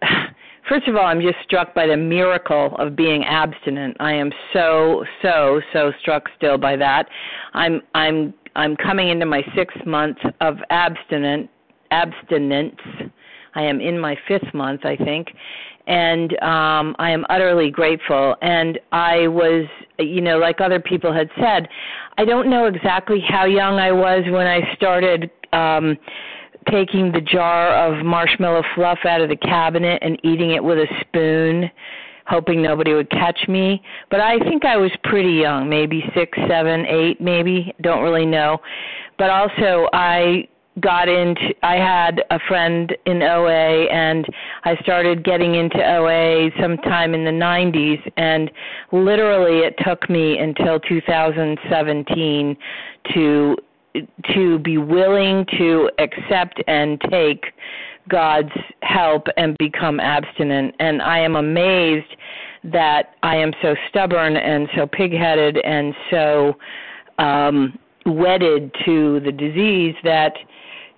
first 0.70 0.88
of 0.88 0.96
all, 0.96 1.06
I'm 1.06 1.22
just 1.22 1.38
struck 1.44 1.74
by 1.74 1.88
the 1.88 1.98
miracle 1.98 2.76
of 2.78 2.96
being 2.96 3.24
abstinent. 3.24 3.98
I 4.00 4.14
am 4.14 4.32
so 4.54 5.06
so 5.22 5.62
so 5.74 5.92
struck 6.02 6.24
still 6.36 6.58
by 6.58 6.76
that. 6.76 7.08
I'm 7.54 7.82
I'm 7.96 8.34
I'm 8.56 8.76
coming 8.76 9.10
into 9.10 9.26
my 9.26 9.44
sixth 9.56 9.86
month 9.86 10.18
of 10.42 10.58
abstinent 10.70 11.50
abstinence. 11.92 12.80
I 13.56 13.64
am 13.64 13.82
in 13.82 14.00
my 14.00 14.16
fifth 14.28 14.54
month, 14.54 14.86
I 14.86 14.96
think, 14.96 15.30
and 15.88 16.32
um 16.44 16.96
I 17.00 17.12
am 17.12 17.26
utterly 17.30 17.72
grateful. 17.72 18.36
And 18.42 18.80
I 18.92 19.28
was, 19.28 19.66
you 20.00 20.22
know, 20.22 20.38
like 20.38 20.62
other 20.62 20.80
people 20.80 21.14
had 21.14 21.30
said, 21.40 21.68
I 22.18 22.26
don't 22.26 22.50
know 22.50 22.66
exactly 22.66 23.20
how 23.28 23.46
young 23.46 23.80
I 23.80 23.92
was 23.92 24.24
when 24.30 24.48
I 24.48 24.76
started 24.76 25.32
um 25.54 25.98
taking 26.70 27.12
the 27.12 27.22
jar 27.22 27.74
of 27.76 28.06
marshmallow 28.06 28.64
fluff 28.76 29.00
out 29.06 29.22
of 29.22 29.30
the 29.30 29.38
cabinet 29.38 30.00
and 30.02 30.20
eating 30.24 30.52
it 30.52 30.64
with 30.64 30.78
a 30.78 30.88
spoon, 31.02 31.72
hoping 32.26 32.62
nobody 32.62 32.94
would 32.94 33.10
catch 33.10 33.48
me. 33.48 33.82
But 34.12 34.20
I 34.20 34.38
think 34.40 34.66
I 34.66 34.78
was 34.78 34.92
pretty 35.04 35.32
young, 35.32 35.70
maybe 35.70 36.04
six, 36.14 36.38
seven, 36.48 36.86
eight, 36.86 37.22
maybe. 37.22 37.74
Don't 37.82 38.04
really 38.04 38.26
know. 38.26 38.60
But 39.18 39.30
also, 39.30 39.88
I 39.94 40.48
got 40.80 41.08
into 41.08 41.54
I 41.64 41.76
had 41.76 42.24
a 42.30 42.40
friend 42.48 42.96
in 43.06 43.24
OA 43.24 43.86
and 43.86 44.26
I 44.64 44.76
started 44.78 45.24
getting 45.24 45.56
into 45.56 45.78
OA 45.78 46.50
sometime 46.60 47.14
in 47.14 47.26
the 47.26 47.32
90s 47.32 48.00
and 48.18 48.52
literally 48.92 49.60
it 49.60 49.76
took 49.86 50.10
me 50.10 50.38
until 50.38 50.80
2017 50.80 52.58
to 53.14 53.56
to 54.36 54.60
be 54.60 54.78
willing 54.78 55.46
to 55.58 55.90
accept 55.98 56.62
and 56.68 57.02
take 57.10 57.46
God's 58.10 58.52
help 58.84 59.28
and 59.38 59.56
become 59.58 60.00
abstinent. 60.00 60.76
And 60.80 61.02
I 61.02 61.20
am 61.20 61.36
amazed 61.36 62.16
that 62.64 63.16
I 63.24 63.38
am 63.38 63.54
so 63.62 63.76
stubborn 63.90 64.38
and 64.38 64.70
so 64.76 64.86
pigheaded 64.86 65.60
and 65.64 65.96
so 66.12 66.58
um 67.18 67.80
wedded 68.06 68.74
to 68.86 69.20
the 69.22 69.32
disease 69.32 69.96
that 70.04 70.34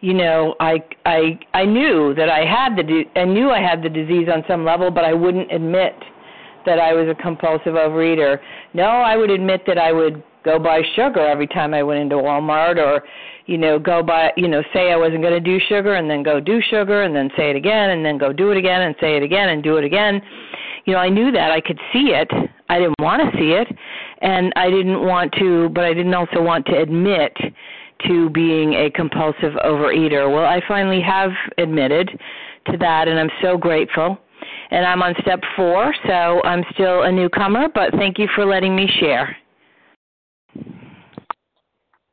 you 0.01 0.13
know 0.13 0.55
I 0.59 0.83
I 1.05 1.39
I 1.53 1.65
knew 1.65 2.13
that 2.15 2.29
I 2.29 2.45
had 2.45 2.75
the 2.75 3.03
I 3.15 3.25
knew 3.25 3.49
I 3.49 3.61
had 3.61 3.83
the 3.83 3.89
disease 3.89 4.27
on 4.33 4.43
some 4.47 4.63
level 4.63 4.91
but 4.91 5.03
I 5.03 5.13
wouldn't 5.13 5.51
admit 5.51 5.93
that 6.65 6.79
I 6.79 6.93
was 6.93 7.07
a 7.07 7.15
compulsive 7.21 7.73
overeater. 7.73 8.39
No, 8.73 8.83
I 8.83 9.15
would 9.15 9.29
admit 9.29 9.61
that 9.67 9.77
I 9.77 9.91
would 9.91 10.23
go 10.43 10.59
buy 10.59 10.81
sugar 10.95 11.25
every 11.25 11.47
time 11.47 11.73
I 11.73 11.83
went 11.83 11.99
into 11.99 12.15
Walmart 12.15 12.77
or 12.77 13.03
you 13.45 13.57
know 13.57 13.79
go 13.79 14.01
buy 14.03 14.31
you 14.37 14.47
know 14.47 14.63
say 14.73 14.91
I 14.91 14.95
wasn't 14.95 15.21
going 15.21 15.33
to 15.33 15.39
do 15.39 15.59
sugar 15.67 15.95
and 15.95 16.09
then 16.09 16.23
go 16.23 16.39
do 16.39 16.61
sugar 16.69 17.03
and 17.03 17.15
then 17.15 17.29
say 17.37 17.49
it 17.49 17.55
again 17.55 17.89
and 17.89 18.05
then 18.05 18.17
go 18.17 18.31
do 18.31 18.51
it 18.51 18.57
again 18.57 18.81
and 18.81 18.95
say 19.01 19.17
it 19.17 19.23
again 19.23 19.49
and 19.49 19.63
do 19.63 19.77
it 19.77 19.83
again. 19.83 20.21
You 20.85 20.93
know, 20.93 20.99
I 20.99 21.09
knew 21.09 21.31
that 21.31 21.51
I 21.51 21.59
could 21.59 21.79
see 21.91 22.13
it. 22.13 22.31
I 22.69 22.79
didn't 22.79 22.95
want 22.99 23.21
to 23.21 23.37
see 23.37 23.51
it 23.51 23.67
and 24.21 24.53
I 24.55 24.69
didn't 24.69 25.05
want 25.05 25.33
to 25.39 25.69
but 25.69 25.83
I 25.83 25.93
didn't 25.93 26.13
also 26.13 26.41
want 26.41 26.65
to 26.67 26.77
admit 26.77 27.35
to 28.07 28.29
being 28.29 28.73
a 28.73 28.89
compulsive 28.91 29.53
overeater. 29.65 30.31
Well, 30.31 30.45
I 30.45 30.61
finally 30.67 31.01
have 31.01 31.31
admitted 31.57 32.09
to 32.71 32.77
that 32.77 33.07
and 33.07 33.19
I'm 33.19 33.29
so 33.41 33.57
grateful. 33.57 34.17
And 34.71 34.85
I'm 34.85 35.01
on 35.01 35.15
step 35.21 35.41
4, 35.55 35.93
so 36.07 36.41
I'm 36.43 36.63
still 36.73 37.03
a 37.03 37.11
newcomer, 37.11 37.67
but 37.73 37.91
thank 37.93 38.19
you 38.19 38.27
for 38.35 38.45
letting 38.45 38.75
me 38.75 38.87
share. 38.99 39.35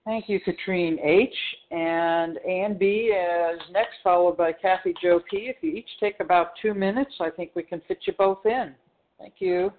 Thank 0.07 0.29
you, 0.29 0.39
Katrine 0.41 0.99
H. 1.01 1.35
And 1.73 2.39
Ann 2.39 2.79
B. 2.79 3.13
is 3.13 3.61
next, 3.73 3.97
followed 4.05 4.37
by 4.37 4.53
Kathy 4.53 4.95
Joe 5.03 5.21
P. 5.29 5.49
If 5.49 5.57
you 5.63 5.73
each 5.73 5.89
take 5.99 6.21
about 6.21 6.53
two 6.63 6.75
minutes, 6.75 7.13
I 7.21 7.29
think 7.29 7.51
we 7.57 7.65
can 7.65 7.83
fit 7.89 7.99
you 8.07 8.13
both 8.17 8.47
in. 8.47 8.73
Thank 9.19 9.35
you. 9.41 9.73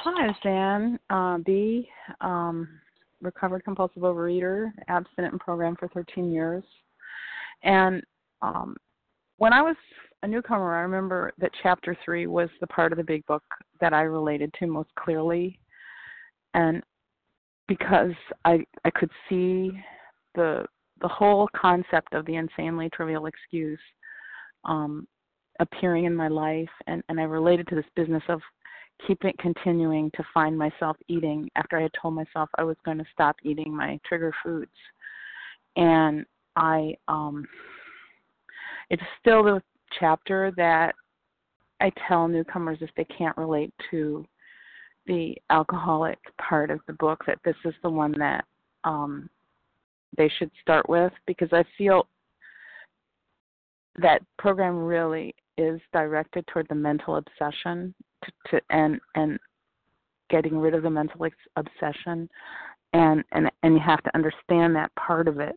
Hi, 0.00 0.28
it's 0.28 0.38
Ann 0.44 0.98
uh, 1.10 1.38
B. 1.38 1.88
Um, 2.20 2.68
recovered 3.20 3.64
compulsive 3.64 4.02
overeater, 4.02 4.70
abstinent 4.88 5.32
in 5.32 5.38
program 5.38 5.76
for 5.76 5.88
13 5.88 6.30
years. 6.30 6.64
And 7.62 8.02
um, 8.42 8.76
when 9.38 9.52
I 9.52 9.62
was 9.62 9.76
a 10.22 10.28
newcomer, 10.28 10.76
I 10.76 10.82
remember 10.82 11.32
that 11.38 11.50
chapter 11.62 11.96
three 12.04 12.26
was 12.26 12.48
the 12.60 12.66
part 12.66 12.92
of 12.92 12.98
the 12.98 13.04
big 13.04 13.24
book 13.26 13.42
that 13.80 13.92
I 13.92 14.02
related 14.02 14.52
to 14.58 14.66
most 14.66 14.90
clearly. 14.96 15.58
And 16.54 16.82
because 17.68 18.12
I 18.44 18.64
I 18.84 18.90
could 18.90 19.10
see 19.28 19.70
the 20.34 20.64
the 21.00 21.08
whole 21.08 21.48
concept 21.54 22.14
of 22.14 22.24
the 22.26 22.36
insanely 22.36 22.88
trivial 22.90 23.26
excuse 23.26 23.80
um, 24.64 25.06
appearing 25.60 26.04
in 26.04 26.14
my 26.14 26.28
life, 26.28 26.68
and 26.86 27.02
and 27.08 27.20
I 27.20 27.24
related 27.24 27.66
to 27.68 27.74
this 27.74 27.84
business 27.94 28.22
of 28.28 28.40
keeping 29.06 29.34
continuing 29.38 30.10
to 30.12 30.24
find 30.32 30.56
myself 30.56 30.96
eating 31.08 31.48
after 31.56 31.78
I 31.78 31.82
had 31.82 31.92
told 32.00 32.14
myself 32.14 32.48
I 32.56 32.64
was 32.64 32.76
going 32.84 32.98
to 32.98 33.04
stop 33.12 33.36
eating 33.42 33.74
my 33.74 33.98
trigger 34.06 34.32
foods, 34.42 34.70
and 35.76 36.24
I 36.56 36.94
um, 37.08 37.46
it's 38.90 39.02
still 39.20 39.42
the 39.42 39.62
chapter 39.98 40.52
that 40.56 40.94
I 41.80 41.92
tell 42.08 42.28
newcomers 42.28 42.78
if 42.80 42.90
they 42.96 43.04
can't 43.04 43.36
relate 43.36 43.72
to 43.90 44.24
the 45.06 45.36
alcoholic 45.50 46.18
part 46.38 46.70
of 46.70 46.80
the 46.86 46.94
book 46.94 47.22
that 47.26 47.38
this 47.44 47.56
is 47.64 47.74
the 47.82 47.90
one 47.90 48.12
that 48.18 48.44
um, 48.84 49.28
they 50.16 50.30
should 50.38 50.50
start 50.60 50.88
with 50.88 51.12
because 51.26 51.48
I 51.52 51.64
feel 51.76 52.06
that 53.96 54.22
program 54.38 54.76
really 54.78 55.34
is 55.58 55.80
directed 55.92 56.46
toward 56.48 56.66
the 56.68 56.74
mental 56.74 57.16
obsession 57.16 57.94
to, 58.24 58.32
to 58.50 58.60
and 58.70 59.00
and 59.14 59.38
getting 60.30 60.58
rid 60.58 60.74
of 60.74 60.82
the 60.82 60.90
mental 60.90 61.24
ex- 61.24 61.36
obsession. 61.56 62.28
And 62.92 63.24
and 63.32 63.50
and 63.62 63.74
you 63.74 63.80
have 63.80 64.02
to 64.04 64.14
understand 64.14 64.74
that 64.76 64.94
part 64.94 65.28
of 65.28 65.40
it 65.40 65.56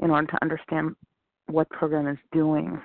in 0.00 0.10
order 0.10 0.26
to 0.26 0.38
understand 0.42 0.94
what 1.46 1.68
program 1.70 2.08
is 2.08 2.18
doing. 2.32 2.80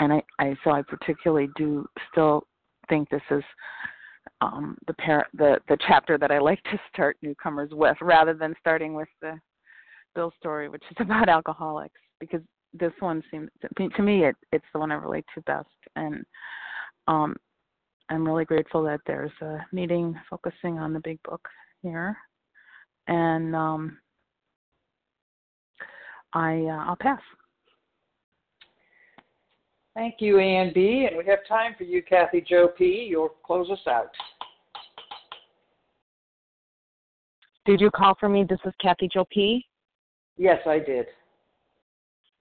And 0.00 0.12
I, 0.12 0.22
I 0.38 0.56
so 0.64 0.70
I 0.70 0.82
particularly 0.82 1.48
do 1.56 1.86
still 2.10 2.46
think 2.88 3.10
this 3.10 3.22
is 3.30 3.42
um, 4.40 4.76
the 4.86 4.94
par- 4.94 5.28
the 5.34 5.58
the 5.68 5.78
chapter 5.86 6.18
that 6.18 6.30
I 6.30 6.38
like 6.38 6.62
to 6.64 6.80
start 6.92 7.16
newcomers 7.22 7.70
with, 7.72 7.96
rather 8.00 8.34
than 8.34 8.54
starting 8.60 8.94
with 8.94 9.08
the 9.20 9.38
Bill 10.14 10.32
story, 10.38 10.68
which 10.68 10.84
is 10.90 10.96
about 11.00 11.28
alcoholics, 11.28 12.00
because 12.20 12.40
this 12.72 12.92
one 13.00 13.22
seems 13.30 13.50
to 13.76 14.02
me 14.02 14.24
it, 14.24 14.36
it's 14.52 14.64
the 14.72 14.78
one 14.78 14.92
I 14.92 14.96
relate 14.96 15.24
to 15.34 15.40
best, 15.42 15.68
and 15.96 16.24
um, 17.06 17.36
I'm 18.10 18.24
really 18.26 18.44
grateful 18.44 18.82
that 18.84 19.00
there's 19.06 19.32
a 19.42 19.58
meeting 19.72 20.18
focusing 20.30 20.78
on 20.78 20.92
the 20.92 21.00
big 21.00 21.22
book 21.22 21.46
here, 21.82 22.16
and 23.06 23.54
um, 23.54 23.98
I 26.32 26.62
uh, 26.62 26.84
I'll 26.88 26.96
pass. 26.96 27.20
Thank 29.94 30.16
you, 30.20 30.38
Ann 30.38 30.72
B. 30.74 31.06
And 31.08 31.18
we 31.18 31.24
have 31.26 31.40
time 31.48 31.74
for 31.76 31.84
you, 31.84 32.02
Kathy 32.02 32.40
Joe 32.40 32.68
P. 32.68 33.06
You'll 33.10 33.34
close 33.44 33.68
us 33.68 33.84
out. 33.88 34.10
Did 37.66 37.80
you 37.80 37.90
call 37.90 38.14
for 38.18 38.28
me? 38.28 38.44
This 38.48 38.60
is 38.64 38.72
Kathy 38.80 39.08
Joe 39.12 39.26
P. 39.30 39.66
Yes, 40.36 40.60
I 40.66 40.78
did. 40.78 41.06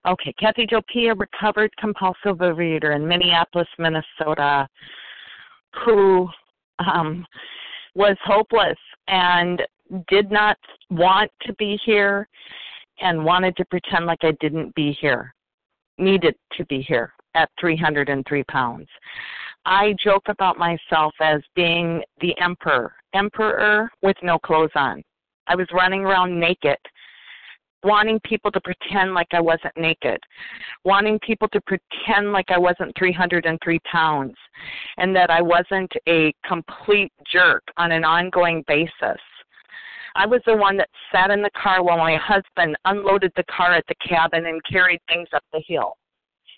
Okay, 0.07 0.33
Kathy 0.39 0.65
Joe 0.69 0.81
P, 0.87 1.07
a 1.07 1.15
recovered 1.15 1.75
compulsive 1.77 2.37
overeater 2.37 2.95
in 2.95 3.05
Minneapolis, 3.05 3.67
Minnesota, 3.77 4.67
who 5.85 6.29
um, 6.79 7.25
was 7.95 8.15
hopeless 8.23 8.77
and 9.07 9.61
did 10.09 10.31
not 10.31 10.57
want 10.89 11.31
to 11.41 11.53
be 11.53 11.79
here 11.85 12.27
and 12.99 13.23
wanted 13.23 13.55
to 13.57 13.65
pretend 13.65 14.05
like 14.05 14.23
I 14.23 14.31
didn't 14.39 14.73
be 14.75 14.97
here, 14.99 15.33
needed 15.97 16.35
to 16.57 16.65
be 16.65 16.81
here 16.81 17.13
at 17.35 17.49
303 17.59 18.43
pounds. 18.45 18.87
I 19.65 19.95
joke 20.03 20.23
about 20.27 20.57
myself 20.57 21.13
as 21.19 21.41
being 21.55 22.01
the 22.21 22.37
emperor, 22.39 22.93
emperor 23.13 23.89
with 24.01 24.17
no 24.23 24.39
clothes 24.39 24.71
on. 24.75 25.03
I 25.47 25.55
was 25.55 25.67
running 25.73 26.01
around 26.01 26.39
naked 26.39 26.77
wanting 27.83 28.19
people 28.21 28.51
to 28.51 28.61
pretend 28.61 29.13
like 29.13 29.27
I 29.31 29.41
wasn't 29.41 29.77
naked, 29.77 30.19
wanting 30.83 31.19
people 31.19 31.47
to 31.49 31.61
pretend 31.61 32.31
like 32.31 32.49
I 32.49 32.57
wasn't 32.57 32.97
303 32.97 33.79
pounds, 33.91 34.35
and 34.97 35.15
that 35.15 35.29
I 35.29 35.41
wasn't 35.41 35.91
a 36.07 36.33
complete 36.45 37.11
jerk 37.31 37.63
on 37.77 37.91
an 37.91 38.03
ongoing 38.03 38.63
basis. 38.67 39.21
I 40.15 40.25
was 40.25 40.41
the 40.47 40.57
one 40.57 40.77
that 40.77 40.89
sat 41.11 41.29
in 41.29 41.43
the 41.43 41.51
car 41.51 41.83
while 41.83 41.97
my 41.97 42.17
husband 42.17 42.75
unloaded 42.85 43.31
the 43.35 43.43
car 43.43 43.73
at 43.73 43.85
the 43.87 43.95
cabin 43.95 44.47
and 44.47 44.59
carried 44.65 44.99
things 45.07 45.27
up 45.33 45.43
the 45.53 45.61
hill 45.67 45.95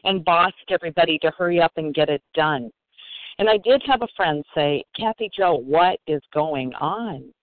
and 0.06 0.24
bossed 0.24 0.56
everybody 0.70 1.20
to 1.20 1.32
hurry 1.38 1.60
up 1.60 1.74
and 1.76 1.94
get 1.94 2.08
it 2.08 2.22
done. 2.34 2.72
And 3.38 3.50
I 3.50 3.58
did 3.58 3.82
have 3.86 4.02
a 4.02 4.08
friend 4.16 4.46
say, 4.56 4.84
Kathy 4.98 5.30
Joe, 5.36 5.56
what 5.56 6.00
is 6.08 6.22
going 6.34 6.74
on? 6.76 7.34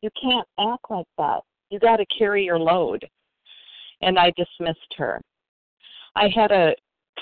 You 0.00 0.10
can't 0.20 0.46
act 0.58 0.86
like 0.90 1.06
that. 1.18 1.40
You 1.70 1.78
got 1.78 1.96
to 1.96 2.06
carry 2.18 2.44
your 2.44 2.58
load. 2.58 3.06
And 4.02 4.18
I 4.18 4.32
dismissed 4.36 4.94
her. 4.96 5.20
I 6.14 6.28
had 6.28 6.52
a 6.52 6.74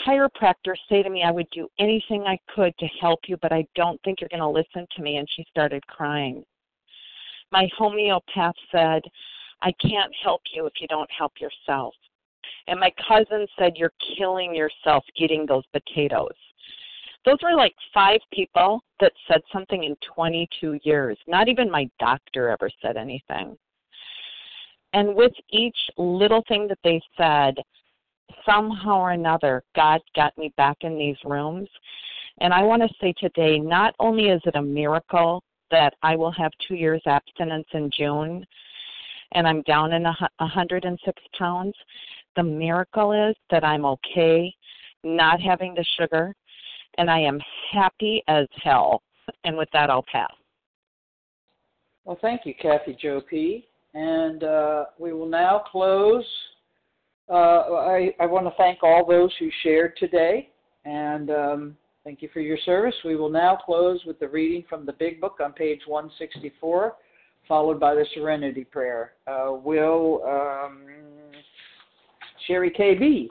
chiropractor 0.06 0.74
say 0.88 1.02
to 1.02 1.10
me 1.10 1.22
I 1.22 1.30
would 1.30 1.48
do 1.50 1.68
anything 1.78 2.24
I 2.24 2.38
could 2.54 2.76
to 2.78 2.86
help 3.00 3.20
you, 3.28 3.36
but 3.42 3.52
I 3.52 3.66
don't 3.74 4.00
think 4.02 4.20
you're 4.20 4.28
going 4.28 4.40
to 4.40 4.48
listen 4.48 4.86
to 4.96 5.02
me. 5.02 5.16
And 5.18 5.28
she 5.30 5.44
started 5.50 5.86
crying 5.86 6.44
my 7.54 7.68
homeopath 7.78 8.56
said, 8.72 9.02
I 9.62 9.72
can't 9.80 10.12
help 10.22 10.42
you 10.52 10.66
if 10.66 10.74
you 10.80 10.88
don't 10.88 11.10
help 11.16 11.32
yourself. 11.40 11.94
And 12.66 12.80
my 12.80 12.92
cousin 13.06 13.46
said, 13.58 13.74
You're 13.76 13.92
killing 14.18 14.54
yourself 14.54 15.04
eating 15.16 15.46
those 15.46 15.64
potatoes. 15.72 16.34
Those 17.24 17.38
were 17.42 17.54
like 17.54 17.74
five 17.94 18.20
people 18.32 18.82
that 19.00 19.12
said 19.28 19.40
something 19.52 19.84
in 19.84 19.96
22 20.14 20.80
years. 20.82 21.16
Not 21.26 21.48
even 21.48 21.70
my 21.70 21.88
doctor 21.98 22.50
ever 22.50 22.68
said 22.82 22.96
anything. 22.96 23.56
And 24.94 25.16
with 25.16 25.32
each 25.50 25.76
little 25.98 26.42
thing 26.46 26.68
that 26.68 26.78
they 26.84 27.02
said, 27.16 27.56
somehow 28.46 29.00
or 29.00 29.10
another, 29.10 29.62
God 29.74 30.00
got 30.14 30.36
me 30.38 30.54
back 30.56 30.76
in 30.82 30.96
these 30.96 31.16
rooms. 31.24 31.68
And 32.40 32.54
I 32.54 32.62
want 32.62 32.82
to 32.82 32.88
say 33.00 33.12
today, 33.18 33.58
not 33.58 33.94
only 33.98 34.28
is 34.28 34.40
it 34.44 34.54
a 34.54 34.62
miracle 34.62 35.42
that 35.72 35.94
I 36.02 36.14
will 36.14 36.30
have 36.32 36.52
two 36.66 36.76
years 36.76 37.02
abstinence 37.06 37.66
in 37.72 37.90
June 37.96 38.46
and 39.32 39.48
I'm 39.48 39.62
down 39.62 39.92
in 39.92 40.06
a 40.06 40.16
106 40.38 41.22
pounds. 41.36 41.74
The 42.36 42.44
miracle 42.44 43.12
is 43.12 43.34
that 43.50 43.64
I'm 43.64 43.84
okay 43.84 44.54
not 45.02 45.40
having 45.40 45.74
the 45.74 45.84
sugar 45.98 46.34
and 46.98 47.10
I 47.10 47.18
am 47.18 47.40
happy 47.72 48.22
as 48.28 48.46
hell. 48.62 49.02
And 49.42 49.56
with 49.56 49.68
that, 49.72 49.90
I'll 49.90 50.04
pass. 50.10 50.30
Well, 52.04 52.18
thank 52.20 52.42
you, 52.44 52.54
Kathy 52.54 52.96
Joe 53.00 53.22
P. 53.28 53.66
And 53.94 54.42
uh, 54.42 54.84
we 54.98 55.12
will 55.12 55.28
now 55.28 55.62
close. 55.70 56.24
Uh, 57.30 57.34
I, 57.34 58.14
I 58.20 58.26
want 58.26 58.46
to 58.46 58.52
thank 58.56 58.82
all 58.82 59.06
those 59.06 59.30
who 59.38 59.48
shared 59.62 59.96
today. 59.96 60.50
And 60.84 61.30
um, 61.30 61.76
Thank 62.04 62.20
you 62.20 62.28
for 62.34 62.40
your 62.40 62.58
service. 62.66 62.94
We 63.02 63.16
will 63.16 63.30
now 63.30 63.56
close 63.56 63.98
with 64.06 64.20
the 64.20 64.28
reading 64.28 64.62
from 64.68 64.84
the 64.84 64.92
Big 64.92 65.22
Book 65.22 65.38
on 65.42 65.54
page 65.54 65.80
164, 65.86 66.96
followed 67.48 67.80
by 67.80 67.94
the 67.94 68.04
Serenity 68.12 68.62
Prayer. 68.62 69.12
Uh, 69.26 69.52
will 69.52 70.22
um, 70.28 70.82
Sherry 72.46 72.70
KB 72.70 73.28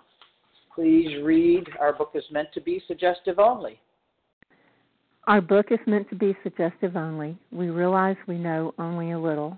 please 0.74 1.24
read 1.24 1.66
Our 1.80 1.93
Book 1.93 2.14
is 2.16 2.24
Meant 2.32 2.47
to 2.55 2.61
Be 2.61 2.82
Suggestive 2.88 3.38
Only? 3.38 3.80
Our 5.28 5.39
book 5.39 5.68
is 5.70 5.80
meant 5.86 6.09
to 6.09 6.16
be 6.16 6.36
suggestive 6.41 6.97
only. 6.97 7.38
We 7.51 7.70
realize 7.70 8.18
we 8.28 8.38
know 8.38 8.74
only 8.78 9.11
a 9.11 9.20
little. 9.20 9.57